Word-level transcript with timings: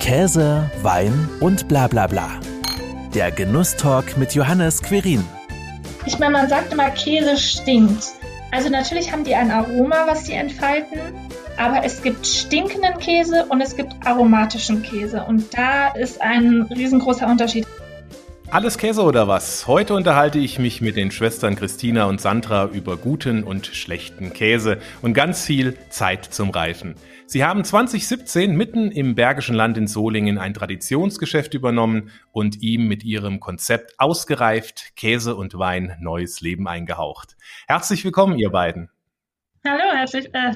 Käse, 0.00 0.68
Wein 0.82 1.28
und 1.40 1.68
bla 1.68 1.86
bla 1.86 2.06
bla. 2.06 2.28
Der 3.14 3.30
Genusstalk 3.30 4.16
mit 4.16 4.34
Johannes 4.34 4.82
Querin. 4.82 5.22
Ich 6.06 6.18
meine, 6.18 6.32
man 6.32 6.48
sagt 6.48 6.72
immer, 6.72 6.88
Käse 6.90 7.36
stinkt. 7.36 8.06
Also 8.50 8.70
natürlich 8.70 9.12
haben 9.12 9.24
die 9.24 9.34
ein 9.34 9.50
Aroma, 9.50 10.06
was 10.08 10.24
sie 10.24 10.32
entfalten, 10.32 10.98
aber 11.58 11.84
es 11.84 12.02
gibt 12.02 12.26
stinkenden 12.26 12.98
Käse 12.98 13.44
und 13.50 13.60
es 13.60 13.76
gibt 13.76 13.94
aromatischen 14.04 14.82
Käse. 14.82 15.22
Und 15.22 15.56
da 15.56 15.88
ist 15.88 16.20
ein 16.22 16.62
riesengroßer 16.62 17.26
Unterschied. 17.26 17.66
Alles 18.52 18.78
Käse 18.78 19.04
oder 19.04 19.28
was? 19.28 19.68
Heute 19.68 19.94
unterhalte 19.94 20.40
ich 20.40 20.58
mich 20.58 20.80
mit 20.80 20.96
den 20.96 21.12
Schwestern 21.12 21.54
Christina 21.54 22.06
und 22.06 22.20
Sandra 22.20 22.66
über 22.66 22.96
guten 22.96 23.44
und 23.44 23.66
schlechten 23.66 24.32
Käse 24.32 24.78
und 25.02 25.14
ganz 25.14 25.46
viel 25.46 25.76
Zeit 25.88 26.24
zum 26.24 26.50
Reifen. 26.50 26.96
Sie 27.26 27.44
haben 27.44 27.62
2017 27.62 28.56
mitten 28.56 28.90
im 28.90 29.14
Bergischen 29.14 29.54
Land 29.54 29.78
in 29.78 29.86
Solingen 29.86 30.36
ein 30.36 30.52
Traditionsgeschäft 30.52 31.54
übernommen 31.54 32.10
und 32.32 32.60
ihm 32.60 32.88
mit 32.88 33.04
ihrem 33.04 33.38
Konzept 33.38 33.94
ausgereift 34.00 34.96
Käse 34.96 35.36
und 35.36 35.56
Wein 35.56 35.96
neues 36.00 36.40
Leben 36.40 36.66
eingehaucht. 36.66 37.36
Herzlich 37.68 38.04
willkommen, 38.04 38.36
ihr 38.36 38.50
beiden. 38.50 38.90
Hallo, 39.64 39.94
herzlich, 39.94 40.28
äh, 40.34 40.54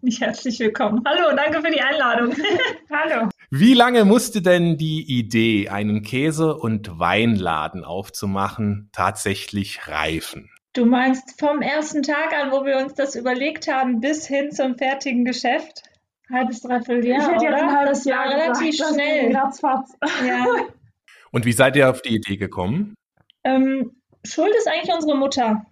nicht 0.00 0.20
herzlich 0.22 0.60
willkommen. 0.60 1.02
Hallo, 1.04 1.36
danke 1.36 1.60
für 1.60 1.70
die 1.70 1.82
Einladung. 1.82 2.34
Hallo. 2.90 3.28
Wie 3.56 3.72
lange 3.72 4.04
musste 4.04 4.42
denn 4.42 4.78
die 4.78 5.04
Idee, 5.06 5.68
einen 5.68 6.02
Käse- 6.02 6.56
und 6.56 6.98
Weinladen 6.98 7.84
aufzumachen, 7.84 8.90
tatsächlich 8.92 9.86
reifen? 9.86 10.50
Du 10.72 10.86
meinst 10.86 11.38
vom 11.38 11.62
ersten 11.62 12.02
Tag 12.02 12.36
an, 12.36 12.50
wo 12.50 12.64
wir 12.64 12.78
uns 12.78 12.94
das 12.94 13.14
überlegt 13.14 13.68
haben, 13.68 14.00
bis 14.00 14.26
hin 14.26 14.50
zum 14.50 14.76
fertigen 14.76 15.24
Geschäft? 15.24 15.84
Halbes, 16.28 16.62
dreiviertel 16.62 17.06
Jahr, 17.06 17.20
Ich 17.20 17.28
hätte 17.28 17.44
jetzt 17.44 17.62
ein 17.62 17.76
halbes 17.76 17.98
das 18.02 18.06
war 18.06 18.26
Jahr 18.26 18.34
relativ 18.34 18.70
gesagt, 18.72 18.94
schnell. 18.94 19.36
Ratzfatz. 19.36 19.92
Ja. 20.26 20.46
Und 21.30 21.46
wie 21.46 21.52
seid 21.52 21.76
ihr 21.76 21.88
auf 21.88 22.02
die 22.02 22.16
Idee 22.16 22.36
gekommen? 22.36 22.96
Ähm, 23.44 23.92
Schuld 24.24 24.52
ist 24.58 24.66
eigentlich 24.66 24.92
unsere 24.92 25.16
Mutter. 25.16 25.64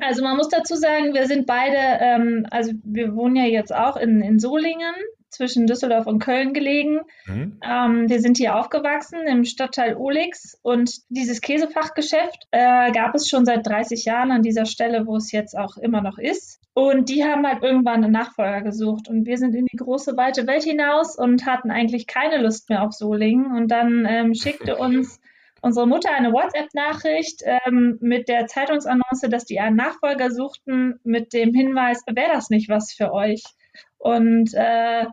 Also 0.00 0.22
man 0.22 0.36
muss 0.36 0.50
dazu 0.50 0.76
sagen, 0.76 1.14
wir 1.14 1.26
sind 1.26 1.46
beide, 1.48 1.78
ähm, 1.98 2.46
also 2.52 2.70
wir 2.84 3.16
wohnen 3.16 3.34
ja 3.34 3.46
jetzt 3.46 3.74
auch 3.74 3.96
in, 3.96 4.20
in 4.20 4.38
Solingen, 4.38 4.94
zwischen 5.34 5.66
Düsseldorf 5.66 6.06
und 6.06 6.20
Köln 6.20 6.54
gelegen. 6.54 7.00
Hm? 7.26 7.60
Ähm, 7.62 8.08
wir 8.08 8.20
sind 8.20 8.36
hier 8.36 8.56
aufgewachsen 8.56 9.26
im 9.26 9.44
Stadtteil 9.44 9.96
Olix 9.96 10.58
und 10.62 11.00
dieses 11.08 11.40
Käsefachgeschäft 11.40 12.46
äh, 12.50 12.92
gab 12.92 13.14
es 13.14 13.28
schon 13.28 13.44
seit 13.44 13.66
30 13.66 14.04
Jahren 14.04 14.30
an 14.30 14.42
dieser 14.42 14.66
Stelle, 14.66 15.06
wo 15.06 15.16
es 15.16 15.32
jetzt 15.32 15.56
auch 15.56 15.76
immer 15.76 16.00
noch 16.00 16.18
ist. 16.18 16.60
Und 16.74 17.08
die 17.08 17.24
haben 17.24 17.46
halt 17.46 17.62
irgendwann 17.62 18.02
einen 18.02 18.12
Nachfolger 18.12 18.62
gesucht 18.62 19.08
und 19.08 19.26
wir 19.26 19.38
sind 19.38 19.54
in 19.54 19.66
die 19.66 19.76
große 19.76 20.16
weite 20.16 20.46
Welt 20.46 20.64
hinaus 20.64 21.16
und 21.16 21.46
hatten 21.46 21.70
eigentlich 21.70 22.08
keine 22.08 22.42
Lust 22.42 22.68
mehr 22.68 22.82
auf 22.82 22.92
Solingen. 22.92 23.56
Und 23.56 23.68
dann 23.68 24.06
ähm, 24.08 24.34
schickte 24.34 24.76
uns 24.78 25.20
unsere 25.64 25.86
Mutter 25.86 26.10
eine 26.12 26.32
WhatsApp-Nachricht 26.32 27.42
ähm, 27.44 27.96
mit 28.00 28.28
der 28.28 28.46
Zeitungsannonce, 28.46 29.28
dass 29.30 29.46
die 29.46 29.60
einen 29.60 29.76
Nachfolger 29.76 30.30
suchten, 30.30 31.00
mit 31.04 31.32
dem 31.32 31.54
Hinweis, 31.54 32.02
wäre 32.06 32.32
das 32.32 32.50
nicht 32.50 32.68
was 32.68 32.92
für 32.92 33.12
euch? 33.12 33.42
Und 33.96 34.52
äh, 34.52 35.06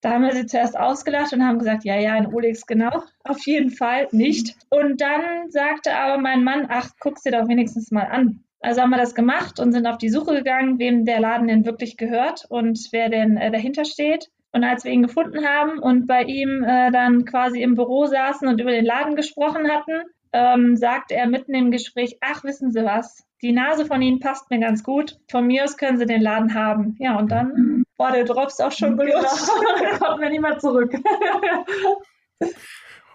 da 0.00 0.10
haben 0.10 0.22
wir 0.22 0.32
sie 0.32 0.46
zuerst 0.46 0.78
ausgelacht 0.78 1.32
und 1.32 1.44
haben 1.44 1.58
gesagt, 1.58 1.84
ja, 1.84 1.96
ja, 1.96 2.16
in 2.16 2.32
Olex 2.32 2.66
genau, 2.66 3.02
auf 3.24 3.44
jeden 3.46 3.70
Fall 3.70 4.08
nicht. 4.12 4.56
Und 4.70 5.00
dann 5.00 5.50
sagte 5.50 5.94
aber 5.94 6.20
mein 6.20 6.44
Mann, 6.44 6.66
ach, 6.68 6.90
guck's 7.00 7.22
dir 7.22 7.32
doch 7.32 7.48
wenigstens 7.48 7.90
mal 7.90 8.04
an. 8.04 8.44
Also 8.60 8.80
haben 8.80 8.90
wir 8.90 8.96
das 8.96 9.14
gemacht 9.14 9.60
und 9.60 9.72
sind 9.72 9.86
auf 9.86 9.98
die 9.98 10.10
Suche 10.10 10.34
gegangen, 10.34 10.78
wem 10.78 11.04
der 11.04 11.20
Laden 11.20 11.48
denn 11.48 11.64
wirklich 11.64 11.96
gehört 11.96 12.44
und 12.48 12.78
wer 12.90 13.08
denn 13.08 13.36
äh, 13.36 13.50
dahinter 13.50 13.84
steht. 13.84 14.28
Und 14.52 14.64
als 14.64 14.84
wir 14.84 14.92
ihn 14.92 15.02
gefunden 15.02 15.46
haben 15.46 15.78
und 15.78 16.06
bei 16.06 16.22
ihm 16.24 16.64
äh, 16.64 16.90
dann 16.90 17.24
quasi 17.24 17.62
im 17.62 17.74
Büro 17.74 18.06
saßen 18.06 18.48
und 18.48 18.60
über 18.60 18.70
den 18.70 18.84
Laden 18.84 19.14
gesprochen 19.14 19.70
hatten, 19.70 20.02
ähm, 20.32 20.76
sagte 20.76 21.14
er 21.14 21.26
mitten 21.26 21.54
im 21.54 21.70
Gespräch, 21.70 22.18
ach, 22.20 22.44
wissen 22.44 22.72
Sie 22.72 22.84
was, 22.84 23.24
die 23.42 23.52
Nase 23.52 23.86
von 23.86 24.02
Ihnen 24.02 24.18
passt 24.18 24.50
mir 24.50 24.58
ganz 24.58 24.82
gut. 24.82 25.18
Von 25.30 25.46
mir 25.46 25.64
aus 25.64 25.76
können 25.76 25.98
Sie 25.98 26.06
den 26.06 26.20
Laden 26.20 26.54
haben. 26.54 26.96
Ja, 26.98 27.16
und 27.16 27.30
dann 27.30 27.84
war 27.98 28.12
der 28.12 28.24
Drops 28.24 28.60
auch 28.60 28.72
schon 28.72 28.96
gelutscht. 28.96 29.48
da 29.90 29.98
kommt 29.98 30.20
mir 30.20 30.30
niemand 30.30 30.60
zurück. 30.60 30.92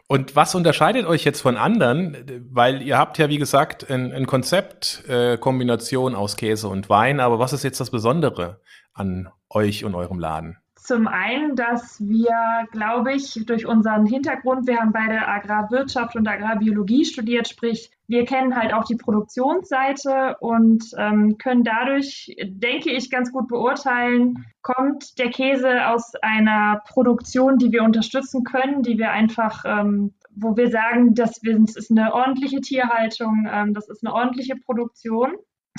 Und 0.07 0.35
was 0.35 0.53
unterscheidet 0.53 1.05
euch 1.05 1.23
jetzt 1.23 1.41
von 1.41 1.57
anderen? 1.57 2.45
Weil 2.51 2.81
ihr 2.81 2.97
habt 2.97 3.17
ja, 3.17 3.29
wie 3.29 3.37
gesagt, 3.37 3.89
ein, 3.89 4.11
ein 4.11 4.27
Konzept, 4.27 5.03
äh, 5.07 5.37
Kombination 5.37 6.13
aus 6.13 6.35
Käse 6.35 6.67
und 6.67 6.89
Wein. 6.89 7.19
Aber 7.19 7.39
was 7.39 7.53
ist 7.53 7.63
jetzt 7.63 7.79
das 7.79 7.89
Besondere 7.89 8.61
an 8.93 9.29
euch 9.49 9.85
und 9.85 9.95
eurem 9.95 10.19
Laden? 10.19 10.57
Zum 10.75 11.07
einen, 11.07 11.55
dass 11.55 12.01
wir, 12.01 12.67
glaube 12.73 13.13
ich, 13.13 13.45
durch 13.45 13.65
unseren 13.65 14.05
Hintergrund, 14.05 14.67
wir 14.67 14.79
haben 14.79 14.91
beide 14.91 15.25
Agrarwirtschaft 15.25 16.17
und 16.17 16.27
Agrarbiologie 16.27 17.05
studiert, 17.05 17.47
sprich, 17.47 17.89
wir 18.13 18.25
kennen 18.25 18.55
halt 18.55 18.73
auch 18.73 18.83
die 18.83 18.95
Produktionsseite 18.95 20.37
und 20.39 20.83
ähm, 20.99 21.39
können 21.39 21.63
dadurch, 21.63 22.35
denke 22.45 22.91
ich, 22.91 23.09
ganz 23.09 23.31
gut 23.31 23.47
beurteilen, 23.47 24.45
kommt 24.61 25.17
der 25.17 25.31
Käse 25.31 25.87
aus 25.87 26.13
einer 26.21 26.83
Produktion, 26.87 27.57
die 27.57 27.71
wir 27.71 27.81
unterstützen 27.81 28.43
können, 28.43 28.83
die 28.83 28.99
wir 28.99 29.09
einfach, 29.09 29.65
ähm, 29.65 30.13
wo 30.29 30.55
wir 30.55 30.69
sagen, 30.69 31.15
das 31.15 31.39
ist 31.41 31.89
eine 31.89 32.13
ordentliche 32.13 32.61
Tierhaltung, 32.61 33.47
ähm, 33.51 33.73
das 33.73 33.89
ist 33.89 34.05
eine 34.05 34.13
ordentliche 34.13 34.57
Produktion. 34.57 35.31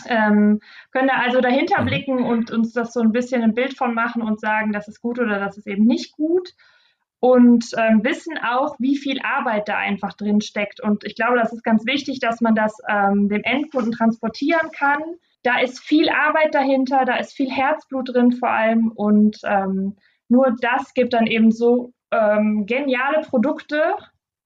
Ähm, 0.07 0.59
können 0.91 1.09
da 1.09 1.21
also 1.25 1.41
dahinter 1.41 1.83
Mhm. 1.83 1.87
blicken 1.87 2.25
und 2.25 2.51
uns 2.51 2.73
das 2.73 2.93
so 2.93 3.01
ein 3.01 3.13
bisschen 3.13 3.43
ein 3.43 3.55
Bild 3.55 3.77
von 3.79 3.95
machen 3.95 4.23
und 4.23 4.41
sagen, 4.41 4.73
das 4.73 4.89
ist 4.89 5.01
gut 5.01 5.21
oder 5.21 5.39
das 5.39 5.57
ist 5.57 5.69
eben 5.69 5.85
nicht 5.85 6.17
gut. 6.17 6.51
Und 7.25 7.65
ähm, 7.79 8.05
wissen 8.05 8.37
auch, 8.37 8.77
wie 8.79 8.99
viel 8.99 9.19
Arbeit 9.23 9.67
da 9.67 9.79
einfach 9.79 10.13
drin 10.13 10.43
steckt. 10.43 10.83
Und 10.83 11.05
ich 11.05 11.15
glaube, 11.15 11.39
das 11.39 11.55
ist 11.55 11.65
ganz 11.65 11.87
wichtig, 11.87 12.19
dass 12.21 12.43
man 12.43 12.55
das 12.55 12.77
ähm, 12.87 13.31
dem 13.31 13.43
Endkunden 13.45 13.93
transportieren 13.93 14.71
kann. 14.77 15.01
Da 15.43 15.59
ist 15.59 15.81
viel 15.81 16.11
Arbeit 16.11 16.55
dahinter, 16.55 17.07
da 17.07 17.17
ist 17.17 17.33
viel 17.33 17.51
Herzblut 17.51 18.11
drin 18.13 18.33
vor 18.33 18.51
allem. 18.51 18.93
Und 18.95 19.39
ähm, 19.45 19.97
nur 20.29 20.55
das 20.61 20.93
gibt 20.93 21.15
dann 21.15 21.27
eben 21.27 21.51
so 21.51 21.95
ähm, 22.11 22.67
geniale 22.67 23.23
Produkte, 23.23 23.95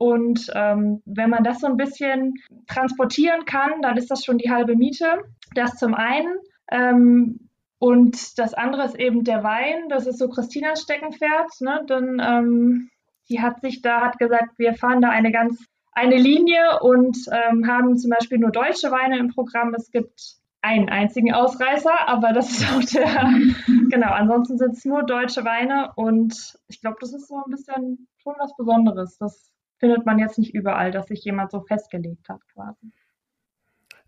und 0.00 0.46
ähm, 0.54 1.02
wenn 1.06 1.28
man 1.28 1.42
das 1.42 1.58
so 1.58 1.66
ein 1.66 1.76
bisschen 1.76 2.34
transportieren 2.68 3.44
kann, 3.46 3.82
dann 3.82 3.96
ist 3.96 4.12
das 4.12 4.24
schon 4.24 4.38
die 4.38 4.48
halbe 4.48 4.76
Miete. 4.76 5.24
Das 5.56 5.74
zum 5.74 5.94
einen. 5.94 6.36
Ähm, 6.70 7.47
und 7.78 8.38
das 8.38 8.54
andere 8.54 8.84
ist 8.84 8.98
eben 8.98 9.24
der 9.24 9.44
Wein. 9.44 9.88
Das 9.88 10.06
ist 10.06 10.18
so 10.18 10.28
Christinas 10.28 10.82
Steckenpferd. 10.82 11.60
Ne? 11.60 11.84
Dann, 11.86 12.20
ähm, 12.20 12.90
die 13.28 13.40
hat 13.40 13.60
sich 13.60 13.82
da, 13.82 14.00
hat 14.00 14.18
gesagt, 14.18 14.58
wir 14.58 14.74
fahren 14.74 15.00
da 15.00 15.10
eine 15.10 15.30
ganz, 15.30 15.64
eine 15.92 16.16
Linie 16.16 16.80
und 16.80 17.16
ähm, 17.30 17.66
haben 17.68 17.96
zum 17.96 18.10
Beispiel 18.10 18.38
nur 18.38 18.50
deutsche 18.50 18.90
Weine 18.90 19.18
im 19.18 19.28
Programm. 19.28 19.74
Es 19.74 19.90
gibt 19.90 20.38
einen 20.60 20.88
einzigen 20.88 21.32
Ausreißer, 21.32 22.08
aber 22.08 22.32
das 22.32 22.50
ist 22.50 22.72
auch 22.72 22.82
der, 22.82 23.30
genau, 23.90 24.10
ansonsten 24.10 24.58
sind 24.58 24.72
es 24.72 24.84
nur 24.84 25.04
deutsche 25.04 25.44
Weine 25.44 25.92
und 25.94 26.58
ich 26.66 26.80
glaube, 26.80 26.96
das 27.00 27.14
ist 27.14 27.28
so 27.28 27.36
ein 27.36 27.50
bisschen 27.50 28.08
schon 28.16 28.34
was 28.38 28.56
Besonderes. 28.56 29.18
Das 29.18 29.52
findet 29.78 30.04
man 30.04 30.18
jetzt 30.18 30.38
nicht 30.38 30.54
überall, 30.54 30.90
dass 30.90 31.06
sich 31.06 31.24
jemand 31.24 31.52
so 31.52 31.60
festgelegt 31.60 32.28
hat 32.28 32.40
quasi. 32.52 32.92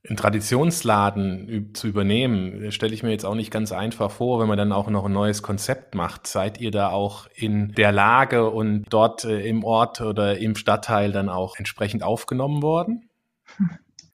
Einen 0.08 0.16
Traditionsladen 0.16 1.74
zu 1.74 1.86
übernehmen, 1.86 2.72
stelle 2.72 2.94
ich 2.94 3.02
mir 3.02 3.10
jetzt 3.10 3.26
auch 3.26 3.34
nicht 3.34 3.50
ganz 3.50 3.70
einfach 3.70 4.10
vor, 4.10 4.40
wenn 4.40 4.48
man 4.48 4.56
dann 4.56 4.72
auch 4.72 4.88
noch 4.88 5.04
ein 5.04 5.12
neues 5.12 5.42
Konzept 5.42 5.94
macht. 5.94 6.26
Seid 6.26 6.58
ihr 6.58 6.70
da 6.70 6.88
auch 6.88 7.26
in 7.34 7.72
der 7.72 7.92
Lage 7.92 8.48
und 8.50 8.86
dort 8.88 9.24
äh, 9.24 9.46
im 9.46 9.62
Ort 9.62 10.00
oder 10.00 10.38
im 10.38 10.54
Stadtteil 10.54 11.12
dann 11.12 11.28
auch 11.28 11.56
entsprechend 11.56 12.02
aufgenommen 12.02 12.62
worden? 12.62 13.10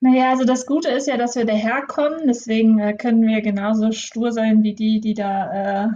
Naja, 0.00 0.30
also 0.30 0.44
das 0.44 0.66
Gute 0.66 0.88
ist 0.88 1.06
ja, 1.06 1.16
dass 1.16 1.36
wir 1.36 1.46
daherkommen, 1.46 2.26
deswegen 2.26 2.78
äh, 2.78 2.94
können 2.94 3.22
wir 3.22 3.40
genauso 3.40 3.92
stur 3.92 4.32
sein 4.32 4.62
wie 4.62 4.74
die, 4.74 5.00
die 5.00 5.14
da, 5.14 5.52
äh, 5.84 5.88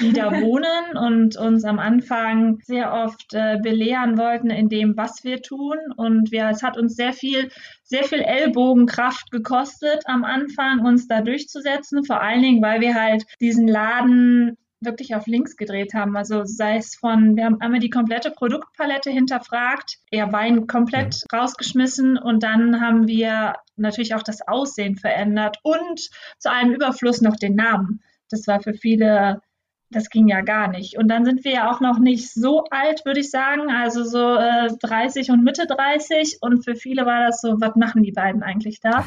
die 0.00 0.12
da 0.12 0.30
wohnen 0.40 0.96
und 0.96 1.36
uns 1.36 1.64
am 1.64 1.78
Anfang 1.78 2.58
sehr 2.64 2.92
oft 2.92 3.34
äh, 3.34 3.58
belehren 3.62 4.18
wollten 4.18 4.50
in 4.50 4.68
dem, 4.68 4.96
was 4.96 5.24
wir 5.24 5.42
tun. 5.42 5.76
Und 5.96 6.30
wir, 6.30 6.48
es 6.48 6.62
hat 6.62 6.78
uns 6.78 6.94
sehr 6.96 7.12
viel, 7.12 7.50
sehr 7.82 8.04
viel 8.04 8.20
Ellbogenkraft 8.20 9.30
gekostet 9.30 10.02
am 10.06 10.24
Anfang, 10.24 10.80
uns 10.84 11.08
da 11.08 11.20
durchzusetzen, 11.20 12.04
vor 12.04 12.20
allen 12.20 12.42
Dingen, 12.42 12.62
weil 12.62 12.80
wir 12.80 12.94
halt 12.94 13.24
diesen 13.40 13.68
Laden 13.68 14.56
wirklich 14.80 15.14
auf 15.14 15.26
links 15.26 15.56
gedreht 15.56 15.94
haben. 15.94 16.16
Also 16.16 16.44
sei 16.44 16.76
es 16.76 16.94
von, 16.94 17.36
wir 17.36 17.44
haben 17.44 17.60
einmal 17.60 17.80
die 17.80 17.90
komplette 17.90 18.30
Produktpalette 18.30 19.10
hinterfragt, 19.10 19.98
eher 20.10 20.32
Wein 20.32 20.66
komplett 20.66 21.24
rausgeschmissen 21.32 22.16
und 22.16 22.42
dann 22.42 22.80
haben 22.80 23.06
wir 23.08 23.54
natürlich 23.76 24.14
auch 24.14 24.22
das 24.22 24.46
Aussehen 24.46 24.96
verändert 24.96 25.58
und 25.62 26.08
zu 26.38 26.50
allem 26.50 26.72
Überfluss 26.72 27.20
noch 27.20 27.36
den 27.36 27.56
Namen. 27.56 28.02
Das 28.30 28.46
war 28.46 28.60
für 28.60 28.74
viele, 28.74 29.40
das 29.90 30.10
ging 30.10 30.28
ja 30.28 30.42
gar 30.42 30.68
nicht. 30.68 30.98
Und 30.98 31.08
dann 31.08 31.24
sind 31.24 31.44
wir 31.44 31.52
ja 31.52 31.70
auch 31.70 31.80
noch 31.80 31.98
nicht 31.98 32.32
so 32.32 32.64
alt, 32.70 33.04
würde 33.04 33.20
ich 33.20 33.30
sagen, 33.30 33.70
also 33.70 34.04
so 34.04 34.36
äh, 34.36 34.68
30 34.80 35.30
und 35.30 35.44
Mitte 35.44 35.66
30 35.66 36.38
und 36.40 36.64
für 36.64 36.74
viele 36.74 37.06
war 37.06 37.26
das 37.26 37.40
so, 37.40 37.60
was 37.60 37.74
machen 37.76 38.02
die 38.02 38.12
beiden 38.12 38.42
eigentlich 38.42 38.80
da? 38.80 39.06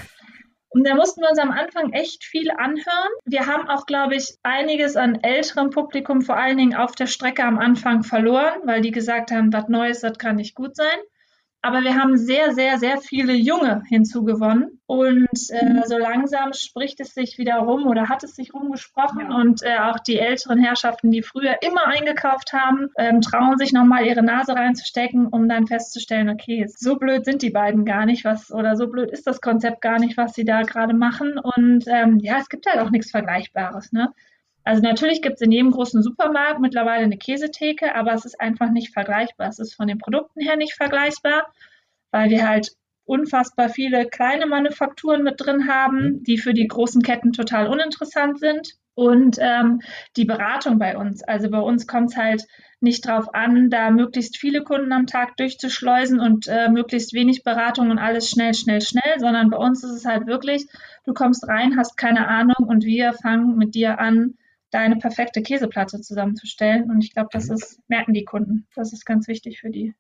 Und 0.74 0.88
da 0.88 0.96
mussten 0.96 1.22
wir 1.22 1.30
uns 1.30 1.40
am 1.40 1.52
Anfang 1.52 1.92
echt 1.92 2.24
viel 2.24 2.50
anhören. 2.50 3.12
Wir 3.26 3.46
haben 3.46 3.68
auch, 3.68 3.86
glaube 3.86 4.16
ich, 4.16 4.38
einiges 4.42 4.96
an 4.96 5.20
älterem 5.22 5.70
Publikum 5.70 6.22
vor 6.22 6.38
allen 6.38 6.58
Dingen 6.58 6.76
auf 6.76 6.94
der 6.94 7.08
Strecke 7.08 7.44
am 7.44 7.60
Anfang 7.60 8.04
verloren, 8.04 8.62
weil 8.64 8.80
die 8.82 8.92
gesagt 8.92 9.32
haben, 9.32 9.52
was 9.52 9.68
Neues, 9.68 10.00
das 10.00 10.18
kann 10.18 10.38
nicht 10.38 10.56
gut 10.56 10.78
sein. 10.78 10.98
Aber 11.64 11.84
wir 11.84 11.96
haben 11.96 12.18
sehr, 12.18 12.54
sehr, 12.54 12.80
sehr 12.80 12.98
viele 12.98 13.34
Junge 13.34 13.84
hinzugewonnen. 13.88 14.82
Und 14.88 15.30
äh, 15.50 15.84
so 15.86 15.98
langsam 15.98 16.54
spricht 16.54 17.00
es 17.00 17.14
sich 17.14 17.38
wieder 17.38 17.58
rum 17.58 17.86
oder 17.86 18.10
hat 18.10 18.24
es 18.24 18.36
sich 18.36 18.54
rumgesprochen. 18.54 19.30
Ja. 19.30 19.36
Und 19.38 19.62
äh, 19.62 19.78
auch 19.80 20.00
die 20.00 20.18
älteren 20.18 20.58
Herrschaften, 20.58 21.12
die 21.12 21.22
früher 21.22 21.58
immer 21.62 21.86
eingekauft 21.86 22.52
haben, 22.52 22.90
ähm, 22.98 23.22
trauen 23.22 23.58
sich 23.58 23.74
nochmal 23.74 24.06
ihre 24.06 24.24
Nase 24.24 24.54
reinzustecken, 24.54 25.28
um 25.28 25.48
dann 25.48 25.68
festzustellen, 25.68 26.30
okay, 26.30 26.66
so 26.68 26.98
blöd 26.98 27.26
sind 27.26 27.44
die 27.44 27.52
beiden 27.52 27.86
gar 27.86 28.06
nicht, 28.06 28.26
was 28.26 28.52
oder 28.52 28.76
so 28.76 28.88
blöd 28.88 29.12
ist 29.12 29.28
das 29.28 29.40
Konzept 29.40 29.82
gar 29.82 30.00
nicht, 30.00 30.18
was 30.18 30.34
sie 30.34 30.46
da 30.46 30.64
gerade 30.64 30.96
machen. 30.96 31.38
Und 31.38 31.86
ähm, 31.88 32.18
ja, 32.20 32.38
es 32.40 32.50
gibt 32.50 32.66
halt 32.66 32.80
auch 32.80 32.90
nichts 32.90 33.12
Vergleichbares. 33.12 33.92
Ne? 33.92 34.10
Also 34.72 34.84
natürlich 34.84 35.22
gibt 35.22 35.36
es 35.36 35.42
in 35.42 35.52
jedem 35.52 35.72
großen 35.72 36.02
Supermarkt 36.02 36.62
mittlerweile 36.62 37.04
eine 37.04 37.18
Käsetheke, 37.18 37.94
aber 37.94 38.14
es 38.14 38.24
ist 38.24 38.40
einfach 38.40 38.72
nicht 38.72 38.94
vergleichbar. 38.94 39.50
Es 39.50 39.60
ist 39.60 39.76
von 39.76 39.86
den 39.86 39.98
Produkten 39.98 40.40
her 40.40 40.56
nicht 40.56 40.76
vergleichbar, 40.76 41.52
weil 42.12 42.30
wir 42.30 42.48
halt 42.48 42.72
unfassbar 43.04 43.68
viele 43.68 44.08
kleine 44.08 44.46
Manufakturen 44.46 45.24
mit 45.24 45.42
drin 45.42 45.68
haben, 45.68 45.98
mhm. 45.98 46.24
die 46.24 46.38
für 46.38 46.54
die 46.54 46.70
großen 46.70 47.02
Ketten 47.02 47.34
total 47.34 47.68
uninteressant 47.68 48.40
sind. 48.40 48.76
Und 48.94 49.40
ähm, 49.42 49.82
die 50.16 50.24
Beratung 50.24 50.80
bei 50.80 50.96
uns. 50.96 51.22
Also 51.22 51.50
bei 51.50 51.60
uns 51.60 51.86
kommt 51.86 52.12
es 52.12 52.18
halt 52.18 52.48
nicht 52.80 53.06
darauf 53.06 53.34
an, 53.34 53.70
da 53.70 53.92
möglichst 53.92 54.38
viele 54.38 54.64
Kunden 54.64 54.94
am 54.94 55.06
Tag 55.06 55.36
durchzuschleusen 55.36 56.22
und 56.22 56.48
äh, 56.48 56.70
möglichst 56.70 57.12
wenig 57.12 57.44
Beratung 57.44 57.92
und 57.92 58.00
alles 58.00 58.30
schnell, 58.30 58.54
schnell, 58.54 58.80
schnell, 58.80 59.20
sondern 59.20 59.50
bei 59.50 59.58
uns 59.58 59.84
ist 59.84 59.92
es 59.92 60.06
halt 60.06 60.28
wirklich, 60.28 60.66
du 61.04 61.14
kommst 61.14 61.46
rein, 61.46 61.76
hast 61.76 61.98
keine 61.98 62.30
Ahnung 62.30 62.68
und 62.68 62.86
wir 62.86 63.12
fangen 63.12 63.58
mit 63.58 63.76
dir 63.76 64.00
an, 64.00 64.36
deine 64.72 64.98
perfekte 64.98 65.42
Käseplatte 65.42 66.02
zusammenzustellen. 66.02 66.90
Und 66.90 67.04
ich 67.04 67.14
glaube, 67.14 67.30
das 67.32 67.48
mhm. 67.48 67.56
ist, 67.56 67.80
merken 67.88 68.14
die 68.14 68.26
Kunden. 68.26 68.68
Das 68.76 68.94
ist 68.94 69.06
ganz 69.06 69.28
wichtig 69.28 69.60
für 69.60 69.70
die. 69.70 69.94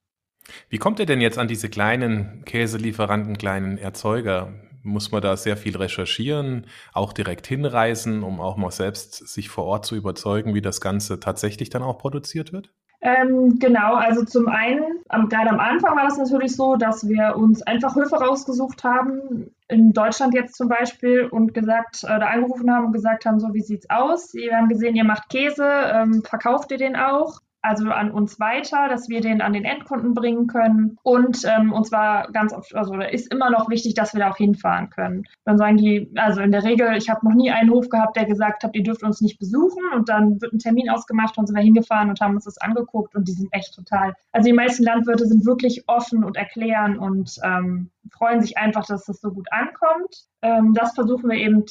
Wie 0.70 0.78
kommt 0.78 1.00
ihr 1.00 1.06
denn 1.06 1.22
jetzt 1.22 1.38
an 1.38 1.48
diese 1.48 1.70
kleinen 1.70 2.44
Käselieferanten, 2.46 3.38
kleinen 3.38 3.78
Erzeuger? 3.78 4.54
Muss 4.84 5.12
man 5.12 5.22
da 5.22 5.38
sehr 5.38 5.58
viel 5.58 5.78
recherchieren, 5.78 6.66
auch 6.94 7.14
direkt 7.14 7.46
hinreisen, 7.46 8.24
um 8.24 8.42
auch 8.42 8.58
mal 8.58 8.72
selbst 8.72 9.28
sich 9.28 9.50
vor 9.50 9.66
Ort 9.66 9.86
zu 9.86 9.96
überzeugen, 9.96 10.56
wie 10.56 10.62
das 10.62 10.82
Ganze 10.82 11.20
tatsächlich 11.20 11.70
dann 11.70 11.84
auch 11.84 12.00
produziert 12.00 12.52
wird? 12.52 12.74
Ähm, 13.03 13.57
genau, 13.57 13.95
also 13.95 14.24
zum 14.24 14.48
einen, 14.48 15.00
am, 15.09 15.27
gerade 15.27 15.50
am 15.50 15.59
Anfang 15.59 15.95
war 15.95 16.03
das 16.03 16.19
natürlich 16.19 16.56
so, 16.56 16.75
dass 16.75 17.07
wir 17.07 17.36
uns 17.36 17.63
einfach 17.63 17.95
Höfe 17.95 18.15
rausgesucht 18.15 18.83
haben, 18.83 19.51
in 19.68 19.92
Deutschland 19.92 20.36
jetzt 20.36 20.56
zum 20.56 20.68
Beispiel, 20.68 21.25
und 21.25 21.56
gesagt, 21.56 22.03
äh, 22.03 22.19
da 22.19 22.27
angerufen 22.27 22.71
haben 22.71 22.86
und 22.86 22.92
gesagt 22.92 23.25
haben, 23.25 23.39
so 23.39 23.56
wie 23.56 23.62
sieht's 23.62 23.89
aus? 23.89 24.36
Wir 24.36 24.56
haben 24.56 24.69
gesehen, 24.69 24.95
ihr 24.95 25.03
macht 25.03 25.30
Käse, 25.30 25.65
ähm, 25.65 26.24
verkauft 26.24 26.71
ihr 26.71 26.77
den 26.77 26.95
auch? 26.95 27.39
Also 27.62 27.90
an 27.90 28.12
uns 28.12 28.40
weiter, 28.40 28.88
dass 28.90 29.10
wir 29.10 29.22
den 29.22 29.42
an 29.42 29.54
den 29.54 29.66
Endkunden 29.66 30.13
bringen 30.13 30.48
können. 30.48 30.98
Und 31.04 31.44
ähm, 31.46 31.72
uns 31.74 31.92
war 31.92 32.31
ganz 32.31 32.54
oft, 32.54 32.75
also 32.75 32.96
ist 32.96 33.31
immer 33.31 33.50
noch 33.50 33.69
wichtig, 33.69 33.94
dass 33.94 34.13
wir 34.13 34.19
da 34.19 34.31
auch 34.31 34.38
hinfahren 34.38 34.90
können. 34.90 35.24
Dann 35.46 35.58
sagen 35.58 35.78
die, 35.78 36.12
also 36.16 36.42
in 36.42 36.52
der 36.52 36.63
Regel, 36.63 36.96
ich 36.98 37.10
habe 37.10 37.25
noch 37.25 37.36
nie 37.36 37.52
einen 37.52 37.69
Hof 37.69 37.90
gehabt, 37.90 38.16
der 38.16 38.25
gesagt 38.25 38.63
hat, 38.63 38.75
ihr 38.75 38.84
dürft 38.84 39.04
uns 39.04 39.22
nicht 39.22 39.40
besuchen. 39.40 39.84
Und 39.96 40.10
dann 40.10 40.42
wird 40.42 40.54
ein 40.54 40.60
Termin 40.60 40.90
ausgemacht 40.90 41.38
und 41.38 41.48
sind 41.48 41.56
wir 41.56 41.63
hingefahren 41.63 42.10
und 42.10 42.19
haben 42.19 42.36
uns 42.36 42.46
das 42.46 42.58
angeguckt 42.58 43.16
und 43.16 43.28
die 43.28 43.34
sind 43.34 43.54
echt 43.54 43.75
total. 43.75 44.13
Also 44.31 44.48
die 44.48 44.54
meisten 44.54 44.84
Landwirte 44.84 45.25
sind 45.25 45.46
wirklich 45.46 45.84
offen 45.88 46.24
und 46.24 46.38
erklären 46.38 46.98
und 46.98 47.38
ähm, 47.44 47.92
freuen 48.12 48.42
sich 48.42 48.58
einfach, 48.58 48.86
dass 48.86 49.06
das 49.06 49.22
so 49.22 49.31
gut 49.31 49.48
ankommt. 49.52 50.25
Ähm, 50.42 50.74
das 50.74 50.94
versuchen 50.94 51.30
wir 51.30 51.38
eben 51.38 51.66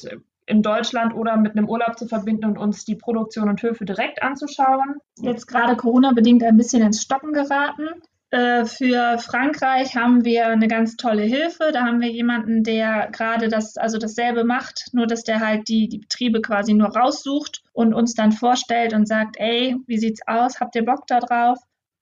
in 0.51 0.61
Deutschland 0.61 1.15
oder 1.15 1.37
mit 1.37 1.57
einem 1.57 1.69
Urlaub 1.69 1.97
zu 1.97 2.07
verbinden 2.07 2.45
und 2.45 2.57
uns 2.57 2.83
die 2.83 2.95
Produktion 2.95 3.49
und 3.49 3.63
Höfe 3.63 3.85
direkt 3.85 4.21
anzuschauen. 4.21 4.97
Jetzt 5.21 5.47
gerade 5.47 5.75
Corona-bedingt 5.77 6.43
ein 6.43 6.57
bisschen 6.57 6.83
ins 6.83 7.01
Stocken 7.01 7.31
geraten. 7.31 7.87
Äh, 8.31 8.65
für 8.65 9.17
Frankreich 9.17 9.95
haben 9.95 10.23
wir 10.25 10.47
eine 10.47 10.67
ganz 10.67 10.97
tolle 10.97 11.23
Hilfe. 11.23 11.71
Da 11.73 11.85
haben 11.85 12.01
wir 12.01 12.09
jemanden, 12.09 12.63
der 12.63 13.09
gerade 13.11 13.47
das, 13.47 13.77
also 13.77 13.97
dasselbe 13.97 14.43
macht, 14.43 14.89
nur 14.93 15.07
dass 15.07 15.23
der 15.23 15.39
halt 15.39 15.69
die, 15.69 15.87
die 15.87 15.99
Betriebe 15.99 16.41
quasi 16.41 16.73
nur 16.73 16.89
raussucht 16.89 17.63
und 17.73 17.93
uns 17.93 18.13
dann 18.13 18.31
vorstellt 18.31 18.93
und 18.93 19.07
sagt, 19.07 19.37
ey, 19.37 19.77
wie 19.87 19.97
sieht's 19.97 20.21
aus? 20.27 20.59
Habt 20.59 20.75
ihr 20.75 20.85
Bock 20.85 21.07
da 21.07 21.19
drauf? 21.19 21.59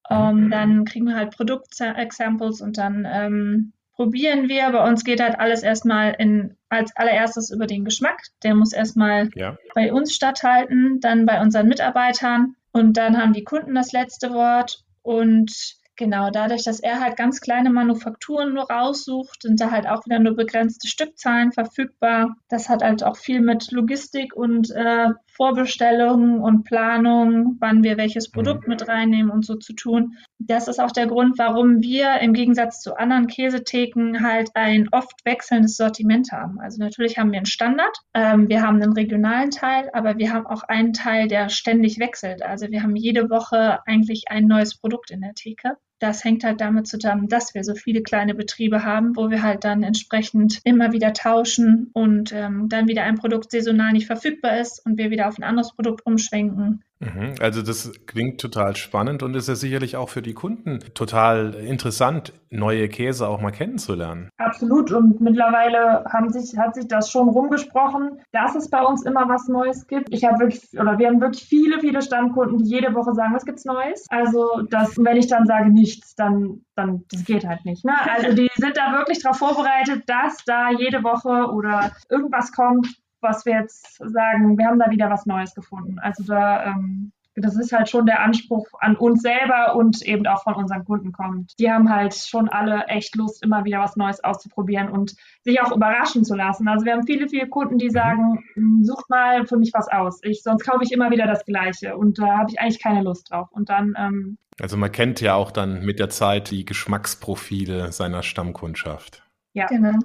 Ähm, 0.09 0.49
dann 0.49 0.85
kriegen 0.85 1.05
wir 1.05 1.15
halt 1.15 1.35
Produktexamples 1.35 2.61
und 2.61 2.79
dann 2.79 3.07
ähm, 3.11 3.73
probieren 3.99 4.47
wir. 4.47 4.69
Bei 4.71 4.87
uns 4.87 5.03
geht 5.03 5.19
halt 5.19 5.37
alles 5.37 5.61
erstmal 5.61 6.15
in, 6.17 6.55
als 6.69 6.95
allererstes 6.95 7.51
über 7.51 7.67
den 7.67 7.83
Geschmack. 7.83 8.21
Der 8.43 8.55
muss 8.55 8.71
erstmal 8.71 9.29
ja. 9.35 9.57
bei 9.75 9.91
uns 9.91 10.15
statthalten, 10.15 11.01
dann 11.01 11.25
bei 11.25 11.41
unseren 11.41 11.67
Mitarbeitern 11.67 12.55
und 12.71 12.95
dann 12.95 13.17
haben 13.17 13.33
die 13.33 13.43
Kunden 13.43 13.75
das 13.75 13.91
letzte 13.91 14.31
Wort. 14.31 14.85
Und 15.01 15.75
Genau, 15.99 16.29
dadurch, 16.29 16.63
dass 16.63 16.79
er 16.79 17.01
halt 17.01 17.17
ganz 17.17 17.41
kleine 17.41 17.69
Manufakturen 17.69 18.53
nur 18.53 18.71
raussucht, 18.71 19.41
sind 19.41 19.59
da 19.59 19.69
halt 19.69 19.85
auch 19.85 20.05
wieder 20.05 20.17
nur 20.19 20.33
begrenzte 20.33 20.87
Stückzahlen 20.87 21.51
verfügbar. 21.51 22.37
Das 22.47 22.69
hat 22.69 22.83
halt 22.83 23.03
auch 23.03 23.17
viel 23.17 23.41
mit 23.41 23.69
Logistik 23.73 24.33
und 24.33 24.71
äh, 24.71 25.09
Vorbestellungen 25.35 26.39
und 26.39 26.63
Planung, 26.63 27.57
wann 27.59 27.83
wir 27.83 27.97
welches 27.97 28.31
Produkt 28.31 28.65
mhm. 28.65 28.71
mit 28.71 28.87
reinnehmen 28.87 29.29
und 29.29 29.45
so 29.45 29.55
zu 29.55 29.73
tun. 29.73 30.15
Das 30.37 30.69
ist 30.69 30.79
auch 30.79 30.93
der 30.93 31.07
Grund, 31.07 31.37
warum 31.37 31.81
wir 31.81 32.21
im 32.21 32.31
Gegensatz 32.31 32.79
zu 32.79 32.95
anderen 32.95 33.27
Käsetheken 33.27 34.21
halt 34.21 34.51
ein 34.53 34.87
oft 34.93 35.25
wechselndes 35.25 35.75
Sortiment 35.75 36.31
haben. 36.31 36.61
Also 36.61 36.81
natürlich 36.81 37.17
haben 37.17 37.33
wir 37.33 37.39
einen 37.39 37.45
Standard, 37.45 37.97
ähm, 38.13 38.47
wir 38.47 38.61
haben 38.61 38.81
einen 38.81 38.93
regionalen 38.93 39.51
Teil, 39.51 39.89
aber 39.91 40.17
wir 40.17 40.31
haben 40.31 40.47
auch 40.47 40.63
einen 40.63 40.93
Teil, 40.93 41.27
der 41.27 41.49
ständig 41.49 41.99
wechselt. 41.99 42.41
Also 42.41 42.71
wir 42.71 42.83
haben 42.83 42.95
jede 42.95 43.29
Woche 43.29 43.85
eigentlich 43.85 44.29
ein 44.29 44.47
neues 44.47 44.79
Produkt 44.79 45.11
in 45.11 45.19
der 45.19 45.33
Theke 45.33 45.75
das 45.99 46.23
hängt 46.23 46.43
halt 46.43 46.61
damit 46.61 46.87
zusammen, 46.87 47.27
dass 47.27 47.53
wir 47.53 47.63
so 47.63 47.75
viele 47.75 48.01
kleine 48.01 48.33
Betriebe 48.33 48.83
haben, 48.83 49.15
wo 49.15 49.29
wir 49.29 49.43
halt 49.43 49.63
dann 49.63 49.83
entsprechend 49.83 50.59
immer 50.63 50.91
wieder 50.91 51.13
tauschen 51.13 51.89
und 51.93 52.31
ähm, 52.31 52.69
dann 52.69 52.87
wieder 52.87 53.03
ein 53.03 53.17
Produkt 53.17 53.51
saisonal 53.51 53.91
nicht 53.91 54.07
verfügbar 54.07 54.59
ist 54.59 54.85
und 54.85 54.97
wir 54.97 55.11
wieder 55.11 55.27
auf 55.27 55.37
ein 55.37 55.43
anderes 55.43 55.73
Produkt 55.73 56.05
umschwenken. 56.05 56.83
Mhm. 56.99 57.35
Also 57.39 57.61
das 57.61 57.91
klingt 58.05 58.41
total 58.41 58.75
spannend 58.75 59.23
und 59.23 59.35
ist 59.35 59.47
ja 59.47 59.55
sicherlich 59.55 59.95
auch 59.95 60.09
für 60.09 60.21
die 60.21 60.33
Kunden 60.33 60.79
total 60.93 61.53
interessant, 61.53 62.33
neue 62.49 62.89
Käse 62.89 63.27
auch 63.27 63.39
mal 63.39 63.51
kennenzulernen. 63.51 64.29
Absolut 64.37 64.91
und 64.91 65.21
mittlerweile 65.21 66.03
sich, 66.27 66.57
hat 66.57 66.75
sich 66.75 66.87
das 66.87 67.09
schon 67.09 67.29
rumgesprochen, 67.29 68.19
dass 68.31 68.55
es 68.55 68.69
bei 68.69 68.81
uns 68.81 69.05
immer 69.05 69.29
was 69.29 69.47
Neues 69.47 69.87
gibt. 69.87 70.13
Ich 70.13 70.25
habe 70.25 70.39
wirklich, 70.39 70.61
oder 70.73 70.97
wir 70.97 71.07
haben 71.07 71.21
wirklich 71.21 71.45
viele, 71.45 71.79
viele 71.79 72.01
Stammkunden, 72.01 72.57
die 72.57 72.69
jede 72.69 72.93
Woche 72.93 73.13
sagen, 73.13 73.33
was 73.33 73.45
gibt's 73.45 73.65
Neues? 73.65 74.05
Also 74.09 74.63
das, 74.69 74.97
wenn 74.97 75.17
ich 75.17 75.27
dann 75.27 75.45
sage 75.45 75.69
nichts, 75.71 76.15
dann, 76.15 76.65
dann 76.75 77.05
das 77.11 77.23
geht 77.23 77.47
halt 77.47 77.63
nicht. 77.63 77.85
Ne? 77.85 77.93
Also 78.13 78.35
die 78.35 78.49
sind 78.55 78.75
da 78.75 78.91
wirklich 78.91 79.21
darauf 79.21 79.37
vorbereitet, 79.37 80.03
dass 80.07 80.43
da 80.45 80.71
jede 80.71 81.03
Woche 81.03 81.51
oder 81.51 81.91
irgendwas 82.09 82.51
kommt, 82.51 82.87
was 83.21 83.45
wir 83.45 83.53
jetzt 83.53 83.97
sagen, 83.97 84.57
wir 84.57 84.65
haben 84.65 84.79
da 84.79 84.89
wieder 84.89 85.09
was 85.09 85.25
Neues 85.25 85.53
gefunden. 85.53 85.99
Also 85.99 86.23
da, 86.23 86.65
ähm, 86.65 87.11
das 87.35 87.55
ist 87.55 87.71
halt 87.71 87.89
schon 87.89 88.05
der 88.05 88.21
Anspruch 88.21 88.67
an 88.79 88.95
uns 88.95 89.21
selber 89.21 89.75
und 89.75 90.01
eben 90.01 90.27
auch 90.27 90.43
von 90.43 90.55
unseren 90.55 90.83
Kunden 90.83 91.11
kommt. 91.11 91.53
Die 91.59 91.71
haben 91.71 91.89
halt 91.89 92.13
schon 92.13 92.49
alle 92.49 92.85
echt 92.87 93.15
Lust, 93.15 93.43
immer 93.43 93.63
wieder 93.65 93.79
was 93.79 93.95
Neues 93.95 94.23
auszuprobieren 94.23 94.89
und 94.89 95.15
sich 95.43 95.61
auch 95.61 95.71
überraschen 95.71 96.25
zu 96.25 96.35
lassen. 96.35 96.67
Also 96.67 96.85
wir 96.85 96.93
haben 96.93 97.05
viele, 97.05 97.29
viele 97.29 97.47
Kunden, 97.47 97.77
die 97.77 97.89
sagen, 97.89 98.43
hm, 98.55 98.83
sucht 98.83 99.09
mal 99.09 99.45
für 99.45 99.57
mich 99.57 99.71
was 99.73 99.87
aus. 99.89 100.19
Ich, 100.23 100.43
sonst 100.43 100.65
kaufe 100.65 100.83
ich 100.83 100.91
immer 100.91 101.11
wieder 101.11 101.27
das 101.27 101.45
Gleiche 101.45 101.95
und 101.95 102.19
da 102.19 102.39
habe 102.39 102.51
ich 102.51 102.59
eigentlich 102.59 102.81
keine 102.81 103.03
Lust 103.03 103.31
drauf. 103.31 103.49
Und 103.51 103.69
dann 103.69 103.93
ähm, 103.97 104.37
also 104.61 104.75
man 104.75 104.91
kennt 104.91 105.21
ja 105.21 105.35
auch 105.35 105.51
dann 105.51 105.85
mit 105.85 105.99
der 105.99 106.09
Zeit 106.09 106.51
die 106.51 106.65
Geschmacksprofile 106.65 107.91
seiner 107.93 108.23
Stammkundschaft. 108.23 109.23
Ja, 109.53 109.67
genau. 109.67 109.97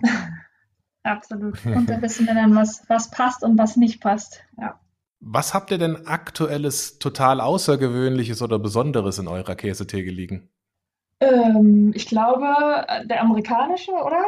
Absolut. 1.05 1.65
Und 1.67 1.89
da 1.89 2.03
wissen 2.03 2.27
wir 2.27 2.35
dann, 2.35 2.57
was, 2.57 2.83
was 2.89 3.11
passt 3.11 3.45
und 3.45 3.57
was 3.59 3.77
nicht 3.77 4.01
passt. 4.01 4.43
Ja. 4.59 4.81
Was 5.21 5.55
habt 5.55 5.71
ihr 5.71 5.79
denn 5.79 6.07
aktuelles, 6.07 6.99
total 6.99 7.41
Außergewöhnliches 7.41 8.43
oder 8.43 8.59
Besonderes 8.59 9.19
in 9.19 9.29
eurer 9.29 9.55
Käsetheke 9.55 10.11
liegen? 10.11 10.51
Ähm, 11.21 11.93
ich 11.95 12.07
glaube, 12.07 12.47
der 13.07 13.23
amerikanische, 13.23 13.93
oder? 13.93 14.23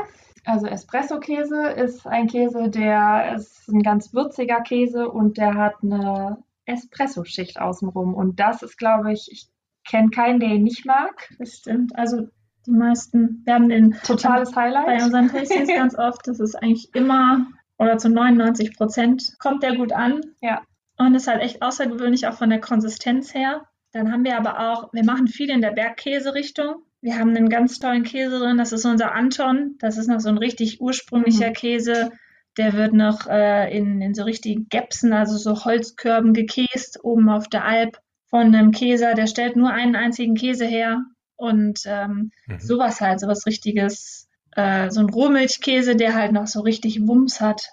Also 0.44 0.66
Espresso-Käse 0.66 1.70
ist 1.70 2.06
ein 2.06 2.28
Käse, 2.28 2.70
der 2.70 3.34
ist 3.34 3.68
ein 3.68 3.82
ganz 3.82 4.14
würziger 4.14 4.60
Käse 4.60 5.10
und 5.10 5.38
der 5.38 5.54
hat 5.54 5.74
eine 5.82 6.38
Espresso-Schicht 6.66 7.60
außenrum. 7.60 8.14
Und 8.14 8.38
das 8.38 8.62
ist, 8.62 8.78
glaube 8.78 9.12
ich, 9.12 9.28
ich 9.30 9.48
kenne 9.86 10.10
keinen, 10.10 10.40
der 10.40 10.50
ihn 10.50 10.62
nicht 10.62 10.86
mag. 10.86 11.28
Das 11.38 11.54
stimmt. 11.54 11.98
Also 11.98 12.28
die 12.66 12.72
meisten 12.72 13.42
werden 13.46 13.70
in 13.70 13.92
totales 14.04 14.54
Highlight 14.54 14.86
bei 14.86 15.04
unseren 15.04 15.28
Tastings 15.28 15.68
ganz 15.74 15.96
oft. 15.96 16.26
Das 16.26 16.40
ist 16.40 16.54
eigentlich 16.54 16.94
immer 16.94 17.46
oder 17.78 17.98
zu 17.98 18.08
99 18.08 18.76
Prozent 18.76 19.34
kommt 19.38 19.62
der 19.62 19.76
gut 19.76 19.92
an. 19.92 20.20
Ja. 20.40 20.62
Und 20.98 21.14
ist 21.14 21.28
halt 21.28 21.42
echt 21.42 21.62
außergewöhnlich 21.62 22.26
auch 22.26 22.34
von 22.34 22.50
der 22.50 22.60
Konsistenz 22.60 23.34
her. 23.34 23.66
Dann 23.92 24.12
haben 24.12 24.24
wir 24.24 24.36
aber 24.36 24.60
auch, 24.60 24.92
wir 24.92 25.04
machen 25.04 25.28
viel 25.28 25.50
in 25.50 25.60
der 25.60 25.72
Bergkäse-Richtung. 25.72 26.82
Wir 27.00 27.18
haben 27.18 27.36
einen 27.36 27.48
ganz 27.48 27.78
tollen 27.78 28.02
Käse 28.02 28.38
drin, 28.38 28.56
das 28.56 28.72
ist 28.72 28.84
unser 28.84 29.14
Anton. 29.14 29.76
Das 29.78 29.98
ist 29.98 30.08
noch 30.08 30.20
so 30.20 30.28
ein 30.28 30.38
richtig 30.38 30.80
ursprünglicher 30.80 31.50
mhm. 31.50 31.54
Käse, 31.54 32.12
Der 32.56 32.72
wird 32.72 32.94
noch 32.94 33.26
äh, 33.26 33.76
in, 33.76 34.00
in 34.00 34.14
so 34.14 34.24
richtigen 34.24 34.68
Gäpsen, 34.68 35.12
also 35.12 35.36
so 35.36 35.64
Holzkörben 35.64 36.32
gekäst, 36.32 37.04
oben 37.04 37.28
auf 37.28 37.48
der 37.48 37.64
Alp 37.66 37.98
von 38.28 38.54
einem 38.54 38.72
Käser. 38.72 39.14
Der 39.14 39.26
stellt 39.26 39.56
nur 39.56 39.70
einen 39.70 39.94
einzigen 39.94 40.34
Käse 40.34 40.64
her. 40.64 41.04
Und 41.36 41.80
ähm, 41.86 42.30
mhm. 42.46 42.60
sowas 42.60 43.00
halt, 43.00 43.20
sowas 43.20 43.46
richtiges, 43.46 44.28
äh, 44.52 44.90
so 44.90 45.00
ein 45.00 45.10
Rohmilchkäse, 45.10 45.96
der 45.96 46.14
halt 46.14 46.32
noch 46.32 46.46
so 46.46 46.60
richtig 46.60 47.06
Wumms 47.06 47.40
hat. 47.40 47.68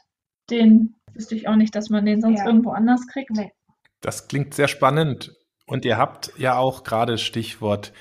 Den 0.50 0.96
wüsste 1.14 1.36
ich 1.36 1.48
auch 1.48 1.56
nicht, 1.56 1.76
dass 1.76 1.90
man 1.90 2.06
den 2.06 2.22
sonst 2.22 2.40
ja. 2.40 2.46
irgendwo 2.46 2.72
anders 2.72 3.08
kriegt. 3.08 3.32
Nee. 3.32 3.52
Das 4.02 4.28
klingt 4.28 4.54
sehr 4.54 4.68
spannend. 4.68 5.32
Und 5.66 5.86
ihr 5.86 5.98
habt 5.98 6.34
ja 6.38 6.58
auch 6.58 6.84
gerade 6.84 7.18
Stichwort 7.18 7.94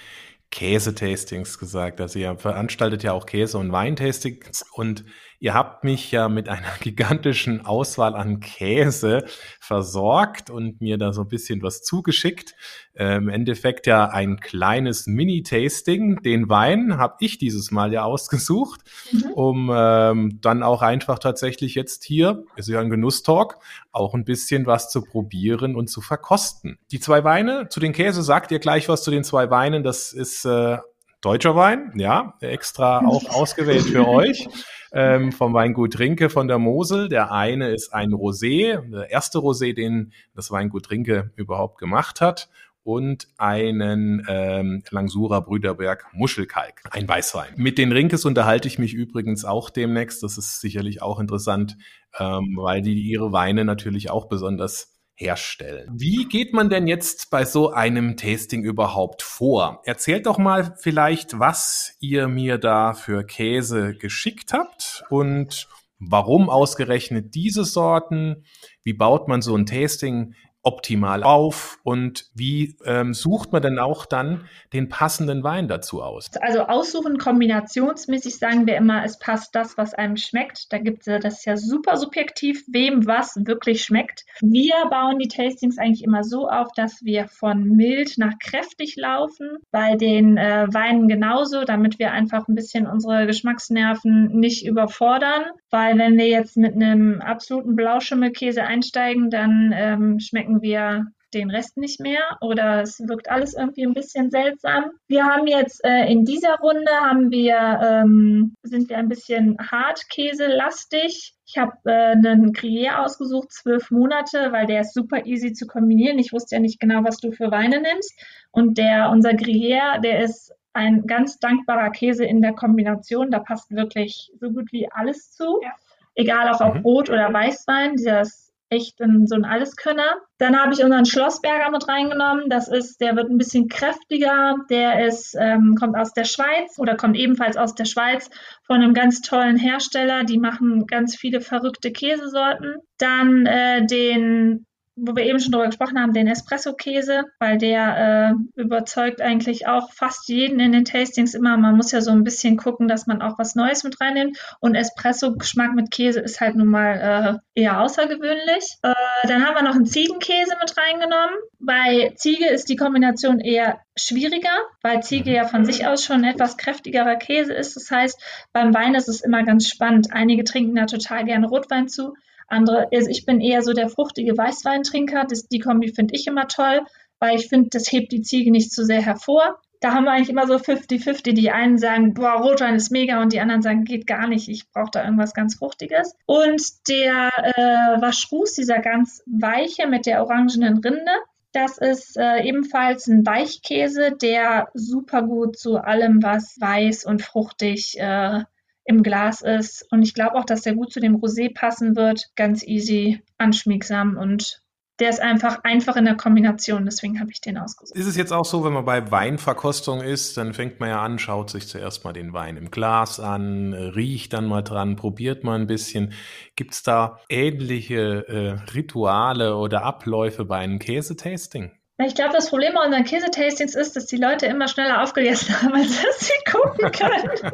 Käsetastings 0.51 1.59
gesagt. 1.59 2.01
Also 2.01 2.19
ihr 2.19 2.37
veranstaltet 2.37 3.03
ja 3.03 3.13
auch 3.13 3.27
Käse- 3.27 3.59
und 3.59 3.73
Weintastings 3.73 4.65
und 4.73 5.05
ihr 5.43 5.55
habt 5.55 5.83
mich 5.83 6.13
ja 6.13 6.29
mit 6.29 6.49
einer 6.49 6.73
gigantischen 6.81 7.67
Auswahl 7.67 8.15
an 8.15 8.39
Käse 8.39 9.25
versorgt 9.61 10.51
und 10.51 10.81
mir 10.81 10.99
da 10.99 11.13
so 11.13 11.23
ein 11.23 11.29
bisschen 11.29 11.63
was 11.63 11.83
zugeschickt. 11.83 12.55
Äh, 12.95 13.17
Im 13.17 13.29
Endeffekt 13.29 13.89
ja 13.89 14.07
ein 14.09 14.39
kleines 14.39 15.09
Mini-Tasting. 15.09 16.23
Den 16.23 16.49
Wein 16.49 16.97
habe 16.97 17.17
ich 17.19 17.39
dieses 17.39 17.73
Mal 17.73 17.93
ja 17.93 18.05
ausgesucht, 18.05 18.83
mhm. 19.11 19.33
um 19.33 19.71
ähm, 19.75 20.39
dann 20.41 20.63
auch 20.63 20.81
einfach 20.81 21.19
tatsächlich 21.19 21.75
jetzt 21.75 22.05
hier, 22.05 22.45
ist 22.55 22.69
ja 22.69 22.79
ein 22.79 22.91
Genusstalk, 22.91 23.59
auch 23.91 24.15
ein 24.15 24.25
bisschen 24.25 24.67
was 24.67 24.91
zu 24.91 25.03
probieren 25.03 25.75
und 25.75 25.89
zu 25.89 26.01
verkosten. 26.01 26.79
Die 26.93 27.01
zwei 27.01 27.25
Weine, 27.25 27.69
zu 27.69 27.81
den 27.81 27.93
Käse 27.93 28.23
sagt 28.23 28.53
ihr 28.53 28.61
gleich 28.61 28.89
was 28.89 29.03
zu 29.03 29.11
den 29.11 29.25
zwei 29.25 29.51
Weinen. 29.51 29.83
Das 29.83 30.13
ist 30.13 30.45
äh, 30.45 30.79
deutscher 31.23 31.57
Wein, 31.57 31.93
ja, 31.97 32.35
extra 32.41 32.99
auch 33.07 33.31
ausgewählt 33.31 33.85
für 33.85 34.07
euch 34.07 34.47
ähm, 34.93 35.33
vom 35.33 35.55
Weingut 35.55 35.95
Trinke 35.95 36.29
von 36.29 36.49
der 36.49 36.59
Mosel. 36.59 37.09
Der 37.09 37.33
eine 37.33 37.71
ist 37.71 37.95
ein 37.95 38.13
Rosé, 38.13 38.79
der 38.91 39.11
erste 39.11 39.39
Rosé, 39.39 39.75
den 39.75 40.13
das 40.35 40.51
Weingut 40.51 40.85
Trinke 40.85 41.31
überhaupt 41.37 41.79
gemacht 41.79 42.21
hat 42.21 42.49
und 42.85 43.29
einen 43.39 44.27
ähm, 44.29 44.83
Langsura 44.91 45.41
Brüderberg 45.41 46.07
Muschelkalk, 46.13 46.83
ein 46.91 47.09
Weißwein. 47.09 47.55
Mit 47.57 47.79
den 47.79 47.93
Rinkes 47.93 48.25
unterhalte 48.25 48.69
ich 48.69 48.79
mich 48.79 48.93
übrigens 48.93 49.45
auch 49.45 49.71
demnächst. 49.71 50.23
Das 50.23 50.37
ist 50.37 50.61
sicherlich 50.61 51.01
auch 51.01 51.21
interessant, 51.21 51.77
ähm, 52.19 52.57
weil 52.57 52.83
die 52.83 53.01
ihre 53.01 53.33
Weine 53.33 53.65
natürlich 53.65 54.11
auch 54.11 54.27
besonders 54.27 54.92
herstellen. 55.15 55.89
Wie 55.93 56.27
geht 56.27 56.53
man 56.53 56.71
denn 56.71 56.87
jetzt 56.87 57.31
bei 57.31 57.45
so 57.45 57.71
einem 57.71 58.17
Tasting 58.17 58.63
überhaupt 58.63 59.23
vor? 59.23 59.83
Erzählt 59.85 60.27
doch 60.27 60.39
mal 60.39 60.75
vielleicht, 60.81 61.39
was 61.39 61.97
ihr 62.01 62.29
mir 62.29 62.59
da 62.59 62.93
für 62.93 63.25
Käse 63.25 63.95
geschickt 63.95 64.53
habt 64.53 65.05
und 65.11 65.69
warum 65.99 66.51
ausgerechnet 66.51 67.35
diese 67.35 67.65
Sorten? 67.65 68.45
Wie 68.83 68.95
baut 68.95 69.29
man 69.29 69.43
so 69.43 69.57
ein 69.57 69.67
Tasting 69.67 70.35
optimal 70.63 71.25
auf 71.25 71.79
und 71.83 72.31
wie 72.35 72.77
ähm, 72.85 73.15
sucht 73.15 73.53
man 73.53 73.63
denn 73.63 73.79
auch 73.79 74.07
dann 74.07 74.45
den 74.73 74.89
passenden 74.89 75.43
Wein 75.43 75.67
dazu 75.67 76.03
aus? 76.03 76.31
Also 76.41 76.61
aussuchen, 76.61 77.19
kombinationsmäßig 77.19 78.39
sagen 78.39 78.67
wir 78.67 78.77
immer, 78.77 79.05
es 79.05 79.19
passt 79.19 79.55
das, 79.55 79.77
was 79.77 79.93
einem 79.95 80.17
schmeckt. 80.17 80.73
Da 80.73 80.79
gibt 80.79 81.07
es 81.07 81.23
das 81.23 81.39
ist 81.39 81.47
ja 81.47 81.57
super 81.57 81.97
subjektiv, 81.97 82.65
wem 82.69 83.07
was 83.07 83.37
wirklich 83.45 83.83
schmeckt. 83.83 84.25
Wir 84.41 84.75
bauen 84.89 85.19
die 85.19 85.29
Tastings 85.29 85.79
eigentlich 85.79 86.05
immer 86.05 86.23
so 86.23 86.49
auf, 86.49 86.69
dass 86.77 87.03
wir 87.03 87.29
von 87.29 87.65
mild 87.69 88.19
nach 88.19 88.39
kräftig 88.39 88.97
laufen, 88.97 89.59
bei 89.71 89.97
den 89.97 90.37
äh, 90.37 90.67
Weinen 90.73 91.09
genauso, 91.09 91.65
damit 91.65 91.99
wir 91.99 92.13
einfach 92.13 92.47
ein 92.49 92.55
bisschen 92.55 92.87
unsere 92.87 93.27
Geschmacksnerven 93.27 94.39
nicht 94.39 94.65
überfordern, 94.65 95.45
weil 95.71 95.99
wenn 95.99 96.17
wir 96.17 96.29
jetzt 96.29 96.57
mit 96.57 96.75
einem 96.75 97.21
absoluten 97.21 97.75
Blauschimmelkäse 97.75 98.63
einsteigen, 98.63 99.31
dann 99.31 99.73
ähm, 99.75 100.21
schmecken 100.21 100.52
merken 100.53 100.63
wir 100.63 101.07
den 101.35 101.51
Rest 101.51 101.79
nicht 101.79 101.99
mehr 101.99 102.37
oder 102.43 102.83
es 102.83 103.01
wirkt 103.01 103.31
alles 103.31 103.55
irgendwie 103.55 103.87
ein 103.87 103.95
bisschen 103.95 104.31
seltsam. 104.31 104.91
Wir 105.09 105.25
haben 105.25 105.47
jetzt 105.47 105.83
äh, 105.83 106.05
in 106.05 106.27
dieser 106.27 106.57
Runde 106.59 106.93
haben 106.93 107.31
wir, 107.31 107.57
ähm, 107.83 108.55
sind 108.63 108.91
wir 108.91 108.99
ein 108.99 109.09
bisschen 109.09 109.57
Hartkäse-lastig. 109.59 111.35
Ich 111.47 111.57
habe 111.57 111.73
äh, 111.87 112.13
einen 112.13 112.53
Gruyère 112.53 113.03
ausgesucht, 113.03 113.51
zwölf 113.51 113.91
Monate, 113.91 114.53
weil 114.53 114.67
der 114.67 114.83
ist 114.83 114.93
super 114.93 115.25
easy 115.25 115.55
zu 115.55 115.67
kombinieren. 115.67 116.19
Ich 116.19 116.35
wusste 116.35 116.57
ja 116.57 116.61
nicht 116.61 116.81
genau, 116.81 117.03
was 117.03 117.17
du 117.17 117.33
für 117.33 117.51
Weine 117.51 117.81
nimmst. 117.81 118.13
Und 118.51 118.77
der, 118.77 119.09
unser 119.09 119.31
Gruyère, 119.31 120.03
der 120.03 120.23
ist 120.23 120.53
ein 120.75 121.07
ganz 121.07 121.39
dankbarer 121.39 121.93
Käse 121.93 122.27
in 122.27 122.43
der 122.43 122.53
Kombination. 122.53 123.31
Da 123.31 123.39
passt 123.39 123.71
wirklich 123.71 124.31
so 124.39 124.51
gut 124.51 124.71
wie 124.71 124.87
alles 124.93 125.33
zu. 125.33 125.61
Ja. 125.63 125.73
Egal 126.15 126.53
ob 126.53 126.61
auf 126.61 126.75
mhm. 126.75 126.83
Rot- 126.83 127.09
oder 127.09 127.33
Weißwein. 127.33 127.97
Dieser 127.97 128.21
ist 128.21 128.52
echt 128.73 129.01
ein, 129.01 129.27
so 129.27 129.35
ein 129.35 129.45
Alleskönner. 129.45 130.17
Dann 130.39 130.59
habe 130.59 130.73
ich 130.73 130.83
unseren 130.83 131.05
Schlossberger 131.05 131.71
mit 131.71 131.87
reingenommen. 131.87 132.49
Das 132.49 132.69
ist, 132.69 133.01
der 133.01 133.15
wird 133.15 133.31
ein 133.31 133.39
bisschen 133.39 133.69
kräftiger. 133.69 134.57
Der 134.71 135.07
ist, 135.07 135.37
ähm, 135.39 135.77
kommt 135.79 135.97
aus 135.97 136.13
der 136.13 136.25
Schweiz 136.25 136.79
oder 136.79 136.97
kommt 136.97 137.17
ebenfalls 137.17 137.57
aus 137.57 137.75
der 137.75 137.85
Schweiz 137.85 138.31
von 138.67 138.77
einem 138.77 138.95
ganz 138.95 139.21
tollen 139.21 139.57
Hersteller. 139.57 140.25
Die 140.25 140.39
machen 140.39 140.87
ganz 140.87 141.17
viele 141.17 141.41
verrückte 141.41 141.93
Käsesorten. 141.93 142.77
Dann 142.99 143.47
äh, 143.47 143.87
den 143.87 144.67
wo 144.95 145.17
wir 145.17 145.25
eben 145.25 145.41
schon 145.41 145.53
drüber 145.53 145.67
gesprochen 145.67 146.01
haben, 146.01 146.13
den 146.13 146.27
Espresso-Käse, 146.27 147.25
weil 147.39 147.57
der 147.57 148.35
äh, 148.57 148.61
überzeugt 148.61 149.23
eigentlich 149.23 149.67
auch 149.67 149.91
fast 149.93 150.29
jeden 150.29 150.61
in 150.61 150.73
den 150.73 150.85
Tastings 150.85 151.35
immer. 151.35 151.57
Man 151.57 151.77
muss 151.77 151.93
ja 151.93 152.03
so 152.03 152.11
ein 152.11 152.25
bisschen 152.25 152.59
gucken, 152.59 152.89
dass 152.89 153.07
man 153.07 153.23
auch 153.23 153.39
was 153.39 153.55
Neues 153.55 153.85
mit 153.85 154.01
reinnimmt. 154.01 154.39
Und 154.61 154.75
Espresso-Geschmack 154.75 155.75
mit 155.75 155.91
Käse 155.91 156.21
ist 156.21 156.41
halt 156.41 156.57
nun 156.57 156.69
mal 156.69 157.41
äh, 157.55 157.61
eher 157.61 157.81
außergewöhnlich. 157.81 158.77
Äh, 158.83 158.93
dann 159.29 159.47
haben 159.47 159.55
wir 159.55 159.63
noch 159.63 159.75
einen 159.75 159.87
Ziegenkäse 159.87 160.57
mit 160.61 160.77
reingenommen. 160.77 161.37
Bei 161.59 162.13
Ziege 162.17 162.49
ist 162.49 162.69
die 162.69 162.77
Kombination 162.77 163.41
eher 163.41 163.81
schwieriger, 163.97 164.59
weil 164.83 165.03
Ziege 165.03 165.31
mhm. 165.31 165.37
ja 165.37 165.45
von 165.45 165.65
sich 165.65 165.87
aus 165.87 166.05
schon 166.05 166.25
etwas 166.25 166.59
kräftigerer 166.59 167.17
Käse 167.17 167.55
ist. 167.55 167.77
Das 167.77 167.91
heißt, 167.91 168.21
beim 168.53 168.75
Wein 168.75 168.95
ist 168.95 169.09
es 169.09 169.23
immer 169.23 169.43
ganz 169.43 169.69
spannend. 169.69 170.13
Einige 170.13 170.45
trinken 170.45 170.75
da 170.75 170.85
total 170.85 171.25
gerne 171.25 171.47
Rotwein 171.47 171.89
zu. 171.89 172.15
Andere, 172.49 172.89
also 172.93 173.09
ich 173.09 173.25
bin 173.25 173.41
eher 173.41 173.63
so 173.63 173.73
der 173.73 173.89
fruchtige 173.89 174.37
Weißweintrinker. 174.37 175.27
Das, 175.29 175.49
die 175.49 175.59
Kombi 175.59 175.93
finde 175.93 176.15
ich 176.15 176.27
immer 176.27 176.49
toll, 176.49 176.83
weil 177.19 177.37
ich 177.37 177.49
finde, 177.49 177.71
das 177.71 177.91
hebt 177.91 178.13
die 178.13 178.23
Ziege 178.23 178.51
nicht 178.51 178.73
zu 178.73 178.83
so 178.83 178.87
sehr 178.87 179.03
hervor. 179.03 179.61
Da 179.81 179.93
haben 179.95 180.05
wir 180.05 180.13
eigentlich 180.13 180.29
immer 180.29 180.47
so 180.47 180.55
50-50. 180.55 181.35
Die 181.35 181.51
einen 181.51 181.77
sagen, 181.77 182.15
boah, 182.15 182.35
Rotwein 182.35 182.77
ist 182.77 182.93
mega 182.93 183.21
und 183.21 183.33
die 183.33 183.41
anderen 183.41 183.63
sagen, 183.63 183.85
geht 183.85 184.07
gar 184.07 184.29
nicht, 184.29 184.49
ich 184.49 184.71
brauche 184.71 184.91
da 184.93 185.05
irgendwas 185.05 185.35
ganz 185.35 185.57
Fruchtiges. 185.57 186.15
Und 186.27 186.63
der 186.89 187.31
äh, 187.37 188.01
Waschruß, 188.01 188.55
dieser 188.55 188.79
ganz 188.79 189.23
weiche 189.27 189.89
mit 189.89 190.07
der 190.07 190.23
orangenen 190.23 190.79
Rinde, 190.79 191.11
das 191.53 191.79
ist 191.79 192.17
äh, 192.17 192.45
ebenfalls 192.45 193.09
ein 193.09 193.27
Weichkäse, 193.27 194.13
der 194.13 194.69
super 194.73 195.23
gut 195.23 195.59
zu 195.59 195.77
allem, 195.79 196.23
was 196.23 196.57
weiß 196.61 197.05
und 197.05 197.21
fruchtig 197.21 197.99
äh, 197.99 198.45
im 198.85 199.03
Glas 199.03 199.43
ist. 199.43 199.87
Und 199.91 200.03
ich 200.03 200.15
glaube 200.15 200.37
auch, 200.37 200.45
dass 200.45 200.63
der 200.63 200.75
gut 200.75 200.93
zu 200.93 201.01
dem 201.01 201.17
Rosé 201.17 201.53
passen 201.55 201.97
wird. 201.97 202.31
Ganz 202.37 202.63
easy, 202.67 203.21
anschmiegsam 203.39 204.17
und 204.17 204.63
der 204.99 205.11
ist 205.11 205.21
einfach 205.21 205.65
einfach 205.65 205.97
in 205.97 206.05
der 206.05 206.17
Kombination, 206.17 206.85
deswegen 206.85 207.19
habe 207.19 207.31
ich 207.33 207.41
den 207.41 207.59
ausgesucht. 207.59 207.99
Ist 207.99 208.07
es 208.07 208.17
jetzt 208.17 208.33
auch 208.33 208.45
so, 208.45 208.65
wenn 208.65 208.73
man 208.73 208.85
bei 208.85 209.11
Weinverkostung 209.11 210.01
ist, 210.01 210.37
dann 210.37 210.55
fängt 210.55 210.81
man 210.81 210.91
ja 210.91 211.03
an, 211.03 211.19
schaut 211.19 211.51
sich 211.51 211.67
zuerst 211.67 212.05
mal 212.05 212.13
den 212.13 212.33
Wein 212.33 212.57
im 212.57 212.71
Glas 212.71 213.19
an, 213.19 213.73
riecht 213.73 214.33
dann 214.33 214.47
mal 214.47 214.63
dran, 214.63 214.95
probiert 214.97 215.45
mal 215.45 215.59
ein 215.59 215.67
bisschen. 215.67 216.13
Gibt 216.57 216.75
es 216.75 216.83
da 216.83 217.19
ähnliche 217.29 218.29
äh, 218.29 218.73
Rituale 218.75 219.57
oder 219.57 219.83
Abläufe 219.83 220.45
bei 220.45 220.59
einem 220.59 220.79
Käsetasting? 220.79 221.73
Ich 221.99 222.15
glaube, 222.15 222.35
das 222.35 222.51
Problem 222.51 222.75
bei 222.75 222.85
unseren 222.85 223.05
Käsetastings 223.05 223.75
ist, 223.75 223.97
dass 223.97 224.07
die 224.07 224.17
Leute 224.17 224.47
immer 224.47 224.69
schneller 224.69 225.03
aufgegessen 225.03 225.55
haben, 225.63 225.75
als 225.75 226.03
dass 226.03 226.21
sie 226.21 226.51
gucken 226.51 226.93
können. 226.93 227.53